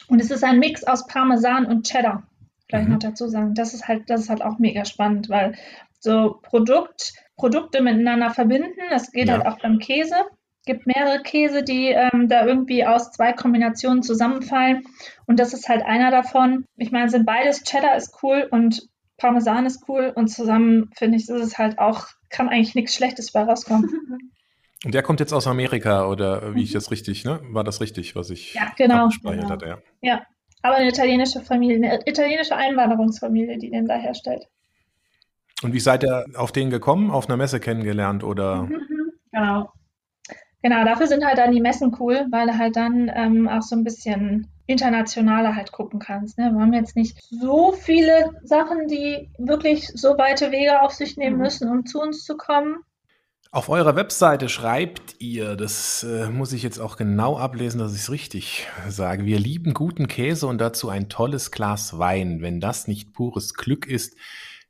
Und 0.08 0.20
es 0.20 0.30
ist 0.30 0.44
ein 0.44 0.60
Mix 0.60 0.84
aus 0.84 1.08
Parmesan 1.08 1.66
und 1.66 1.88
Cheddar. 1.88 2.24
Vielleicht 2.68 2.88
mhm. 2.88 2.94
noch 2.94 3.00
dazu 3.00 3.28
sagen. 3.28 3.56
Das 3.56 3.74
ist 3.74 3.88
halt, 3.88 4.10
das 4.10 4.22
ist 4.22 4.30
halt 4.30 4.42
auch 4.42 4.60
mega 4.60 4.86
spannend, 4.86 5.30
weil 5.30 5.56
so 6.02 6.40
Produkt 6.44 7.14
Produkte 7.38 7.82
miteinander 7.82 8.30
verbinden. 8.30 8.80
Das 8.90 9.12
geht 9.12 9.28
ja. 9.28 9.34
halt 9.34 9.48
auch 9.48 9.60
beim 9.60 9.80
Käse. 9.80 10.16
Es 10.60 10.66
gibt 10.66 10.86
mehrere 10.86 11.24
Käse, 11.24 11.64
die 11.64 11.88
ähm, 11.88 12.28
da 12.28 12.46
irgendwie 12.46 12.86
aus 12.86 13.12
zwei 13.12 13.34
Kombinationen 13.34 14.04
zusammenfallen. 14.04 14.84
Und 15.26 15.40
das 15.40 15.54
ist 15.54 15.68
halt 15.68 15.84
einer 15.84 16.12
davon. 16.12 16.66
Ich 16.78 16.92
meine, 16.92 17.10
sind 17.10 17.26
beides 17.26 17.64
Cheddar 17.64 17.96
ist 17.96 18.22
cool 18.22 18.48
und 18.52 18.88
Parmesan 19.18 19.66
ist 19.66 19.88
cool. 19.88 20.14
Und 20.16 20.28
zusammen 20.28 20.92
finde 20.96 21.18
ich, 21.18 21.24
ist 21.24 21.30
es 21.30 21.58
halt 21.58 21.80
auch, 21.80 22.08
kann 22.30 22.48
eigentlich 22.48 22.76
nichts 22.76 22.96
Schlechtes 22.96 23.32
bei 23.32 23.44
rauskommen. 23.44 23.90
Und 24.84 24.96
der 24.96 25.04
kommt 25.04 25.20
jetzt 25.20 25.32
aus 25.32 25.46
Amerika 25.46 26.08
oder 26.08 26.56
wie 26.56 26.64
ich 26.64 26.72
mhm. 26.72 26.74
das 26.74 26.90
richtig, 26.90 27.24
ne? 27.24 27.40
War 27.52 27.64
das 27.64 27.82
richtig, 27.82 28.16
was 28.16 28.32
ich 28.32 28.56
ja, 28.56 28.72
genau, 28.76 29.10
genau. 29.22 29.48
hatte? 29.48 29.68
Ja. 29.68 29.78
ja, 30.02 30.22
aber 30.64 30.78
eine 30.78 30.90
italienische 30.90 31.42
Familie, 31.42 31.76
eine 31.76 32.00
italienische 32.08 32.56
Einwanderungsfamilie, 32.56 33.60
die 33.60 33.70
den 33.70 33.88
da 33.88 33.94
herstellt. 33.94 34.48
Und 35.62 35.74
wie 35.74 35.80
seid 35.80 36.04
ihr 36.04 36.26
auf 36.36 36.52
den 36.52 36.70
gekommen? 36.70 37.12
Auf 37.12 37.28
einer 37.28 37.38
Messe 37.38 37.60
kennengelernt 37.60 38.24
oder? 38.24 38.64
Mhm, 38.64 39.12
genau. 39.32 39.72
Genau, 40.64 40.86
dafür 40.86 41.08
sind 41.08 41.26
halt 41.26 41.40
dann 41.40 41.52
die 41.52 41.62
Messen 41.62 41.96
cool, 42.00 42.28
weil 42.30 42.48
du 42.48 42.58
halt 42.58 42.76
dann 42.76 43.12
ähm, 43.14 43.48
auch 43.48 43.64
so 43.64 43.76
ein 43.76 43.84
bisschen 43.84 44.48
internationaler 44.68 45.56
halt 45.56 45.72
gucken 45.72 46.00
kannst. 46.00 46.38
Ne? 46.38 46.52
Wir 46.54 46.62
haben 46.62 46.74
jetzt 46.74 46.96
nicht 46.96 47.18
so 47.30 47.72
viele 47.72 48.32
Sachen, 48.44 48.88
die 48.88 49.32
wirklich 49.40 49.88
so 49.88 50.18
weite 50.18 50.52
Wege 50.52 50.82
auf 50.82 50.94
sich 50.94 51.18
nehmen 51.18 51.38
mhm. 51.38 51.42
müssen, 51.42 51.70
um 51.70 51.86
zu 51.86 52.00
uns 52.00 52.24
zu 52.24 52.38
kommen. 52.38 52.78
Auf 53.54 53.68
eurer 53.68 53.98
Webseite 53.98 54.48
schreibt 54.48 55.16
ihr, 55.20 55.58
das 55.58 56.04
äh, 56.04 56.30
muss 56.30 56.54
ich 56.54 56.64
jetzt 56.64 56.80
auch 56.80 56.96
genau 56.96 57.38
ablesen, 57.38 57.80
dass 57.80 57.94
ich 57.94 58.04
es 58.04 58.12
richtig 58.12 58.68
sage. 58.88 59.26
Wir 59.26 59.40
lieben 59.40 59.74
guten 59.74 60.08
Käse 60.08 60.48
und 60.48 60.60
dazu 60.60 60.88
ein 60.88 61.10
tolles 61.10 61.52
Glas 61.52 61.98
Wein. 61.98 62.42
Wenn 62.42 62.62
das 62.62 62.88
nicht 62.88 63.12
pures 63.12 63.56
Glück 63.56 63.88
ist, 63.88 64.16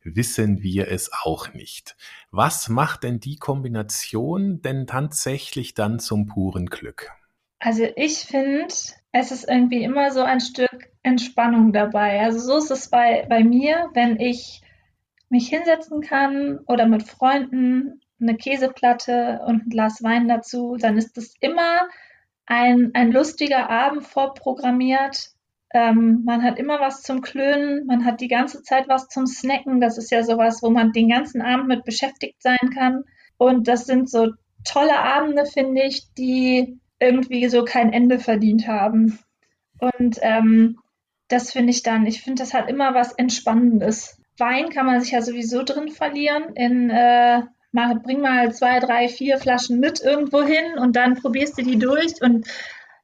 wissen 0.03 0.61
wir 0.61 0.89
es 0.89 1.11
auch 1.23 1.53
nicht. 1.53 1.95
Was 2.31 2.69
macht 2.69 3.03
denn 3.03 3.19
die 3.19 3.37
Kombination 3.37 4.61
denn 4.61 4.87
tatsächlich 4.87 5.73
dann 5.73 5.99
zum 5.99 6.27
puren 6.27 6.67
Glück? 6.67 7.11
Also 7.59 7.87
ich 7.95 8.19
finde, 8.19 8.73
es 9.11 9.31
ist 9.31 9.47
irgendwie 9.47 9.83
immer 9.83 10.11
so 10.11 10.23
ein 10.23 10.39
Stück 10.39 10.89
Entspannung 11.03 11.73
dabei. 11.73 12.21
Also 12.21 12.39
so 12.39 12.57
ist 12.57 12.71
es 12.71 12.89
bei, 12.89 13.25
bei 13.29 13.43
mir, 13.43 13.89
wenn 13.93 14.19
ich 14.19 14.61
mich 15.29 15.47
hinsetzen 15.47 16.01
kann 16.01 16.59
oder 16.67 16.87
mit 16.87 17.03
Freunden 17.03 18.01
eine 18.19 18.35
Käseplatte 18.35 19.41
und 19.45 19.65
ein 19.65 19.69
Glas 19.69 20.03
Wein 20.03 20.27
dazu, 20.27 20.77
dann 20.79 20.97
ist 20.97 21.17
es 21.17 21.35
immer 21.39 21.87
ein, 22.45 22.91
ein 22.93 23.11
lustiger 23.11 23.69
Abend 23.69 24.05
vorprogrammiert, 24.05 25.31
ähm, 25.73 26.23
man 26.25 26.43
hat 26.43 26.59
immer 26.59 26.79
was 26.79 27.01
zum 27.01 27.21
Klönen, 27.21 27.85
man 27.85 28.05
hat 28.05 28.21
die 28.21 28.27
ganze 28.27 28.61
Zeit 28.63 28.87
was 28.89 29.07
zum 29.07 29.25
Snacken. 29.25 29.79
Das 29.79 29.97
ist 29.97 30.11
ja 30.11 30.23
sowas, 30.23 30.61
wo 30.61 30.69
man 30.69 30.91
den 30.91 31.09
ganzen 31.09 31.41
Abend 31.41 31.67
mit 31.67 31.85
beschäftigt 31.85 32.41
sein 32.41 32.71
kann. 32.73 33.03
Und 33.37 33.67
das 33.67 33.85
sind 33.85 34.09
so 34.09 34.29
tolle 34.63 34.99
Abende, 34.99 35.45
finde 35.45 35.83
ich, 35.83 36.13
die 36.13 36.79
irgendwie 36.99 37.47
so 37.49 37.63
kein 37.63 37.93
Ende 37.93 38.19
verdient 38.19 38.67
haben. 38.67 39.19
Und 39.79 40.19
ähm, 40.21 40.77
das 41.27 41.51
finde 41.51 41.71
ich 41.71 41.81
dann, 41.83 42.05
ich 42.05 42.21
finde, 42.21 42.43
das 42.43 42.53
hat 42.53 42.69
immer 42.69 42.93
was 42.93 43.13
Entspannendes. 43.13 44.17
Wein 44.37 44.69
kann 44.69 44.85
man 44.85 45.01
sich 45.01 45.11
ja 45.11 45.21
sowieso 45.21 45.63
drin 45.63 45.89
verlieren. 45.89 46.53
In, 46.55 46.89
äh, 46.89 47.41
mal, 47.71 47.95
bring 47.99 48.21
mal 48.21 48.53
zwei, 48.53 48.79
drei, 48.79 49.07
vier 49.07 49.37
Flaschen 49.37 49.79
mit 49.79 50.01
irgendwo 50.01 50.43
hin 50.43 50.77
und 50.77 50.95
dann 50.95 51.15
probierst 51.15 51.57
du 51.57 51.63
die 51.63 51.79
durch 51.79 52.21
und 52.21 52.47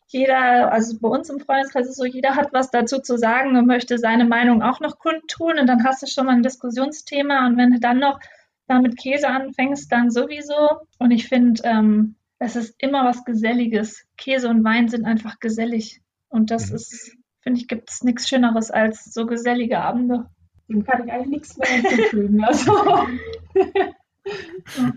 jeder, 0.08 0.72
also 0.72 0.98
bei 1.00 1.10
uns 1.10 1.30
im 1.30 1.40
Freundeskreis 1.40 1.88
ist 1.88 1.98
so, 1.98 2.06
jeder 2.06 2.36
hat 2.36 2.54
was 2.54 2.72
dazu 2.72 3.00
zu 3.00 3.18
sagen 3.18 3.58
und 3.58 3.68
möchte 3.68 3.98
seine 3.98 4.26
Meinung 4.26 4.62
auch 4.62 4.80
noch 4.80 5.00
kundtun 5.00 5.60
und 5.60 5.68
dann 5.68 5.84
hast 5.84 6.02
du 6.02 6.08
schon 6.08 6.26
mal 6.26 6.36
ein 6.36 6.44
Diskussionsthema 6.44 7.46
und 7.46 7.58
wenn 7.58 7.72
du 7.72 7.80
dann 7.80 8.00
noch 8.00 8.20
da 8.68 8.82
mit 8.82 8.98
Käse 8.98 9.28
anfängst, 9.28 9.92
dann 9.92 10.12
sowieso. 10.12 10.82
Und 11.00 11.12
ich 11.12 11.28
finde, 11.28 11.62
ähm, 11.64 12.16
es 12.40 12.56
ist 12.56 12.76
immer 12.80 13.06
was 13.06 13.24
Geselliges. 13.26 14.06
Käse 14.18 14.50
und 14.50 14.64
Wein 14.64 14.90
sind 14.90 15.06
einfach 15.06 15.40
gesellig. 15.40 16.02
Und 16.30 16.52
das 16.52 16.70
mhm. 16.70 16.76
ist, 16.76 17.18
finde 17.42 17.60
ich, 17.60 17.68
gibt 17.68 17.90
es 17.90 18.04
nichts 18.04 18.28
Schöneres 18.28 18.70
als 18.70 19.06
so 19.06 19.26
gesellige 19.26 19.80
Abende. 19.80 20.26
Dem 20.68 20.84
kann 20.84 21.06
ich 21.06 21.14
eigentlich 21.14 21.30
nichts 21.30 21.58
mehr 21.58 21.70
hinzufügen. 21.70 22.44
Also. 22.44 22.74
Ja, 24.76 24.92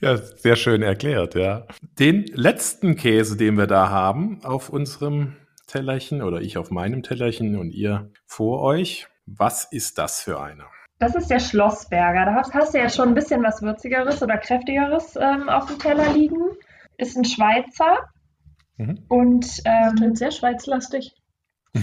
sehr 0.36 0.56
schön 0.56 0.82
erklärt, 0.82 1.34
ja. 1.34 1.66
Den 1.98 2.24
letzten 2.34 2.96
Käse, 2.96 3.36
den 3.36 3.56
wir 3.56 3.66
da 3.66 3.90
haben 3.90 4.40
auf 4.44 4.70
unserem 4.70 5.36
Tellerchen 5.66 6.22
oder 6.22 6.40
ich 6.40 6.58
auf 6.58 6.70
meinem 6.70 7.02
Tellerchen 7.02 7.56
und 7.56 7.70
ihr 7.70 8.10
vor 8.26 8.62
euch, 8.62 9.08
was 9.26 9.64
ist 9.64 9.98
das 9.98 10.20
für 10.20 10.40
einer? 10.40 10.66
Das 10.98 11.14
ist 11.14 11.30
der 11.30 11.40
Schlossberger. 11.40 12.26
Da 12.26 12.34
hast, 12.34 12.52
hast, 12.52 12.74
du 12.74 12.78
ja 12.78 12.90
schon 12.90 13.08
ein 13.08 13.14
bisschen 13.14 13.42
was 13.42 13.62
Würzigeres 13.62 14.22
oder 14.22 14.36
Kräftigeres 14.36 15.16
ähm, 15.16 15.48
auf 15.48 15.66
dem 15.66 15.78
Teller 15.78 16.12
liegen. 16.12 16.40
Ist 16.98 17.16
ein 17.16 17.24
Schweizer. 17.24 18.10
Mhm. 18.76 18.98
Und 19.08 19.62
ähm, 19.64 20.14
sehr 20.14 20.30
schweizlastig. 20.30 21.14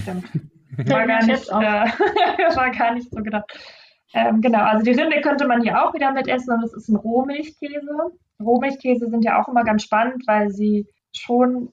Stimmt. 0.02 0.30
War 0.86 1.06
gar, 1.06 1.24
nicht, 1.24 1.48
äh, 1.48 1.52
war 2.56 2.70
gar 2.70 2.94
nicht 2.94 3.10
so 3.10 3.20
gedacht. 3.22 3.50
Ähm, 4.14 4.40
genau, 4.40 4.60
also 4.60 4.84
die 4.84 4.98
Rinde 4.98 5.20
könnte 5.20 5.46
man 5.46 5.62
hier 5.62 5.82
auch 5.82 5.92
wieder 5.94 6.12
mit 6.12 6.28
essen 6.28 6.54
und 6.54 6.64
es 6.64 6.72
ist 6.72 6.88
ein 6.88 6.96
Rohmilchkäse. 6.96 8.12
Rohmilchkäse 8.40 9.08
sind 9.08 9.24
ja 9.24 9.40
auch 9.40 9.48
immer 9.48 9.64
ganz 9.64 9.82
spannend, 9.82 10.22
weil 10.26 10.50
sie 10.50 10.86
schon 11.14 11.72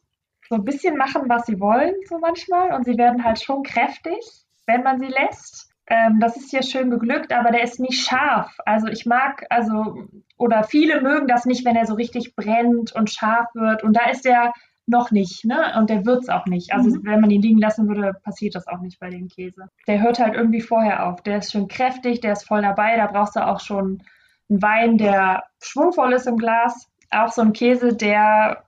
so 0.49 0.55
ein 0.55 0.65
bisschen 0.65 0.97
machen, 0.97 1.23
was 1.27 1.45
sie 1.45 1.59
wollen, 1.59 1.95
so 2.07 2.19
manchmal. 2.19 2.73
Und 2.73 2.85
sie 2.85 2.97
werden 2.97 3.23
halt 3.23 3.41
schon 3.41 3.63
kräftig, 3.63 4.19
wenn 4.65 4.83
man 4.83 4.99
sie 4.99 5.07
lässt. 5.07 5.71
Ähm, 5.87 6.19
das 6.19 6.35
ist 6.35 6.49
hier 6.49 6.63
schön 6.63 6.89
geglückt, 6.89 7.31
aber 7.31 7.51
der 7.51 7.63
ist 7.63 7.79
nicht 7.79 8.05
scharf. 8.05 8.51
Also 8.65 8.87
ich 8.87 9.05
mag, 9.05 9.45
also, 9.49 10.07
oder 10.37 10.63
viele 10.63 11.01
mögen 11.01 11.27
das 11.27 11.45
nicht, 11.45 11.63
wenn 11.65 11.75
er 11.75 11.85
so 11.85 11.93
richtig 11.93 12.35
brennt 12.35 12.93
und 12.93 13.11
scharf 13.11 13.47
wird. 13.53 13.83
Und 13.83 13.95
da 13.95 14.09
ist 14.09 14.25
der 14.25 14.51
noch 14.87 15.11
nicht, 15.11 15.45
ne? 15.45 15.73
Und 15.77 15.89
der 15.89 16.05
wird 16.05 16.23
es 16.23 16.29
auch 16.29 16.45
nicht. 16.45 16.73
Also 16.73 16.89
mhm. 16.89 17.05
wenn 17.05 17.21
man 17.21 17.31
ihn 17.31 17.41
liegen 17.41 17.59
lassen 17.59 17.87
würde, 17.87 18.13
passiert 18.23 18.55
das 18.55 18.67
auch 18.67 18.79
nicht 18.79 18.99
bei 18.99 19.09
dem 19.09 19.27
Käse. 19.27 19.69
Der 19.87 20.01
hört 20.01 20.19
halt 20.19 20.35
irgendwie 20.35 20.61
vorher 20.61 21.07
auf. 21.07 21.21
Der 21.23 21.39
ist 21.39 21.51
schön 21.51 21.67
kräftig, 21.67 22.21
der 22.21 22.33
ist 22.33 22.47
voll 22.47 22.61
dabei. 22.61 22.95
Da 22.97 23.07
brauchst 23.07 23.35
du 23.35 23.45
auch 23.45 23.59
schon 23.59 24.03
einen 24.49 24.61
Wein, 24.61 24.97
der 24.97 25.43
schwungvoll 25.61 26.13
ist 26.13 26.27
im 26.27 26.37
Glas. 26.37 26.87
Auch 27.09 27.31
so 27.31 27.41
ein 27.41 27.53
Käse, 27.53 27.95
der 27.95 28.65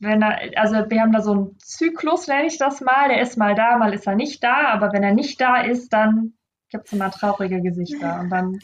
wenn 0.00 0.22
er, 0.22 0.56
also 0.56 0.76
wir 0.88 1.00
haben 1.00 1.12
da 1.12 1.20
so 1.20 1.32
einen 1.32 1.58
Zyklus, 1.58 2.28
nenne 2.28 2.46
ich 2.46 2.58
das 2.58 2.80
mal, 2.80 3.08
der 3.08 3.20
ist 3.20 3.36
mal 3.36 3.54
da, 3.54 3.76
mal 3.76 3.92
ist 3.92 4.06
er 4.06 4.14
nicht 4.14 4.42
da, 4.42 4.68
aber 4.68 4.92
wenn 4.92 5.02
er 5.02 5.12
nicht 5.12 5.40
da 5.40 5.60
ist, 5.60 5.92
dann 5.92 6.34
gibt 6.70 6.86
es 6.86 6.92
immer 6.92 7.10
traurige 7.10 7.60
Gesichter 7.62 8.20
und 8.20 8.30
dann, 8.30 8.58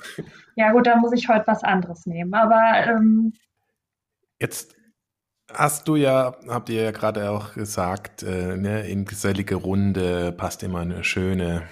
ja 0.57 0.73
gut, 0.73 0.87
dann 0.87 1.01
muss 1.01 1.13
ich 1.13 1.29
heute 1.29 1.47
was 1.47 1.65
anderes 1.65 2.07
nehmen. 2.07 2.35
Aber 2.35 2.87
ähm, 2.87 3.33
jetzt 4.41 4.77
hast 5.53 5.89
du 5.89 5.97
ja, 5.97 6.37
habt 6.49 6.69
ihr 6.69 6.83
ja 6.83 6.91
gerade 6.91 7.31
auch 7.31 7.55
gesagt, 7.55 8.23
äh, 8.23 8.57
ne, 8.57 8.87
in 8.89 9.05
gesellige 9.05 9.57
Runde 9.57 10.33
passt 10.33 10.63
immer 10.63 10.81
eine 10.81 11.05
schöne 11.05 11.63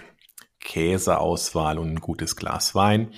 Käseauswahl 0.61 1.79
und 1.79 1.91
ein 1.91 2.01
gutes 2.01 2.37
Glas 2.37 2.75
Wein. 2.75 3.12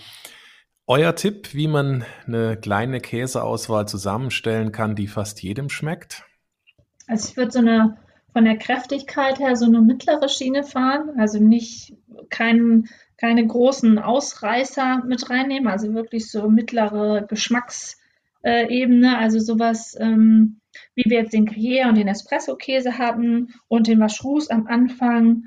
Euer 0.87 1.15
Tipp, 1.15 1.55
wie 1.55 1.69
man 1.69 2.05
eine 2.27 2.57
kleine 2.57 3.01
Käseauswahl 3.01 3.89
zusammenstellen 3.89 4.71
kann, 4.71 4.95
die 4.95 5.09
fast 5.09 5.43
jedem 5.43 5.71
schmeckt? 5.71 6.25
Also 7.07 7.31
ich 7.31 7.37
würde 7.37 7.51
so 7.51 7.59
eine 7.61 7.97
von 8.35 8.45
der 8.45 8.59
Kräftigkeit 8.59 9.39
her 9.39 9.55
so 9.55 9.65
eine 9.65 9.81
mittlere 9.81 10.29
Schiene 10.29 10.65
fahren, 10.65 11.13
also 11.19 11.39
nicht 11.39 11.95
kein, 12.31 12.89
keine 13.17 13.47
großen 13.47 13.99
Ausreißer 14.01 15.05
mit 15.07 15.31
reinnehmen, 15.31 15.69
also 15.69 15.95
wirklich 15.95 16.31
so 16.31 16.51
mittlere 16.51 17.27
Geschmacksebene, 18.45 19.19
also 19.19 19.39
sowas 19.39 19.97
ähm, 19.99 20.61
wie 20.95 21.09
wir 21.09 21.19
jetzt 21.21 21.33
den 21.33 21.47
Gruyère 21.47 21.89
und 21.89 21.97
den 21.97 22.09
Espresso-Käse 22.09 22.99
hatten 22.99 23.55
und 23.69 23.87
den 23.87 24.01
Vacherus 24.01 24.51
am 24.51 24.67
Anfang. 24.67 25.45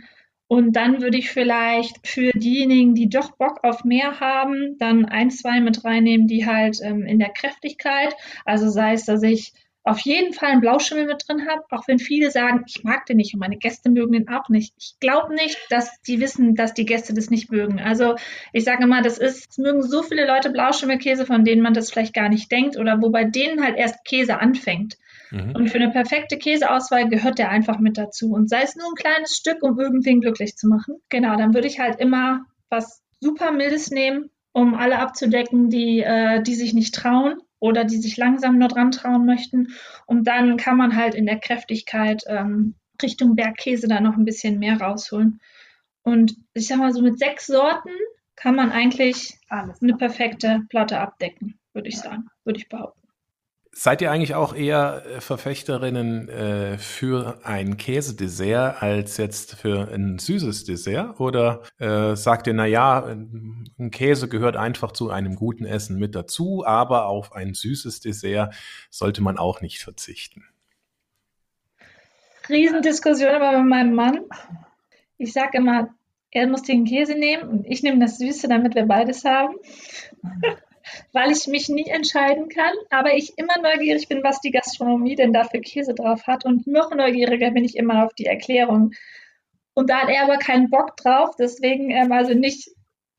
Und 0.50 0.78
dann 0.78 1.02
würde 1.02 1.18
ich 1.18 1.30
vielleicht 1.30 2.08
für 2.08 2.32
diejenigen, 2.32 2.96
die 2.96 3.10
doch 3.10 3.36
Bock 3.36 3.64
auf 3.64 3.84
mehr 3.84 4.22
haben, 4.22 4.78
dann 4.80 5.06
ein, 5.06 5.30
zwei 5.30 5.60
mit 5.60 5.84
reinnehmen, 5.84 6.28
die 6.28 6.46
halt 6.46 6.80
ähm, 6.82 7.06
in 7.06 7.20
der 7.20 7.30
Kräftigkeit, 7.30 8.16
also 8.46 8.70
sei 8.70 8.94
es, 8.94 9.06
dass 9.06 9.24
ich 9.24 9.54
auf 9.88 10.00
jeden 10.00 10.34
Fall 10.34 10.50
einen 10.50 10.62
Blauschimmel 10.62 11.06
mit 11.06 11.24
drin 11.28 11.48
habe, 11.48 11.64
auch 11.70 11.88
wenn 11.88 11.98
viele 11.98 12.30
sagen, 12.30 12.64
ich 12.68 12.84
mag 12.84 13.06
den 13.06 13.18
nicht 13.18 13.34
und 13.34 13.40
meine 13.40 13.58
Gäste 13.58 13.90
mögen 13.90 14.12
den 14.12 14.28
auch 14.28 14.50
nicht. 14.50 14.74
Ich 14.78 15.00
glaube 15.00 15.34
nicht, 15.34 15.58
dass 15.70 16.02
die 16.02 16.20
wissen, 16.20 16.56
dass 16.56 16.74
die 16.74 16.86
Gäste 16.86 17.14
das 17.14 17.30
nicht 17.30 17.52
mögen. 17.52 17.80
Also 17.80 18.16
ich 18.52 18.66
sage 18.66 18.84
immer, 18.84 19.02
das 19.02 19.18
ist, 19.18 19.48
es 19.50 19.58
mögen 19.58 19.82
so 19.82 20.04
viele 20.04 20.28
Leute 20.28 20.50
Blauschimmelkäse, 20.50 21.26
von 21.26 21.46
denen 21.46 21.62
man 21.62 21.74
das 21.74 21.90
vielleicht 21.90 22.14
gar 22.14 22.28
nicht 22.28 22.52
denkt 22.52 22.78
oder 22.78 23.02
wo 23.02 23.10
bei 23.10 23.24
denen 23.24 23.64
halt 23.64 23.78
erst 23.78 24.04
Käse 24.04 24.40
anfängt. 24.40 24.98
Mhm. 25.32 25.56
Und 25.56 25.70
für 25.70 25.78
eine 25.78 25.92
perfekte 25.92 26.38
Käseauswahl 26.38 27.08
gehört 27.08 27.40
der 27.40 27.50
einfach 27.50 27.80
mit 27.80 27.98
dazu. 27.98 28.34
Und 28.34 28.50
sei 28.50 28.64
es 28.64 28.76
nur 28.76 28.88
ein 28.88 28.96
kleines 28.96 29.38
Stück, 29.38 29.64
um 29.64 29.80
irgendwen 29.80 30.20
glücklich 30.20 30.56
zu 30.58 30.68
machen. 30.68 30.96
Genau, 31.10 31.38
dann 31.38 31.54
würde 31.54 31.68
ich 31.68 31.80
halt 31.80 32.00
immer 32.00 32.46
was 32.70 33.02
super 33.22 33.52
Mildes 33.54 33.90
nehmen, 33.90 34.30
um 34.52 34.76
alle 34.76 35.00
abzudecken, 35.00 35.70
die, 35.70 36.02
äh, 36.02 36.44
die 36.44 36.56
sich 36.56 36.74
nicht 36.74 36.94
trauen 36.94 37.38
oder 37.60 37.84
die 37.86 37.98
sich 37.98 38.18
langsam 38.18 38.58
nur 38.58 38.68
dran 38.68 38.92
trauen 38.92 39.26
möchten. 39.26 39.70
Und 40.06 40.28
dann 40.28 40.58
kann 40.58 40.78
man 40.78 40.96
halt 40.96 41.16
in 41.16 41.26
der 41.26 41.40
Kräftigkeit 41.40 42.24
ähm, 42.28 42.76
Richtung 43.02 43.36
Bergkäse 43.36 43.88
da 43.88 44.00
noch 44.00 44.16
ein 44.16 44.26
bisschen 44.26 44.60
mehr 44.60 44.80
rausholen. 44.80 45.40
Und 46.04 46.36
ich 46.54 46.68
sag 46.68 46.78
mal, 46.78 46.94
so 46.94 47.02
mit 47.02 47.20
sechs 47.20 47.48
Sorten 47.48 47.92
kann 48.36 48.56
man 48.56 48.72
eigentlich 48.72 49.38
eine 49.50 49.98
perfekte 49.98 50.62
Platte 50.70 51.00
abdecken, 51.00 51.60
würde 51.74 51.90
ich 51.90 51.98
sagen, 51.98 52.30
würde 52.44 52.60
ich 52.60 52.70
behaupten. 52.70 52.97
Seid 53.80 54.02
ihr 54.02 54.10
eigentlich 54.10 54.34
auch 54.34 54.56
eher 54.56 55.04
äh, 55.06 55.22
Verfechterinnen 55.22 56.30
äh, 56.30 56.80
für 56.80 57.38
ein 57.44 57.78
Käsedessert 57.78 58.82
als 58.82 59.18
jetzt 59.18 59.54
für 59.54 59.90
ein 59.94 60.18
süßes 60.18 60.64
Dessert? 60.64 61.20
Oder 61.20 61.62
äh, 61.78 62.16
sagt 62.16 62.48
ihr, 62.48 62.56
na 62.56 62.66
ja, 62.66 63.06
ein 63.06 63.92
Käse 63.92 64.30
gehört 64.30 64.58
einfach 64.58 64.94
zu 64.94 65.12
einem 65.12 65.36
guten 65.36 65.64
Essen 65.64 66.00
mit 66.00 66.16
dazu, 66.16 66.64
aber 66.66 67.06
auf 67.06 67.34
ein 67.34 67.54
süßes 67.54 68.00
Dessert 68.00 68.56
sollte 68.90 69.22
man 69.22 69.38
auch 69.38 69.62
nicht 69.62 69.84
verzichten? 69.84 70.44
Riesendiskussion 72.50 73.30
aber 73.30 73.60
mit 73.60 73.70
meinem 73.70 73.94
Mann. 73.94 74.22
Ich 75.20 75.34
sage 75.34 75.60
immer, 75.60 75.90
er 76.32 76.48
muss 76.48 76.64
den 76.64 76.86
Käse 76.86 77.14
nehmen 77.14 77.48
und 77.48 77.68
ich 77.68 77.84
nehme 77.84 78.00
das 78.00 78.18
Süße, 78.18 78.48
damit 78.48 78.74
wir 78.74 78.88
beides 78.88 79.24
haben 79.24 79.54
weil 81.14 81.32
ich 81.32 81.48
mich 81.48 81.70
nie 81.70 81.88
entscheiden 81.88 82.50
kann, 82.50 82.74
aber 82.90 83.14
ich 83.14 83.38
immer 83.38 83.60
neugierig 83.62 84.08
bin, 84.08 84.24
was 84.24 84.42
die 84.42 84.52
Gastronomie 84.52 85.16
denn 85.16 85.34
da 85.34 85.44
für 85.44 85.60
Käse 85.60 85.94
drauf 85.94 86.28
hat. 86.28 86.46
Und 86.46 86.68
noch 86.68 86.92
neugieriger 86.92 87.52
bin 87.52 87.66
ich 87.66 87.76
immer 87.76 88.06
auf 88.06 88.14
die 88.14 88.26
Erklärung. 88.26 88.92
Und 89.74 89.90
da 89.90 90.02
hat 90.02 90.10
er 90.10 90.24
aber 90.24 90.38
keinen 90.38 90.70
Bock 90.70 90.98
drauf, 90.98 91.36
deswegen 91.38 91.92
ähm, 91.92 92.12
also 92.12 92.34
nicht 92.34 92.70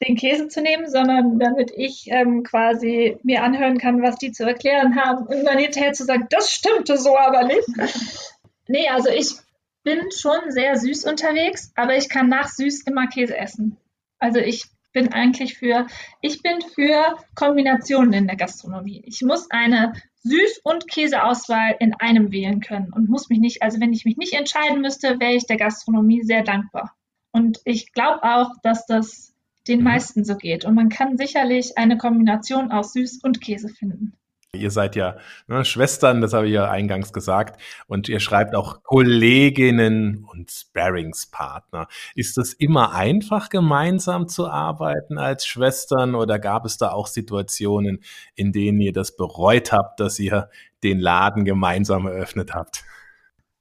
den 0.07 0.17
Käse 0.17 0.49
zu 0.49 0.61
nehmen, 0.61 0.89
sondern 0.89 1.39
damit 1.39 1.73
ich 1.75 2.07
ähm, 2.11 2.45
quasi 2.45 3.17
mir 3.23 3.43
anhören 3.43 3.79
kann, 3.79 4.03
was 4.03 4.17
die 4.17 4.33
zu 4.33 4.45
erklären 4.45 4.97
haben 4.97 5.27
und 5.27 5.45
dann 5.45 5.59
hinterher 5.59 5.93
zu 5.93 6.05
sagen, 6.05 6.27
das 6.31 6.53
stimmte 6.53 6.97
so 6.97 7.17
aber 7.17 7.45
nicht. 7.45 7.67
nee, 8.69 8.89
also 8.89 9.11
ich 9.11 9.35
bin 9.83 10.11
schon 10.13 10.51
sehr 10.51 10.77
süß 10.77 11.05
unterwegs, 11.05 11.73
aber 11.75 11.97
ich 11.97 12.09
kann 12.09 12.29
nach 12.29 12.49
süß 12.49 12.83
immer 12.87 13.09
Käse 13.09 13.37
essen. 13.37 13.77
Also 14.19 14.39
ich 14.39 14.67
bin 14.93 15.13
eigentlich 15.13 15.59
für, 15.59 15.87
ich 16.21 16.43
bin 16.43 16.61
für 16.75 17.17
Kombinationen 17.35 18.13
in 18.13 18.27
der 18.27 18.37
Gastronomie. 18.37 19.03
Ich 19.07 19.23
muss 19.23 19.51
eine 19.51 19.93
Süß- 20.25 20.61
und 20.65 20.89
Käseauswahl 20.89 21.77
in 21.79 21.95
einem 21.95 22.33
wählen 22.33 22.61
können 22.61 22.93
und 22.93 23.09
muss 23.09 23.29
mich 23.29 23.39
nicht, 23.39 23.63
also 23.63 23.81
wenn 23.81 23.93
ich 23.93 24.05
mich 24.05 24.17
nicht 24.17 24.35
entscheiden 24.35 24.81
müsste, 24.81 25.21
wäre 25.21 25.35
ich 25.35 25.47
der 25.47 25.57
Gastronomie 25.57 26.23
sehr 26.23 26.43
dankbar. 26.43 26.95
Und 27.31 27.61
ich 27.65 27.93
glaube 27.93 28.23
auch, 28.23 28.53
dass 28.63 28.87
das 28.87 29.35
den 29.69 29.79
mhm. 29.79 29.85
meisten 29.85 30.25
so 30.25 30.37
geht. 30.37 30.65
Und 30.65 30.75
man 30.75 30.89
kann 30.89 31.17
sicherlich 31.17 31.77
eine 31.77 31.99
Kombination 31.99 32.73
aus 32.73 32.93
Süß 32.93 33.21
und 33.23 33.41
Käse 33.41 33.69
finden. 33.69 34.15
Ihr 34.55 34.71
seid 34.71 34.97
ja 34.97 35.17
ne, 35.47 35.63
Schwestern, 35.67 36.23
das 36.23 36.33
habe 36.33 36.47
ich 36.47 36.55
ja 36.55 36.71
eingangs 36.71 37.13
gesagt. 37.13 37.61
Und 37.87 38.09
ihr 38.09 38.19
schreibt 38.19 38.55
auch 38.55 38.83
Kolleginnen 38.83 40.25
und 40.25 40.51
Sparringspartner. 40.51 41.87
Ist 42.15 42.39
es 42.39 42.55
immer 42.55 42.95
einfach, 42.95 43.51
gemeinsam 43.51 44.27
zu 44.27 44.49
arbeiten 44.49 45.19
als 45.19 45.47
Schwestern 45.47 46.15
oder 46.15 46.39
gab 46.39 46.65
es 46.65 46.79
da 46.79 46.93
auch 46.93 47.09
Situationen, 47.09 48.03
in 48.37 48.53
denen 48.53 48.81
ihr 48.81 48.95
das 48.95 49.17
bereut 49.17 49.71
habt, 49.71 50.01
dass 50.01 50.19
ihr 50.19 50.49
den 50.83 50.99
Laden 50.99 51.45
gemeinsam 51.45 52.07
eröffnet 52.07 52.55
habt? 52.55 52.85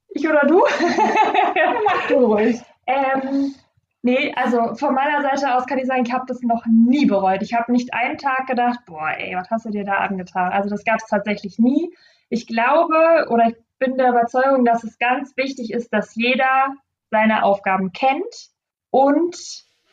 Ich 0.08 0.26
oder 0.26 0.40
du? 0.48 0.64
Mach 1.84 2.08
du 2.08 2.14
ruhig. 2.14 2.62
Ähm, 2.86 3.54
Nee, 4.02 4.32
also 4.36 4.74
von 4.74 4.94
meiner 4.94 5.22
Seite 5.22 5.54
aus 5.54 5.66
kann 5.66 5.78
ich 5.78 5.86
sagen, 5.86 6.04
ich 6.06 6.12
habe 6.12 6.24
das 6.28 6.40
noch 6.42 6.64
nie 6.66 7.06
bereut. 7.06 7.42
Ich 7.42 7.54
habe 7.54 7.72
nicht 7.72 7.92
einen 7.92 8.16
Tag 8.16 8.46
gedacht, 8.46 8.80
boah, 8.86 9.10
ey, 9.16 9.34
was 9.34 9.50
hast 9.50 9.66
du 9.66 9.70
dir 9.70 9.84
da 9.84 9.94
angetan? 9.94 10.52
Also 10.52 10.68
das 10.70 10.84
gab 10.84 10.96
es 10.96 11.08
tatsächlich 11.08 11.58
nie. 11.58 11.92
Ich 12.28 12.46
glaube 12.46 13.26
oder 13.30 13.48
ich 13.48 13.56
bin 13.78 13.96
der 13.96 14.10
Überzeugung, 14.10 14.64
dass 14.64 14.84
es 14.84 14.98
ganz 14.98 15.36
wichtig 15.36 15.72
ist, 15.72 15.92
dass 15.92 16.14
jeder 16.14 16.74
seine 17.10 17.42
Aufgaben 17.42 17.92
kennt 17.92 18.50
und 18.90 19.36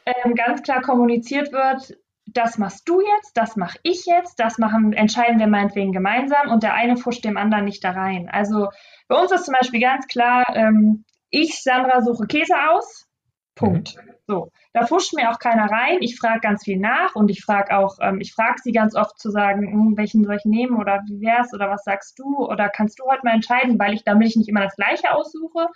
ähm, 0.06 0.36
ganz 0.36 0.62
klar 0.62 0.82
kommuniziert 0.82 1.52
wird, 1.52 1.98
das 2.28 2.58
machst 2.58 2.88
du 2.90 3.02
jetzt, 3.02 3.38
das 3.38 3.56
mache 3.56 3.78
ich 3.84 4.06
jetzt, 4.06 4.40
das 4.40 4.58
machen, 4.58 4.94
entscheiden 4.94 5.40
wir 5.40 5.48
meinetwegen 5.48 5.92
gemeinsam 5.92 6.50
und 6.52 6.64
der 6.64 6.74
eine 6.74 6.98
fuscht 6.98 7.24
dem 7.24 7.38
anderen 7.38 7.66
nicht 7.66 7.84
da 7.84 7.92
rein. 7.92 8.30
Also 8.30 8.70
bei 9.08 9.20
uns 9.20 9.32
ist 9.32 9.46
zum 9.46 9.56
Beispiel 9.60 9.80
ganz 9.80 10.08
klar, 10.08 10.44
ähm, 10.54 11.06
ich, 11.30 11.62
Sandra, 11.62 12.02
suche 12.02 12.28
Käse 12.28 12.56
aus 12.72 13.08
Punkt. 13.56 13.96
Mhm. 13.96 14.16
So, 14.28 14.52
da 14.74 14.86
fuscht 14.86 15.14
mir 15.14 15.30
auch 15.30 15.40
keiner 15.40 15.70
rein. 15.70 15.98
Ich 16.02 16.18
frage 16.18 16.40
ganz 16.40 16.64
viel 16.64 16.80
nach 16.80 17.16
und 17.16 17.30
ich 17.30 17.44
frage 17.44 17.78
auch, 17.78 17.98
ähm, 18.02 18.20
ich 18.20 18.34
frage 18.34 18.60
sie 18.62 18.72
ganz 18.72 18.96
oft 18.96 19.20
zu 19.20 19.30
sagen, 19.30 19.72
hm, 19.72 19.98
welchen 19.98 20.24
soll 20.24 20.36
ich 20.36 20.46
nehmen 20.46 20.78
oder 20.78 21.04
wie 21.08 21.22
wär's 21.22 21.54
oder 21.54 21.70
was 21.70 21.84
sagst 21.84 22.18
du 22.18 22.38
oder 22.38 22.70
kannst 22.70 23.00
du 23.00 23.06
heute 23.06 23.22
mal 23.24 23.36
entscheiden, 23.36 23.78
weil 23.78 23.94
ich 23.94 24.04
damit 24.04 24.28
ich 24.28 24.36
nicht 24.36 24.50
immer 24.50 24.62
das 24.62 24.76
Gleiche 24.76 25.14
aussuche. 25.14 25.68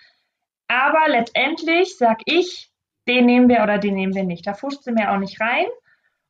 Aber 0.67 1.09
letztendlich 1.09 1.97
sag 1.97 2.21
ich, 2.25 2.71
den 3.07 3.25
nehmen 3.25 3.49
wir 3.49 3.63
oder 3.63 3.77
den 3.77 3.95
nehmen 3.95 4.15
wir 4.15 4.23
nicht. 4.23 4.45
Da 4.47 4.53
fuscht 4.53 4.84
sie 4.84 4.91
mir 4.91 5.11
auch 5.11 5.17
nicht 5.17 5.39
rein. 5.39 5.65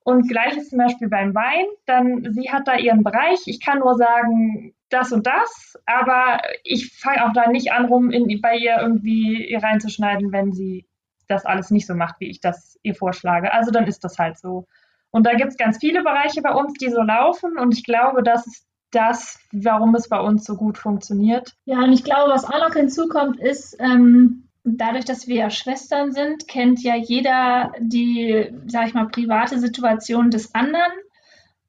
Und 0.04 0.30
gleiches 0.30 0.70
zum 0.70 0.80
Beispiel 0.80 1.10
beim 1.10 1.36
Wein, 1.36 1.66
dann 1.86 2.34
sie 2.34 2.52
hat 2.52 2.68
da 2.68 2.76
ihren 2.76 3.04
Bereich. 3.04 3.42
Ich 3.46 3.64
kann 3.64 3.80
nur 3.80 3.96
sagen, 3.96 4.74
das 4.90 5.12
und 5.12 5.28
das, 5.28 5.78
aber 5.86 6.42
ich 6.64 6.98
fange 6.98 7.26
auch 7.26 7.34
da 7.34 7.50
nicht 7.50 7.72
an, 7.72 7.86
rum 7.86 8.10
in, 8.12 8.42
bei 8.42 8.58
ihr 8.58 8.78
irgendwie 8.80 9.56
reinzuschneiden, 9.56 10.32
wenn 10.32 10.52
sie 10.52 10.89
das 11.30 11.46
alles 11.46 11.72
nicht 11.72 11.88
so 11.88 11.96
macht, 11.96 12.20
wie 12.20 12.30
ich 12.30 12.42
das 12.42 12.78
ihr 12.84 12.96
vorschlage. 12.96 13.54
Also 13.54 13.72
dann 13.72 13.88
ist 13.88 14.04
das 14.04 14.18
halt 14.18 14.38
so. 14.38 14.68
Und 15.12 15.26
da 15.26 15.34
gibt 15.34 15.52
es 15.52 15.58
ganz 15.58 15.78
viele 15.80 16.04
Bereiche 16.04 16.42
bei 16.42 16.54
uns, 16.54 16.74
die 16.74 16.90
so 16.90 17.02
laufen. 17.02 17.58
Und 17.58 17.74
ich 17.74 17.84
glaube, 17.84 18.24
das 18.24 18.46
ist 18.46 18.66
das, 18.92 19.40
warum 19.52 19.96
es 19.96 20.10
bei 20.10 20.20
uns 20.20 20.46
so 20.46 20.56
gut 20.56 20.78
funktioniert. 20.78 21.54
Ja, 21.66 21.80
und 21.80 21.94
ich 21.94 22.04
glaube, 22.04 22.32
was 22.32 22.46
auch 22.46 22.60
noch 22.60 22.74
hinzukommt, 22.74 23.40
ist, 23.40 23.78
ähm, 23.80 24.50
dadurch, 24.64 25.06
dass 25.06 25.28
wir 25.28 25.36
ja 25.36 25.50
Schwestern 25.50 26.12
sind, 26.12 26.48
kennt 26.48 26.84
ja 26.84 26.96
jeder 26.96 27.72
die, 27.80 28.52
sag 28.68 28.88
ich 28.88 28.94
mal, 28.94 29.08
private 29.08 29.60
Situation 29.60 30.32
des 30.32 30.54
anderen. 30.54 30.92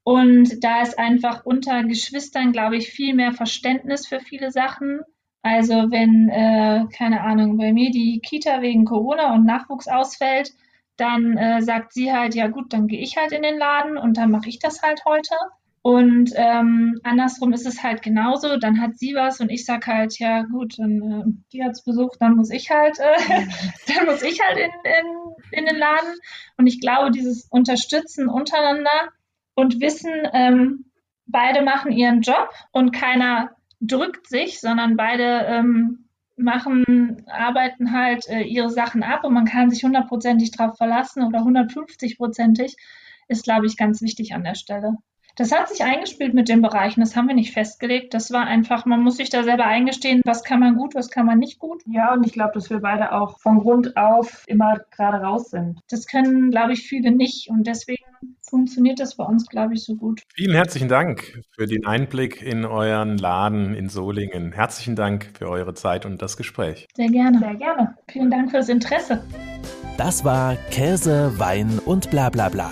Und 0.03 0.63
da 0.63 0.81
ist 0.81 0.97
einfach 0.97 1.45
unter 1.45 1.83
Geschwistern, 1.83 2.51
glaube 2.51 2.77
ich, 2.77 2.89
viel 2.89 3.13
mehr 3.13 3.33
Verständnis 3.33 4.07
für 4.07 4.19
viele 4.19 4.51
Sachen. 4.51 5.01
Also 5.43 5.73
wenn, 5.89 6.29
äh, 6.29 6.85
keine 6.95 7.21
Ahnung, 7.21 7.57
bei 7.57 7.73
mir 7.73 7.89
die 7.91 8.19
Kita 8.19 8.61
wegen 8.61 8.85
Corona 8.85 9.33
und 9.33 9.45
Nachwuchs 9.45 9.87
ausfällt, 9.87 10.51
dann 10.97 11.35
äh, 11.37 11.61
sagt 11.61 11.93
sie 11.93 12.13
halt, 12.13 12.35
ja 12.35 12.47
gut, 12.47 12.73
dann 12.73 12.87
gehe 12.87 13.01
ich 13.01 13.17
halt 13.17 13.31
in 13.31 13.41
den 13.41 13.57
Laden 13.57 13.97
und 13.97 14.17
dann 14.17 14.29
mache 14.29 14.49
ich 14.49 14.59
das 14.59 14.83
halt 14.83 15.03
heute. 15.05 15.35
Und 15.83 16.31
ähm, 16.35 16.99
andersrum 17.03 17.53
ist 17.53 17.65
es 17.65 17.81
halt 17.81 18.03
genauso. 18.03 18.57
Dann 18.57 18.79
hat 18.79 18.99
sie 18.99 19.15
was 19.15 19.39
und 19.39 19.49
ich 19.49 19.65
sag 19.65 19.87
halt, 19.87 20.19
ja 20.19 20.43
gut, 20.43 20.77
dann 20.77 21.01
äh, 21.01 21.23
die 21.51 21.63
hat's 21.63 21.83
besucht, 21.83 22.17
dann 22.19 22.35
muss 22.35 22.51
ich 22.51 22.69
halt, 22.69 22.99
äh, 22.99 23.47
dann 23.95 24.05
muss 24.05 24.21
ich 24.21 24.39
halt 24.41 24.59
in, 24.59 24.71
in, 24.83 25.59
in 25.59 25.65
den 25.65 25.77
Laden. 25.77 26.19
Und 26.57 26.67
ich 26.67 26.79
glaube, 26.79 27.09
dieses 27.09 27.47
Unterstützen 27.49 28.29
untereinander 28.29 29.09
und 29.55 29.81
Wissen, 29.81 30.11
ähm, 30.33 30.91
beide 31.25 31.63
machen 31.63 31.91
ihren 31.91 32.21
Job 32.21 32.49
und 32.71 32.91
keiner 32.91 33.49
drückt 33.81 34.27
sich, 34.27 34.59
sondern 34.59 34.95
beide 34.95 35.45
ähm, 35.47 36.05
machen, 36.37 37.23
arbeiten 37.27 37.91
halt 37.91 38.27
äh, 38.29 38.43
ihre 38.43 38.69
Sachen 38.69 39.03
ab 39.03 39.23
und 39.23 39.33
man 39.33 39.45
kann 39.45 39.69
sich 39.69 39.83
hundertprozentig 39.83 40.51
drauf 40.51 40.77
verlassen 40.77 41.23
oder 41.23 41.43
hundertfünfzigprozentig, 41.43 42.75
ist, 43.27 43.43
glaube 43.43 43.65
ich, 43.65 43.77
ganz 43.77 44.01
wichtig 44.01 44.33
an 44.33 44.43
der 44.43 44.55
Stelle. 44.55 44.97
Das 45.35 45.51
hat 45.51 45.69
sich 45.69 45.83
eingespielt 45.83 46.33
mit 46.33 46.49
den 46.49 46.61
Bereichen, 46.61 47.01
das 47.01 47.15
haben 47.15 47.27
wir 47.27 47.35
nicht 47.35 47.53
festgelegt. 47.53 48.13
Das 48.13 48.31
war 48.31 48.45
einfach, 48.45 48.85
man 48.85 49.01
muss 49.01 49.17
sich 49.17 49.29
da 49.29 49.43
selber 49.43 49.65
eingestehen, 49.65 50.21
was 50.25 50.43
kann 50.43 50.59
man 50.59 50.75
gut, 50.75 50.95
was 50.95 51.09
kann 51.09 51.25
man 51.25 51.39
nicht 51.39 51.59
gut. 51.59 51.81
Ja, 51.87 52.13
und 52.13 52.25
ich 52.25 52.33
glaube, 52.33 52.51
dass 52.53 52.69
wir 52.69 52.79
beide 52.79 53.13
auch 53.13 53.39
von 53.39 53.59
Grund 53.59 53.97
auf 53.97 54.43
immer 54.47 54.79
gerade 54.91 55.23
raus 55.23 55.49
sind. 55.49 55.79
Das 55.89 56.05
können, 56.05 56.51
glaube 56.51 56.73
ich, 56.73 56.87
viele 56.87 57.11
nicht 57.11 57.49
und 57.49 57.65
deswegen 57.65 58.03
funktioniert 58.41 58.99
das 58.99 59.15
bei 59.15 59.23
uns, 59.23 59.47
glaube 59.47 59.73
ich, 59.73 59.83
so 59.83 59.95
gut. 59.95 60.21
Vielen 60.33 60.53
herzlichen 60.53 60.89
Dank 60.89 61.41
für 61.55 61.65
den 61.65 61.85
Einblick 61.85 62.41
in 62.41 62.65
euren 62.65 63.17
Laden 63.17 63.73
in 63.73 63.89
Solingen. 63.89 64.51
Herzlichen 64.51 64.95
Dank 64.95 65.29
für 65.37 65.49
eure 65.49 65.73
Zeit 65.73 66.05
und 66.05 66.21
das 66.21 66.37
Gespräch. 66.37 66.87
Sehr 66.95 67.09
gerne. 67.09 67.39
Sehr 67.39 67.55
gerne. 67.55 67.95
Vielen 68.09 68.29
Dank 68.29 68.51
fürs 68.51 68.69
Interesse. 68.69 69.23
Das 69.97 70.25
war 70.25 70.55
Käse, 70.69 71.33
Wein 71.37 71.79
und 71.85 72.11
bla 72.11 72.29
bla 72.29 72.49
bla. 72.49 72.71